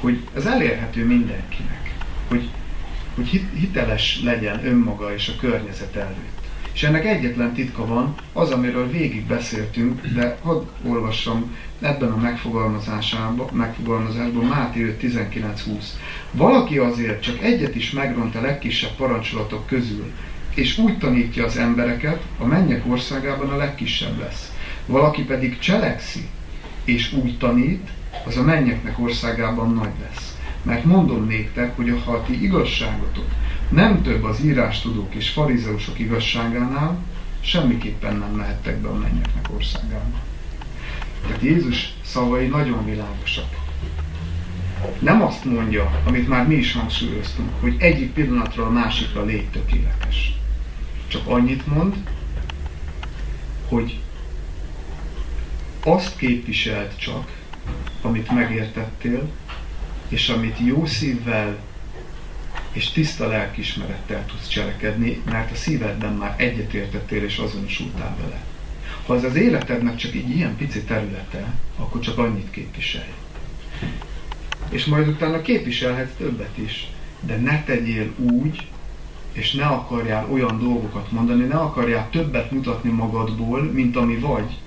hogy 0.00 0.26
ez 0.34 0.46
elérhető 0.46 1.04
mindenkinek 1.04 1.82
hogy, 2.32 2.50
hogy 3.14 3.44
hiteles 3.54 4.20
legyen 4.22 4.66
önmaga 4.66 5.14
és 5.14 5.28
a 5.28 5.40
környezet 5.40 5.96
előtt. 5.96 6.40
És 6.72 6.82
ennek 6.82 7.06
egyetlen 7.06 7.52
titka 7.52 7.86
van, 7.86 8.14
az, 8.32 8.50
amiről 8.50 8.90
végig 8.90 9.26
beszéltünk, 9.26 10.06
de 10.06 10.38
hadd 10.42 10.62
olvassam 10.86 11.56
ebben 11.82 12.10
a 12.10 12.16
megfogalmazásában, 12.16 13.48
megfogalmazásban 13.52 14.44
Máté 14.44 14.96
5.19.20. 15.00 15.84
Valaki 16.30 16.78
azért 16.78 17.22
csak 17.22 17.42
egyet 17.42 17.74
is 17.74 17.90
megront 17.90 18.34
a 18.34 18.40
legkisebb 18.40 18.94
parancsolatok 18.96 19.66
közül, 19.66 20.10
és 20.54 20.78
úgy 20.78 20.98
tanítja 20.98 21.44
az 21.44 21.56
embereket, 21.56 22.22
a 22.38 22.44
mennyek 22.44 22.82
országában 22.86 23.48
a 23.48 23.56
legkisebb 23.56 24.18
lesz. 24.18 24.52
Valaki 24.86 25.22
pedig 25.22 25.58
cselekszi, 25.58 26.28
és 26.84 27.12
úgy 27.12 27.38
tanít, 27.38 27.90
az 28.26 28.36
a 28.36 28.42
mennyeknek 28.42 28.98
országában 28.98 29.74
nagy 29.74 29.92
lesz. 30.02 30.36
Mert 30.62 30.84
mondom 30.84 31.26
néktek, 31.26 31.76
hogy 31.76 31.88
a 31.90 32.22
ti 32.26 32.42
igazságotok 32.42 33.26
nem 33.68 34.02
több 34.02 34.24
az 34.24 34.44
írástudók 34.44 35.14
és 35.14 35.30
farizeusok 35.30 35.98
igazságánál, 35.98 36.98
semmiképpen 37.40 38.16
nem 38.16 38.30
mehettek 38.30 38.80
be 38.80 38.88
a 38.88 38.98
mennyeknek 38.98 39.46
országába. 39.54 40.31
Tehát 41.26 41.42
Jézus 41.42 41.92
szavai 42.04 42.46
nagyon 42.46 42.84
világosak. 42.84 43.60
Nem 44.98 45.22
azt 45.22 45.44
mondja, 45.44 46.02
amit 46.06 46.28
már 46.28 46.46
mi 46.46 46.54
is 46.54 46.72
hangsúlyoztunk, 46.72 47.50
hogy 47.60 47.76
egyik 47.78 48.12
pillanatról 48.12 48.66
a 48.66 48.70
másikra 48.70 49.24
légy 49.24 49.48
tökéletes. 49.48 50.34
Csak 51.08 51.26
annyit 51.26 51.66
mond, 51.66 51.94
hogy 53.68 54.00
azt 55.84 56.16
képviselt 56.16 56.98
csak, 56.98 57.30
amit 58.02 58.30
megértettél, 58.30 59.30
és 60.08 60.28
amit 60.28 60.58
jó 60.58 60.86
szívvel 60.86 61.58
és 62.72 62.90
tiszta 62.90 63.26
lelkismerettel 63.26 64.26
tudsz 64.26 64.48
cselekedni, 64.48 65.22
mert 65.24 65.50
a 65.50 65.54
szívedben 65.54 66.12
már 66.12 66.34
egyetértettél 66.36 67.24
és 67.24 67.38
azonosultál 67.38 68.16
vele. 68.20 68.44
Ha 69.06 69.14
az 69.14 69.24
az 69.24 69.34
életednek 69.34 69.96
csak 69.96 70.14
egy 70.14 70.30
ilyen 70.30 70.56
pici 70.56 70.82
területe, 70.82 71.54
akkor 71.76 72.00
csak 72.00 72.18
annyit 72.18 72.50
képviselj. 72.50 73.12
És 74.68 74.84
majd 74.84 75.08
utána 75.08 75.42
képviselhetsz 75.42 76.16
többet 76.16 76.58
is, 76.58 76.90
de 77.20 77.36
ne 77.36 77.62
tegyél 77.64 78.12
úgy, 78.16 78.66
és 79.32 79.52
ne 79.52 79.64
akarjál 79.64 80.28
olyan 80.32 80.58
dolgokat 80.58 81.10
mondani, 81.10 81.44
ne 81.44 81.54
akarjál 81.54 82.08
többet 82.10 82.50
mutatni 82.50 82.90
magadból, 82.90 83.62
mint 83.62 83.96
ami 83.96 84.16
vagy, 84.16 84.58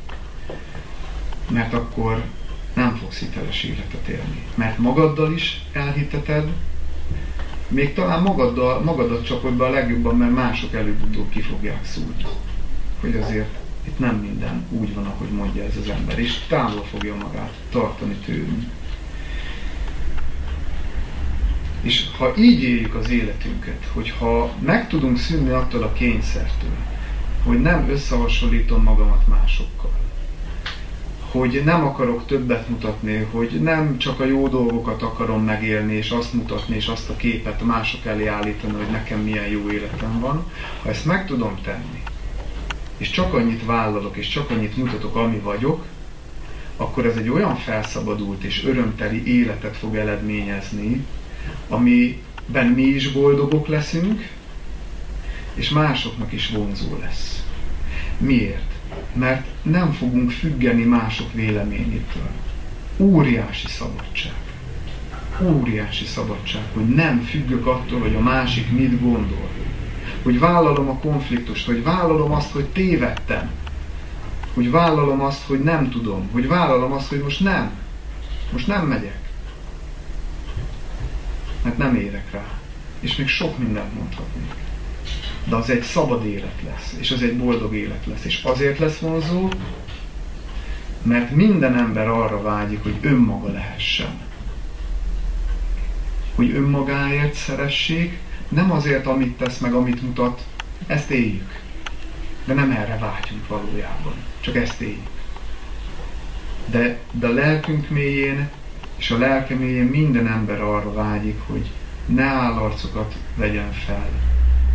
mert 1.50 1.74
akkor 1.74 2.24
nem 2.74 2.96
fogsz 2.96 3.20
hiteles 3.20 3.64
életet 3.64 4.08
élni. 4.08 4.44
Mert 4.56 4.78
magaddal 4.78 5.34
is 5.34 5.62
elhiteted, 5.74 6.50
még 7.68 7.94
talán 7.94 8.22
magaddal, 8.22 8.80
magadat 8.80 9.26
csapod 9.26 9.54
be 9.54 9.66
a 9.66 9.70
legjobban, 9.70 10.18
mert 10.18 10.34
mások 10.34 10.74
előbb-utóbb 10.74 11.30
ki 11.30 11.42
fogják 11.42 11.86
szúrni. 11.86 12.26
Hogy 13.02 13.16
azért 13.16 13.65
itt 13.88 14.00
nem 14.00 14.16
minden 14.16 14.66
úgy 14.70 14.94
van, 14.94 15.06
ahogy 15.06 15.30
mondja 15.30 15.64
ez 15.64 15.78
az 15.82 15.90
ember, 15.90 16.20
és 16.20 16.40
távol 16.48 16.84
fogja 16.84 17.16
magát 17.16 17.54
tartani 17.70 18.16
tőlünk. 18.26 18.64
És 21.82 22.06
ha 22.18 22.34
így 22.38 22.64
éljük 22.64 22.96
az 22.96 23.10
életünket, 23.10 23.90
hogyha 23.94 24.54
meg 24.60 24.88
tudunk 24.88 25.18
szűnni 25.18 25.50
attól 25.50 25.84
a 25.84 25.94
kényszertől, 25.94 26.78
hogy 27.44 27.62
nem 27.62 27.90
összehasonlítom 27.90 28.84
magamat 28.84 29.28
másokkal, 29.28 29.92
hogy 31.32 31.62
nem 31.66 31.86
akarok 31.86 32.26
többet 32.26 32.70
mutatni, 32.70 33.28
hogy 33.32 33.62
nem 33.62 33.98
csak 33.98 34.20
a 34.20 34.26
jó 34.26 34.48
dolgokat 34.48 35.02
akarom 35.02 35.44
megélni, 35.44 35.94
és 35.94 36.10
azt 36.10 36.34
mutatni, 36.34 36.76
és 36.76 36.88
azt 36.88 37.10
a 37.10 37.16
képet 37.16 37.62
mások 37.66 38.06
elé 38.06 38.28
állítani, 38.28 38.74
hogy 38.74 38.92
nekem 38.92 39.20
milyen 39.20 39.48
jó 39.48 39.70
életem 39.72 40.20
van. 40.20 40.46
Ha 40.84 40.90
ezt 40.90 41.06
meg 41.06 41.26
tudom 41.26 41.58
tenni, 41.64 42.04
és 42.98 43.10
csak 43.10 43.34
annyit 43.34 43.66
vállalok, 43.66 44.18
és 44.18 44.28
csak 44.28 44.50
annyit 44.50 44.78
mutatok, 44.78 45.16
ami 45.16 45.38
vagyok, 45.38 45.86
akkor 46.78 47.06
ez 47.06 47.16
egy 47.16 47.30
olyan 47.30 47.56
felszabadult 47.56 48.44
és 48.44 48.66
örömteli 48.66 49.38
életet 49.38 49.78
fog 49.78 49.96
eredményezni, 49.96 51.06
amiben 51.68 52.68
mi 52.76 52.82
is 52.82 53.12
boldogok 53.12 53.68
leszünk, 53.68 54.30
és 55.54 55.70
másoknak 55.70 56.32
is 56.32 56.50
vonzó 56.50 56.98
lesz. 57.02 57.44
Miért? 58.18 58.74
Mert 59.14 59.48
nem 59.62 59.92
fogunk 59.92 60.32
függeni 60.32 60.84
mások 60.84 61.34
véleményétől. 61.34 62.30
Óriási 62.98 63.68
szabadság. 63.68 64.34
Óriási 65.42 66.06
szabadság, 66.06 66.64
hogy 66.74 66.88
nem 66.88 67.22
függök 67.22 67.66
attól, 67.66 68.00
hogy 68.00 68.16
a 68.16 68.20
másik 68.20 68.72
mit 68.72 69.02
gondol. 69.02 69.50
Hogy 70.26 70.40
vállalom 70.40 70.90
a 70.90 71.00
konfliktust, 71.00 71.66
hogy 71.66 71.84
vállalom 71.84 72.32
azt, 72.32 72.52
hogy 72.52 72.66
tévedtem. 72.66 73.52
Hogy 74.54 74.72
vállalom 74.72 75.22
azt, 75.22 75.44
hogy 75.48 75.64
nem 75.64 75.90
tudom. 75.90 76.30
Hogy 76.32 76.48
vállalom 76.48 76.92
azt, 76.92 77.10
hogy 77.10 77.22
most 77.22 77.40
nem. 77.40 77.72
Most 78.52 78.68
nem 78.68 78.88
megyek. 78.88 79.20
Mert 81.64 81.78
nem 81.78 81.96
érek 81.96 82.32
rá. 82.32 82.46
És 83.00 83.16
még 83.16 83.28
sok 83.28 83.58
mindent 83.58 83.94
mondhatnék 83.94 84.54
de 85.46 85.56
az 85.56 85.70
egy 85.70 85.82
szabad 85.82 86.26
élet 86.26 86.62
lesz, 86.66 86.96
és 87.00 87.12
az 87.12 87.22
egy 87.22 87.38
boldog 87.38 87.76
élet 87.76 88.06
lesz. 88.06 88.26
És 88.26 88.44
azért 88.44 88.80
lesz 88.80 88.98
vonzó, 88.98 89.50
mert 91.02 91.32
minden 91.32 91.78
ember 91.78 92.08
arra 92.08 92.42
vágyik, 92.42 92.84
hogy 92.84 92.98
önmaga 93.02 93.52
lehessen. 93.52 94.22
Hogy 96.36 96.52
önmagáért 96.56 97.34
szeressék, 97.34 98.20
nem 98.50 98.72
azért, 98.72 99.06
amit 99.06 99.38
tesz 99.38 99.58
meg, 99.58 99.74
amit 99.74 100.02
mutat, 100.02 100.46
ezt 100.88 101.10
éljük. 101.10 101.60
De 102.46 102.54
nem 102.54 102.72
erre 102.72 102.98
vágyunk 102.98 103.48
valójában, 103.48 104.14
csak 104.40 104.56
ezt 104.56 104.82
éljük. 104.82 105.10
De, 106.66 107.00
de 107.12 107.28
a 107.28 107.34
lelkünk 107.34 107.90
mélyén 107.90 108.50
és 108.96 109.12
a 109.12 109.18
lelke 109.18 109.56
mélyén 109.56 109.86
minden 109.86 110.28
ember 110.28 110.62
arra 110.62 110.94
vágyik, 110.94 111.40
hogy 111.48 111.72
ne 112.06 112.24
állarcokat 112.24 113.16
vegyen 113.36 113.72
fel, 113.72 114.10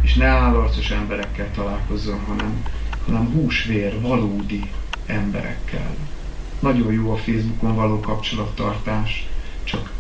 és 0.03 0.15
ne 0.15 0.27
állarcos 0.27 0.91
emberekkel 0.91 1.51
találkozzon, 1.55 2.21
hanem, 2.21 2.65
hanem 3.07 3.33
húsvér, 3.33 4.01
valódi 4.01 4.71
emberekkel. 5.07 5.95
Nagyon 6.61 6.93
jó 6.93 7.13
a 7.13 7.17
Facebookon 7.17 7.75
való 7.75 8.01
kapcsolattartás, 8.01 9.29
csak, 9.65 9.91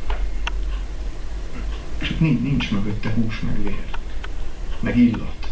nincs, 2.18 2.40
nincs 2.40 2.70
mögötte 2.70 3.10
hús 3.10 3.40
meg 3.40 3.62
vér, 3.62 3.84
meg 4.80 4.98
illat, 4.98 5.50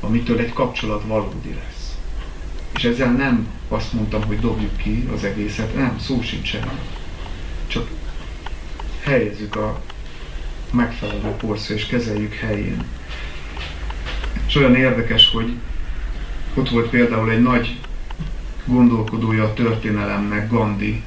amitől 0.00 0.38
egy 0.38 0.52
kapcsolat 0.52 1.04
valódi 1.06 1.54
lesz. 1.54 1.96
És 2.74 2.84
ezzel 2.84 3.12
nem 3.12 3.48
azt 3.68 3.92
mondtam, 3.92 4.24
hogy 4.24 4.38
dobjuk 4.40 4.76
ki 4.76 5.08
az 5.14 5.24
egészet, 5.24 5.74
nem, 5.74 5.98
szó 5.98 6.22
sincs 6.22 6.54
erről. 6.54 6.78
Csak 7.66 7.88
helyezzük 9.00 9.56
a 9.56 9.82
megfelelő 10.70 11.30
porszra 11.30 11.74
és 11.74 11.86
kezeljük 11.86 12.34
helyén. 12.34 12.84
És 14.46 14.54
olyan 14.54 14.74
érdekes, 14.74 15.30
hogy 15.30 15.52
ott 16.54 16.68
volt 16.68 16.90
például 16.90 17.30
egy 17.30 17.42
nagy 17.42 17.78
gondolkodója 18.64 19.44
a 19.44 19.52
történelemnek, 19.52 20.50
Gandhi, 20.50 21.02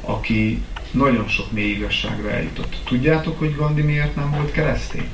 aki 0.00 0.62
nagyon 0.90 1.28
sok 1.28 1.52
mély 1.52 1.70
igazságra 1.70 2.30
eljutott. 2.30 2.76
Tudjátok, 2.84 3.38
hogy 3.38 3.56
Gandhi 3.56 3.82
miért 3.82 4.16
nem 4.16 4.30
volt 4.30 4.52
keresztény? 4.52 5.08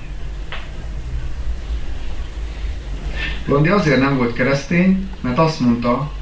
Gandhi 3.46 3.70
azért 3.70 4.00
nem 4.00 4.16
volt 4.16 4.32
keresztény, 4.32 5.08
mert 5.20 5.38
azt 5.38 5.60
mondta, 5.60 6.12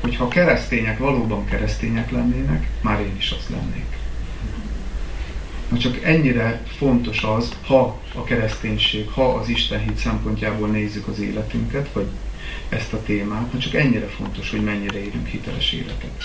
hogy 0.00 0.16
ha 0.16 0.28
keresztények 0.28 0.98
valóban 0.98 1.44
keresztények 1.44 2.10
lennének, 2.10 2.68
már 2.80 3.00
én 3.00 3.16
is 3.16 3.30
az 3.38 3.46
lennék. 3.50 3.98
Na 5.68 5.78
csak 5.78 6.02
ennyire 6.02 6.62
fontos 6.78 7.22
az, 7.22 7.52
ha 7.66 8.00
a 8.14 8.24
kereszténység, 8.24 9.08
ha 9.08 9.34
az 9.34 9.48
Isten 9.48 9.80
hit 9.80 9.96
szempontjából 9.96 10.68
nézzük 10.68 11.06
az 11.06 11.20
életünket, 11.20 11.92
vagy 11.92 12.06
ezt 12.68 12.92
a 12.92 13.02
témát, 13.02 13.52
na 13.52 13.58
csak 13.58 13.74
ennyire 13.74 14.06
fontos, 14.06 14.50
hogy 14.50 14.64
mennyire 14.64 14.98
élünk 14.98 15.26
hiteles 15.26 15.72
életet. 15.72 16.24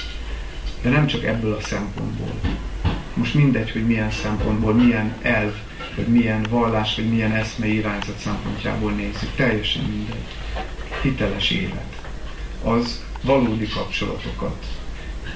De 0.82 0.90
nem 0.90 1.08
csak 1.08 1.24
ebből 1.24 1.54
a 1.54 1.62
szempontból. 1.62 2.34
Most 3.16 3.34
mindegy, 3.34 3.72
hogy 3.72 3.86
milyen 3.86 4.12
szempontból, 4.12 4.74
milyen 4.74 5.16
elv, 5.22 5.54
vagy 5.96 6.08
milyen 6.08 6.46
vallás, 6.50 6.96
vagy 6.96 7.10
milyen 7.10 7.32
eszme 7.32 7.68
irányzat 7.68 8.18
szempontjából 8.18 8.92
nézzük. 8.92 9.36
Teljesen 9.36 9.84
mindegy. 9.84 10.26
Hiteles 11.02 11.50
élet. 11.50 12.02
Az 12.64 13.04
valódi 13.22 13.68
kapcsolatokat, 13.68 14.66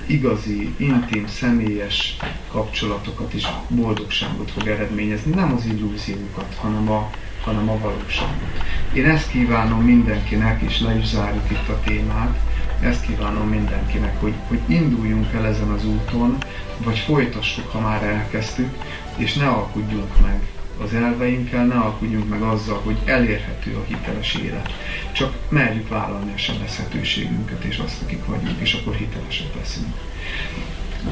igazi, 0.06 0.74
intim, 0.78 1.28
személyes 1.28 2.18
kapcsolatokat 2.52 3.34
és 3.34 3.48
boldogságot 3.68 4.52
fog 4.52 4.68
eredményezni, 4.68 5.34
nem 5.34 5.54
az 5.54 5.66
illúziókat, 5.66 6.56
hanem 6.56 6.92
a, 6.92 7.10
hanem 7.44 7.70
a 7.70 7.78
valóságot. 7.78 8.64
Én 8.94 9.06
ezt 9.06 9.32
kívánom 9.32 9.82
mindenkinek, 9.82 10.62
és 10.62 10.80
le 10.80 10.98
is 10.98 11.06
zárjuk 11.06 11.52
itt 11.52 11.70
a 11.70 11.80
témát, 11.86 12.38
ezt 12.82 13.06
kívánom 13.06 13.48
mindenkinek, 13.48 14.20
hogy, 14.20 14.34
hogy 14.48 14.60
induljunk 14.68 15.34
el 15.34 15.46
ezen 15.46 15.70
az 15.70 15.86
úton, 15.86 16.38
vagy 16.78 16.98
folytassuk, 16.98 17.72
ha 17.72 17.80
már 17.80 18.04
elkezdtük, 18.04 18.78
és 19.16 19.34
ne 19.34 19.48
alkudjunk 19.48 20.22
meg 20.22 20.42
az 20.82 20.94
elveinkkel, 20.94 21.66
ne 21.66 21.76
alkudjunk 21.76 22.30
meg 22.30 22.42
azzal, 22.42 22.82
hogy 22.84 22.98
elérhető 23.06 23.76
a 23.76 23.84
hiteles 23.88 24.36
élet. 24.36 24.74
Csak 25.12 25.34
merjük 25.50 25.88
vállalni 25.88 26.34
a 26.34 26.38
sebezhetőségünket 26.38 27.64
és 27.64 27.78
azt, 27.78 28.02
akik 28.02 28.26
vagyunk, 28.26 28.60
és 28.60 28.74
akkor 28.74 28.96
hitelesek 28.96 29.56
leszünk. 29.56 29.94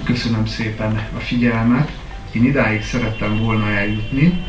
Köszönöm 0.04 0.46
szépen 0.46 1.10
a 1.16 1.20
figyelmet. 1.20 1.92
Én 2.32 2.44
idáig 2.44 2.84
szerettem 2.84 3.38
volna 3.38 3.70
eljutni. 3.70 4.44